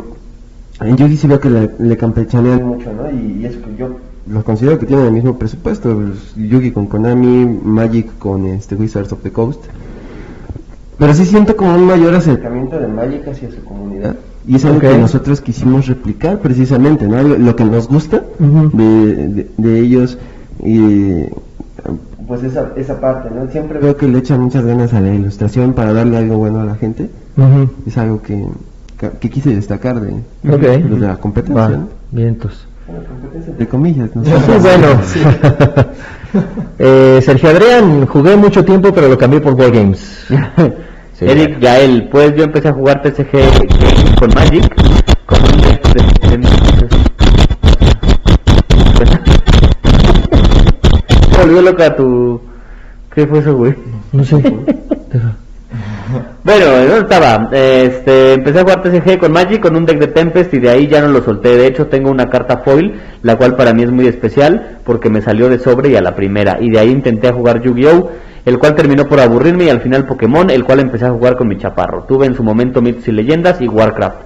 en 0.81 0.97
Yugi 0.97 1.17
sí 1.17 1.27
veo 1.27 1.39
que 1.39 1.49
le, 1.49 1.69
le 1.79 1.97
campechanean 1.97 2.63
mucho, 2.65 2.91
¿no? 2.93 3.09
Y, 3.11 3.41
y 3.41 3.45
eso 3.45 3.59
que 3.61 3.75
yo 3.77 3.89
lo 4.27 4.43
considero 4.43 4.79
que 4.79 4.85
tienen 4.85 5.05
el 5.07 5.11
mismo 5.13 5.37
presupuesto. 5.37 5.93
pues, 5.95 6.35
Yugi 6.35 6.71
con 6.71 6.87
Konami, 6.87 7.45
Magic 7.45 8.17
con 8.19 8.45
este 8.45 8.75
Wizards 8.75 9.11
of 9.11 9.21
the 9.23 9.31
Coast. 9.31 9.61
Pero 10.97 11.13
sí 11.13 11.25
siento 11.25 11.55
como 11.57 11.75
un 11.75 11.85
mayor 11.85 12.13
acercamiento 12.15 12.79
de 12.79 12.87
Magic 12.87 13.27
hacia 13.27 13.49
su 13.51 13.63
comunidad. 13.63 14.15
Y 14.47 14.55
es 14.55 14.65
algo 14.65 14.79
que 14.79 14.97
nosotros 14.97 15.39
quisimos 15.41 15.87
replicar 15.87 16.39
precisamente, 16.39 17.07
¿no? 17.07 17.21
Lo 17.23 17.55
que 17.55 17.63
nos 17.63 17.87
gusta 17.87 18.23
de, 18.39 18.83
de- 19.27 19.47
de 19.57 19.79
ellos 19.79 20.17
y 20.61 21.23
pues 22.27 22.43
esa, 22.43 22.71
esa 22.75 22.99
parte, 22.99 23.29
¿no? 23.33 23.49
Siempre 23.51 23.79
veo 23.79 23.95
que 23.97 24.07
le 24.07 24.17
echan 24.19 24.41
muchas 24.41 24.63
ganas 24.65 24.93
a 24.93 25.01
la 25.01 25.13
ilustración 25.13 25.73
para 25.73 25.93
darle 25.93 26.17
algo 26.17 26.37
bueno 26.37 26.59
a 26.61 26.65
la 26.65 26.75
gente 26.75 27.09
es 27.85 27.97
algo 27.97 28.21
que, 28.21 28.45
que, 28.99 29.09
que 29.19 29.29
quise 29.29 29.53
destacar 29.55 29.99
de, 29.99 30.11
Ok. 30.49 30.61
de 30.61 30.77
de 30.83 30.99
la 30.99 31.17
competencia. 31.17 31.61
Va, 31.63 31.69
¿no? 31.69 31.87
vientos. 32.11 32.65
Bueno, 32.87 33.03
competencia 33.07 33.51
entre 33.51 33.67
comillas, 33.67 34.09
bueno. 34.13 34.87
Eh, 36.79 37.21
Sergio 37.23 37.49
Adrián, 37.49 38.07
jugué 38.07 38.35
mucho 38.35 38.65
tiempo, 38.65 38.91
pero 38.91 39.07
lo 39.07 39.17
cambié 39.17 39.39
por 39.39 39.53
Wargames. 39.53 40.25
Sí. 41.14 41.26
Eric 41.26 41.59
Yael, 41.59 42.09
pues 42.09 42.36
yo 42.36 42.43
empecé 42.43 42.70
a 42.70 42.74
jugar 42.74 43.01
TCG 43.01 44.18
con 44.20 44.30
Magic, 44.34 44.76
con 45.26 45.39
un 45.43 45.61
de... 45.61 45.80
Volvió 51.38 51.61
loca 51.61 51.95
tu... 51.95 52.41
¿Qué 53.14 53.28
fue 53.28 53.39
eso, 53.39 53.55
güey? 53.55 53.76
No 54.11 54.24
sé. 54.24 54.41
Bueno, 56.43 56.66
¿dónde 56.66 56.97
estaba? 56.97 57.49
Este, 57.51 58.34
empecé 58.34 58.59
a 58.59 58.64
jugar 58.64 58.82
TCG 58.82 59.18
con 59.18 59.32
Magic 59.32 59.61
con 59.61 59.76
un 59.76 59.86
deck 59.86 59.99
de 59.99 60.07
Tempest 60.07 60.53
y 60.53 60.59
de 60.59 60.70
ahí 60.70 60.88
ya 60.88 61.01
no 61.01 61.07
lo 61.07 61.24
solté. 61.24 61.55
De 61.55 61.68
hecho, 61.68 61.88
tengo 61.88 62.11
una 62.11 62.26
carta 62.26 62.57
foil, 62.66 62.99
la 63.22 63.38
cual 63.38 63.55
para 63.55 63.74
mí 63.74 63.84
es 63.84 63.91
muy 63.91 64.07
especial 64.07 64.80
porque 64.84 65.09
me 65.09 65.22
salió 65.22 65.47
de 65.47 65.59
sobre 65.59 65.89
y 65.89 65.95
a 65.95 66.01
la 66.01 66.16
primera. 66.16 66.57
Y 66.59 66.70
de 66.70 66.80
ahí 66.80 66.89
intenté 66.89 67.32
jugar 67.32 67.61
Yu-Gi-Oh! 67.61 68.09
El 68.45 68.59
cual 68.59 68.75
terminó 68.75 69.07
por 69.07 69.19
aburrirme 69.19 69.65
y 69.65 69.69
al 69.69 69.81
final 69.81 70.05
Pokémon, 70.05 70.49
el 70.49 70.63
cual 70.63 70.79
empecé 70.79 71.05
a 71.05 71.11
jugar 71.11 71.37
con 71.37 71.47
mi 71.47 71.57
chaparro. 71.57 72.03
Tuve 72.03 72.25
en 72.25 72.35
su 72.35 72.43
momento 72.43 72.81
Mitos 72.81 73.07
y 73.07 73.11
Leyendas 73.11 73.61
y 73.61 73.67
Warcraft. 73.67 74.17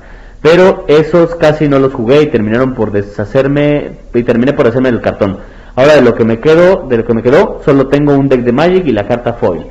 Pero 0.42 0.86
esos 0.88 1.36
casi 1.36 1.68
no 1.68 1.80
los 1.80 1.94
jugué 1.94 2.22
y 2.22 2.28
terminaron 2.28 2.74
por 2.74 2.92
deshacerme 2.92 3.92
y 4.14 4.24
terminé 4.24 4.54
por 4.54 4.68
hacerme 4.68 4.90
el 4.90 5.02
cartón. 5.02 5.38
Ahora 5.76 5.96
de 5.96 6.02
lo 6.02 6.16
que 6.16 6.24
me 6.24 6.40
quedo, 6.40 6.88
de 6.88 6.98
lo 6.98 7.06
que 7.06 7.14
me 7.14 7.24
quedó, 7.24 7.62
solo 7.64 7.88
tengo 7.88 8.14
un 8.14 8.30
deck 8.30 8.42
de 8.42 8.52
Magic 8.52 8.88
y 8.88 8.92
la 8.92 9.08
carta 9.08 9.34
foil. 9.34 9.66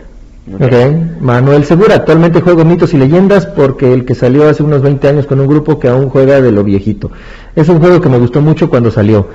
Manuel 1.21 1.65
Segura, 1.65 1.97
actualmente 1.97 2.41
juego 2.41 2.65
mitos 2.65 2.95
y 2.95 2.99
leyendas 2.99 3.47
porque 3.47 3.93
el 3.93 4.05
que 4.05 4.15
salió 4.15 4.49
hace 4.49 4.63
unos 4.63 4.81
20 4.81 5.09
años 5.09 5.27
con 5.27 5.41
un 5.41 5.49
grupo 5.49 5.81
que 5.81 5.89
aún 5.89 6.09
juega 6.09 6.41
de 6.41 6.53
lo 6.53 6.63
viejito. 6.63 7.11
Es 7.57 7.69
un 7.69 7.81
juego 7.81 8.01
que 8.01 8.09
me 8.09 8.19
gustó 8.19 8.41
mucho 8.41 8.71
cuando 8.71 8.93
salió. 8.93 9.29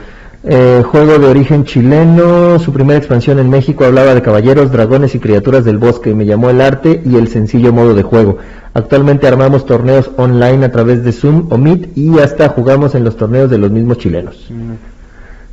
Eh, 0.43 0.81
juego 0.83 1.19
de 1.19 1.27
origen 1.27 1.65
chileno, 1.65 2.57
su 2.57 2.73
primera 2.73 2.97
expansión 2.97 3.37
en 3.37 3.49
México 3.49 3.85
hablaba 3.85 4.15
de 4.15 4.23
caballeros, 4.23 4.71
dragones 4.71 5.13
y 5.13 5.19
criaturas 5.19 5.63
del 5.63 5.77
bosque. 5.77 6.15
Me 6.15 6.25
llamó 6.25 6.49
el 6.49 6.61
arte 6.61 7.01
y 7.05 7.15
el 7.15 7.27
sencillo 7.27 7.71
modo 7.71 7.93
de 7.93 8.01
juego. 8.01 8.37
Actualmente 8.73 9.27
armamos 9.27 9.65
torneos 9.67 10.09
online 10.17 10.65
a 10.65 10.71
través 10.71 11.03
de 11.03 11.11
Zoom 11.11 11.47
o 11.51 11.57
Meet 11.57 11.95
y 11.95 12.17
hasta 12.19 12.49
jugamos 12.49 12.95
en 12.95 13.03
los 13.03 13.17
torneos 13.17 13.51
de 13.51 13.59
los 13.59 13.69
mismos 13.69 13.99
chilenos. 13.99 14.51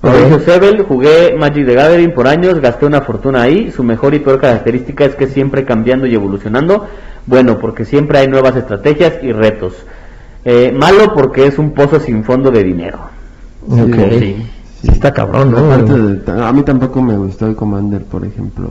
Mauricio 0.01 0.39
Sebel, 0.41 0.83
jugué 0.85 1.35
Magic 1.37 1.67
the 1.67 1.75
Gathering 1.75 2.15
por 2.15 2.27
años, 2.27 2.61
gasté 2.61 2.87
una 2.87 3.03
fortuna 3.03 3.43
ahí. 3.43 3.71
Su 3.71 3.83
mejor 3.83 4.15
y 4.15 4.21
peor 4.21 4.41
característica 4.41 5.05
es 5.05 5.17
que 5.17 5.27
siempre 5.27 5.67
cambiando 5.67 6.07
y 6.07 6.15
evolucionando. 6.15 6.87
Bueno, 7.27 7.59
porque 7.59 7.85
siempre 7.85 8.21
hay 8.21 8.29
nuevas 8.29 8.57
estrategias 8.57 9.15
y 9.23 9.33
retos. 9.33 9.75
Eh, 10.45 10.73
malo 10.73 11.13
porque 11.13 11.47
es 11.47 11.59
un 11.59 11.75
pozo 11.75 12.01
sin 12.01 12.25
fondo 12.25 12.51
de 12.51 12.63
dinero. 12.65 13.01
Ok. 13.69 13.97
Sí. 14.19 14.37
Sí, 14.83 14.89
está 14.93 15.13
cabrón, 15.13 15.51
¿no? 15.53 15.59
Aparte 15.73 15.93
de- 15.99 16.43
a 16.45 16.53
mí 16.53 16.63
tampoco 16.63 17.03
me 17.03 17.17
gustó 17.17 17.47
el 17.47 17.57
Commander, 17.57 18.05
por 18.05 18.25
ejemplo, 18.25 18.71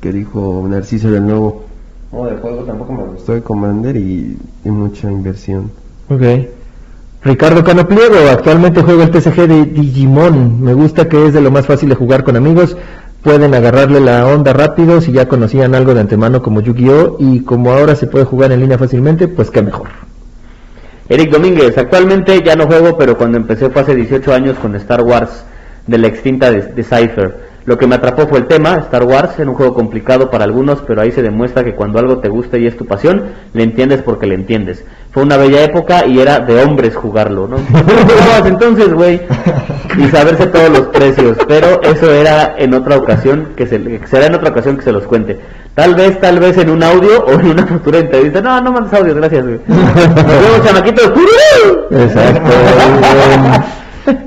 que 0.00 0.12
dijo 0.12 0.66
Narciso 0.68 1.10
del 1.10 1.26
nuevo 1.26 1.64
modo 2.12 2.30
de 2.30 2.36
juego, 2.36 2.62
tampoco 2.64 2.92
me 2.92 3.04
gustó 3.04 3.34
el 3.34 3.42
Commander 3.42 3.96
y, 3.96 4.36
y 4.64 4.68
mucha 4.68 5.10
inversión. 5.10 5.70
Ok. 6.08 6.22
Ricardo 7.22 7.62
Cano 7.62 7.86
Pliego, 7.86 8.16
actualmente 8.30 8.82
juego 8.82 9.02
el 9.02 9.10
TCG 9.10 9.46
de 9.46 9.64
Digimon. 9.66 10.62
Me 10.62 10.72
gusta 10.74 11.08
que 11.08 11.26
es 11.26 11.34
de 11.34 11.40
lo 11.42 11.50
más 11.50 11.66
fácil 11.66 11.88
de 11.90 11.94
jugar 11.94 12.24
con 12.24 12.36
amigos. 12.36 12.76
Pueden 13.22 13.52
agarrarle 13.54 14.00
la 14.00 14.26
onda 14.26 14.54
rápido 14.54 15.02
si 15.02 15.12
ya 15.12 15.28
conocían 15.28 15.74
algo 15.74 15.92
de 15.92 16.00
antemano 16.00 16.40
como 16.42 16.62
Yu-Gi-Oh! 16.62 17.16
Y 17.18 17.40
como 17.40 17.70
ahora 17.72 17.94
se 17.94 18.06
puede 18.06 18.24
jugar 18.24 18.52
en 18.52 18.60
línea 18.60 18.78
fácilmente, 18.78 19.28
pues 19.28 19.50
qué 19.50 19.60
mejor. 19.60 19.88
Eric 21.10 21.32
Domínguez, 21.32 21.76
actualmente 21.76 22.40
ya 22.40 22.54
no 22.54 22.68
juego, 22.68 22.96
pero 22.96 23.18
cuando 23.18 23.36
empecé 23.36 23.68
fue 23.68 23.82
hace 23.82 23.96
18 23.96 24.32
años 24.32 24.56
con 24.58 24.76
Star 24.76 25.02
Wars 25.02 25.44
de 25.84 25.98
la 25.98 26.06
extinta 26.06 26.52
de, 26.52 26.62
de 26.62 26.84
Cypher. 26.84 27.49
Lo 27.70 27.78
que 27.78 27.86
me 27.86 27.94
atrapó 27.94 28.26
fue 28.26 28.40
el 28.40 28.48
tema, 28.48 28.78
Star 28.78 29.04
Wars, 29.04 29.38
era 29.38 29.48
un 29.48 29.54
juego 29.54 29.74
complicado 29.74 30.28
para 30.28 30.42
algunos, 30.42 30.80
pero 30.88 31.02
ahí 31.02 31.12
se 31.12 31.22
demuestra 31.22 31.62
que 31.62 31.76
cuando 31.76 32.00
algo 32.00 32.18
te 32.18 32.28
gusta 32.28 32.58
y 32.58 32.66
es 32.66 32.76
tu 32.76 32.84
pasión, 32.84 33.26
le 33.52 33.62
entiendes 33.62 34.02
porque 34.02 34.26
le 34.26 34.34
entiendes. 34.34 34.84
Fue 35.12 35.22
una 35.22 35.36
bella 35.36 35.62
época 35.62 36.04
y 36.04 36.18
era 36.18 36.40
de 36.40 36.64
hombres 36.64 36.96
jugarlo, 36.96 37.46
¿no? 37.46 37.58
¿Cómo 37.72 37.92
jugabas 37.92 38.46
entonces, 38.46 38.92
güey? 38.92 39.20
Y 39.96 40.08
saberse 40.08 40.48
todos 40.48 40.68
los 40.68 40.88
precios, 40.88 41.36
pero 41.46 41.80
eso 41.82 42.10
era 42.12 42.56
en 42.58 42.74
otra 42.74 42.96
ocasión, 42.96 43.50
que 43.54 43.68
se, 43.68 44.00
será 44.08 44.26
en 44.26 44.34
otra 44.34 44.50
ocasión 44.50 44.76
que 44.76 44.82
se 44.82 44.90
los 44.90 45.04
cuente. 45.04 45.38
Tal 45.72 45.94
vez, 45.94 46.20
tal 46.20 46.40
vez 46.40 46.58
en 46.58 46.70
un 46.70 46.82
audio 46.82 47.24
o 47.24 47.34
en 47.38 47.50
una 47.50 47.68
futura 47.68 48.00
entrevista. 48.00 48.40
No, 48.40 48.60
no 48.60 48.72
mandes 48.72 48.92
audios, 48.94 49.14
gracias, 49.14 49.44
güey. 49.46 49.60
Nos 49.68 50.26
vemos, 50.26 50.64
chamaquitos. 50.64 51.12
Exacto. 51.92 52.50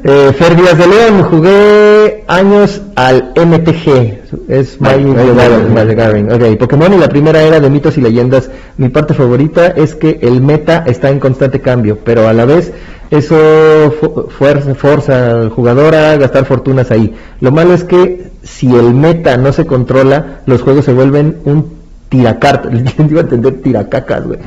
Eh, 0.04 0.32
Fer 0.38 0.56
Díaz 0.56 0.78
de 0.78 0.88
León, 0.88 1.24
jugué 1.24 2.24
años 2.28 2.82
al 2.96 3.32
MTG. 3.36 4.22
Es 4.48 4.80
Magic 4.82 5.06
Magic 5.06 5.06
the 5.06 5.14
the 5.14 5.34
Gathering, 5.34 5.36
Gathering. 5.36 5.74
Magic 5.74 5.90
the 5.90 5.96
Gathering. 5.96 6.32
Ok, 6.54 6.60
Pokémon 6.60 6.94
y 6.94 6.98
la 6.98 7.10
primera 7.10 7.42
era 7.42 7.60
de 7.60 7.70
mitos 7.70 7.98
y 7.98 8.02
leyendas. 8.02 8.50
Mi 8.78 8.90
parte 8.90 9.14
favorita 9.14 9.68
es 9.68 9.96
que 9.96 10.20
el 10.22 10.42
meta 10.42 10.84
está 10.88 11.10
en 11.10 11.20
constante 11.20 11.60
cambio, 11.62 12.00
pero 12.04 12.28
a 12.28 12.34
la 12.34 12.46
vez 12.46 12.72
eso 13.12 13.94
fu- 14.00 14.28
fuerza, 14.30 14.74
forza 14.76 15.32
al 15.42 15.50
jugador 15.50 15.94
a 15.96 16.16
gastar 16.18 16.46
fortunas 16.46 16.90
ahí. 16.92 17.14
Lo 17.42 17.52
malo 17.52 17.74
es 17.74 17.84
que 17.84 18.32
si 18.42 18.74
el 18.76 18.94
meta 18.94 19.38
no 19.38 19.54
se 19.54 19.66
controla, 19.66 20.42
los 20.48 20.62
juegos 20.64 20.86
se 20.86 20.94
vuelven 20.94 21.38
un 21.46 21.83
tiracartas, 22.14 22.72
¿quién 22.96 23.10
iba 23.10 23.22
a 23.22 23.24
entender 23.24 23.60
tiracacas, 23.64 24.28
güey? 24.28 24.40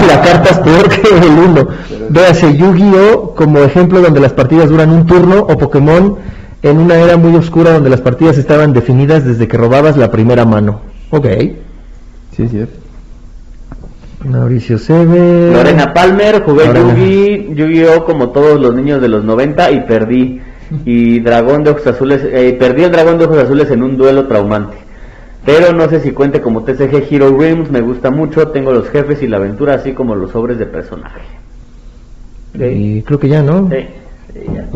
tiracartas 0.00 0.58
peor 0.60 0.88
que 0.88 1.08
el 1.26 1.38
uno. 1.46 1.68
Véase 2.08 2.56
Yu-Gi-Oh 2.56 3.34
como 3.34 3.58
ejemplo 3.58 4.00
donde 4.00 4.18
las 4.18 4.32
partidas 4.32 4.70
duran 4.70 4.90
un 4.90 5.04
turno 5.04 5.40
o 5.40 5.58
Pokémon 5.58 6.16
en 6.62 6.78
una 6.78 6.94
era 6.94 7.18
muy 7.18 7.36
oscura 7.36 7.72
donde 7.72 7.90
las 7.90 8.00
partidas 8.00 8.38
estaban 8.38 8.72
definidas 8.72 9.26
desde 9.26 9.46
que 9.46 9.58
robabas 9.58 9.98
la 9.98 10.10
primera 10.10 10.46
mano. 10.46 10.80
Ok. 11.10 11.26
Sí, 12.34 12.44
es 12.44 12.50
cierto. 12.50 12.78
Mauricio 14.24 14.78
Sebe. 14.78 15.52
Lorena 15.52 15.92
Palmer, 15.92 16.42
jugué. 16.44 16.64
Yugi, 16.64 17.54
Yu-Gi-Oh 17.54 18.04
como 18.06 18.30
todos 18.30 18.58
los 18.58 18.74
niños 18.74 19.02
de 19.02 19.08
los 19.08 19.22
90 19.22 19.70
y 19.70 19.80
perdí. 19.82 20.40
Y 20.86 21.20
Dragón 21.20 21.62
de 21.62 21.72
Ojos 21.72 21.86
Azules, 21.86 22.22
eh, 22.24 22.56
perdí 22.58 22.84
el 22.84 22.90
Dragón 22.90 23.18
de 23.18 23.26
Ojos 23.26 23.36
Azules 23.36 23.70
en 23.70 23.82
un 23.82 23.98
duelo 23.98 24.26
traumante. 24.26 24.91
Pero 25.44 25.72
no 25.72 25.88
sé 25.88 26.00
si 26.00 26.12
cuente 26.12 26.40
como 26.40 26.62
TCG 26.62 27.08
Hero 27.10 27.36
Realms, 27.36 27.70
me 27.70 27.80
gusta 27.80 28.10
mucho, 28.10 28.48
tengo 28.48 28.72
los 28.72 28.88
jefes 28.88 29.22
y 29.22 29.26
la 29.26 29.38
aventura, 29.38 29.74
así 29.74 29.92
como 29.92 30.14
los 30.14 30.30
sobres 30.30 30.58
de 30.58 30.66
personaje. 30.66 31.22
Y 32.54 33.02
creo 33.02 33.18
que 33.18 33.28
ya, 33.28 33.42
¿no? 33.42 33.68
Sí, 33.68 33.86
sí, 34.32 34.40
ya. 34.54 34.68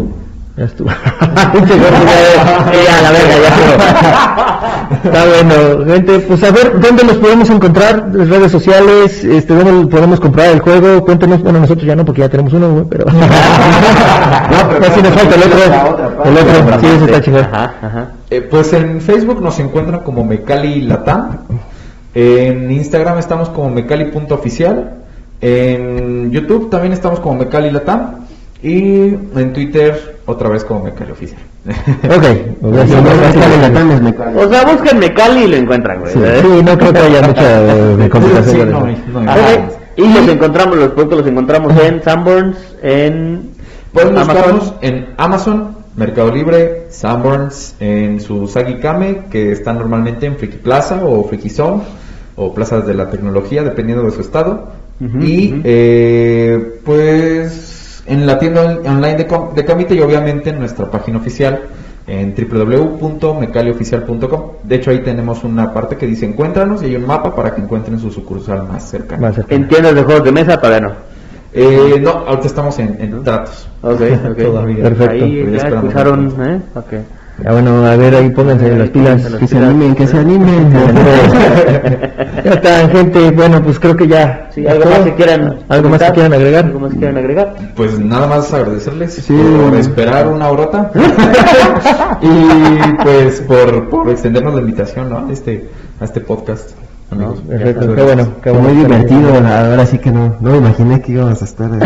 Ya 0.56 0.64
estuvo. 0.64 0.90
Ya, 1.36 2.82
ya, 2.84 3.02
la 3.02 3.10
verga, 3.12 3.36
ya. 3.42 4.86
Está 5.04 5.24
bueno, 5.26 5.84
gente, 5.86 6.18
pues 6.20 6.42
a 6.42 6.50
ver, 6.50 6.80
¿dónde 6.80 7.04
los 7.04 7.16
podemos 7.16 7.50
encontrar? 7.50 8.08
Las 8.12 8.28
redes 8.28 8.52
sociales, 8.52 9.24
este, 9.24 9.54
¿dónde 9.54 9.86
podemos 9.88 10.20
comprar 10.20 10.48
el 10.48 10.60
juego? 10.60 11.04
Cuéntenos, 11.04 11.42
bueno, 11.42 11.60
nosotros 11.60 11.86
ya 11.86 11.94
no, 11.96 12.04
porque 12.04 12.22
ya 12.22 12.28
tenemos 12.28 12.52
uno, 12.52 12.70
güey, 12.70 12.84
pero... 12.88 13.04
no, 13.10 13.12
pero 13.12 14.94
sí 14.94 15.02
nos 15.02 15.12
falta 15.12 15.34
el 15.34 15.42
otro, 15.42 15.58
el 16.24 16.36
otro, 16.36 16.80
sí, 16.80 16.86
eso 16.86 17.04
está 17.04 17.20
chingón. 17.20 17.44
Ajá, 17.44 17.74
ajá. 17.82 18.08
Eh, 18.30 18.40
pues 18.42 18.72
en 18.72 19.00
Facebook 19.00 19.40
nos 19.40 19.58
encuentran 19.58 20.00
como 20.00 20.24
Mecali 20.24 20.80
Latam. 20.82 21.38
En 22.14 22.70
Instagram 22.70 23.18
estamos 23.18 23.48
como 23.50 23.70
Mecali.oficial. 23.70 24.94
En 25.40 26.30
YouTube 26.30 26.70
también 26.70 26.92
estamos 26.92 27.20
como 27.20 27.36
Mecali 27.36 27.70
Latam. 27.70 28.25
Y 28.62 29.14
en 29.38 29.52
Twitter 29.52 30.18
otra 30.26 30.48
vez 30.48 30.64
como 30.64 30.84
Mecali 30.84 31.12
Oficial. 31.12 31.40
Ok, 32.04 32.24
Si 32.86 32.94
no 32.94 34.00
Mecali. 34.02 34.38
O 34.38 34.48
sea, 34.48 34.64
busquen 34.64 35.00
Cali 35.14 35.40
y 35.44 35.48
lo 35.48 35.56
encuentran, 35.56 36.00
güey. 36.00 36.12
Sí, 36.12 36.20
¿eh? 36.22 36.40
sí, 36.42 36.62
no 36.64 36.78
creo 36.78 36.92
que 36.92 36.98
haya 36.98 37.22
mucha 37.26 37.62
eh, 37.64 37.96
Sí, 38.02 38.08
complicación. 38.08 38.70
no, 38.70 38.84
hay- 38.84 39.02
no 39.12 39.30
hay. 39.30 39.58
Y 39.96 40.12
los 40.12 40.28
encontramos, 40.28 40.76
los 40.76 40.88
productos 40.90 41.18
los 41.20 41.28
encontramos 41.28 41.72
en 41.82 42.02
Sanborns, 42.02 42.56
en 42.82 43.50
Pueden 43.92 44.10
Amazon. 44.18 44.34
buscarnos 44.34 44.74
en 44.82 45.06
Amazon, 45.16 45.76
Mercado 45.96 46.30
Libre, 46.30 46.86
Sanborns, 46.90 47.74
en 47.80 48.20
su 48.20 48.46
Sagi 48.46 48.74
Kame, 48.74 49.22
que 49.30 49.52
están 49.52 49.78
normalmente 49.78 50.26
en 50.26 50.36
Friki 50.36 50.58
Plaza 50.58 51.00
o 51.02 51.24
Friki 51.24 51.48
Zone, 51.48 51.82
o 52.36 52.52
plazas 52.52 52.86
de 52.86 52.92
la 52.92 53.08
tecnología, 53.10 53.62
dependiendo 53.64 54.04
de 54.04 54.10
su 54.10 54.20
estado. 54.20 54.68
Y 55.00 55.60
eh, 55.64 56.80
pues 56.84 57.75
en 58.06 58.26
la 58.26 58.38
tienda 58.38 58.62
on- 58.64 58.86
online 58.86 59.16
de, 59.16 59.26
Com- 59.26 59.54
de 59.54 59.64
Camite 59.64 59.94
y 59.94 60.00
obviamente 60.00 60.50
en 60.50 60.58
nuestra 60.58 60.90
página 60.90 61.18
oficial 61.18 61.60
en 62.06 62.34
www.mecalioficial.com. 62.36 64.42
De 64.62 64.76
hecho 64.76 64.90
ahí 64.90 65.00
tenemos 65.02 65.42
una 65.44 65.72
parte 65.72 65.96
que 65.96 66.06
dice 66.06 66.26
encuéntranos 66.26 66.82
y 66.82 66.86
hay 66.86 66.96
un 66.96 67.06
mapa 67.06 67.34
para 67.34 67.54
que 67.54 67.60
encuentren 67.60 67.98
su 67.98 68.10
sucursal 68.10 68.66
más 68.68 68.88
cercana. 68.88 69.28
En 69.54 69.68
tiendas 69.68 69.94
de 69.94 70.02
juegos 70.02 70.24
de 70.24 70.32
mesa, 70.32 70.56
todavía 70.56 70.88
no. 70.88 70.92
Eh, 71.52 71.98
no, 72.00 72.10
ahorita 72.10 72.46
estamos 72.46 72.78
en, 72.78 72.96
en 73.00 73.24
tratos. 73.24 73.68
Ok, 73.82 74.00
ok. 74.30 74.36
Todavía. 74.36 74.82
Perfecto. 74.84 75.24
Ahí 75.24 75.50
ya 75.52 75.68
escucharon. 75.68 76.34
¿eh? 76.46 76.60
Ya 77.44 77.52
bueno, 77.52 77.86
a 77.86 77.96
ver, 77.96 78.14
ahí 78.14 78.30
pónganse 78.30 78.74
las 78.76 78.88
pilas. 78.88 79.20
Pónganse 79.22 79.30
las 79.30 79.40
Que 79.40 79.46
se 79.46 79.58
animen, 79.58 79.94
que 79.94 80.06
se 80.06 80.18
animen. 80.18 80.72
ya 82.44 82.50
está, 82.52 82.88
gente. 82.88 83.30
Bueno, 83.30 83.62
pues 83.62 83.78
creo 83.78 83.94
que 83.94 84.08
ya. 84.08 84.48
Sí, 84.54 84.66
algo 84.66 84.88
más 84.88 85.00
que 85.00 85.14
quieran. 85.14 85.58
¿Algo 85.68 85.88
más 85.90 86.02
que 86.02 86.12
quieran 86.12 86.32
agregar? 86.32 86.64
¿Algo 86.64 86.80
más 86.80 86.92
que 86.92 86.98
quieran 86.98 87.18
agregar? 87.18 87.54
Pues 87.76 87.98
nada 87.98 88.26
más 88.26 88.54
agradecerles 88.54 89.14
Sí. 89.14 89.34
por 89.34 89.76
esperar 89.78 90.28
una 90.28 90.48
horota 90.48 90.90
y 92.22 93.02
pues 93.02 93.40
por, 93.42 93.90
por 93.90 94.08
extendernos 94.08 94.54
la 94.54 94.60
invitación 94.62 95.10
¿no? 95.10 95.28
a, 95.28 95.32
este, 95.32 95.68
a 96.00 96.04
este 96.04 96.20
podcast. 96.20 96.70
Amigos. 97.10 97.40
Perfecto, 97.46 97.94
qué 97.94 98.02
bueno, 98.02 98.28
qué 98.42 98.50
bueno. 98.50 98.68
Muy 98.68 98.78
divertido, 98.78 99.28
ahora 99.34 99.86
sí 99.86 99.98
que 99.98 100.10
no, 100.10 100.36
no 100.40 100.50
me 100.50 100.56
imaginé 100.56 101.00
que 101.02 101.12
íbamos 101.12 101.40
a 101.40 101.44
estar. 101.44 101.70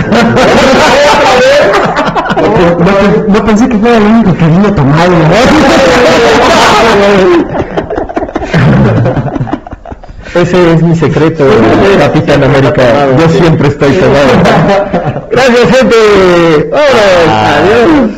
No, 3.29 3.45
pensé 3.45 3.69
que 3.69 3.77
fuera 3.79 3.97
el 3.97 4.03
único 4.03 4.33
que 4.35 4.47
vino 4.47 4.75
tomado. 4.75 5.13
Ese 10.35 10.73
es 10.73 10.83
mi 10.83 10.97
secreto, 10.97 11.45
Capitán 11.99 12.45
América. 12.45 12.83
Yo 13.19 13.29
siempre 13.29 13.69
estoy 13.69 13.93
tomado. 13.93 15.29
Gracias, 15.31 15.77
gente. 15.77 16.71
¡Hola! 16.73 18.09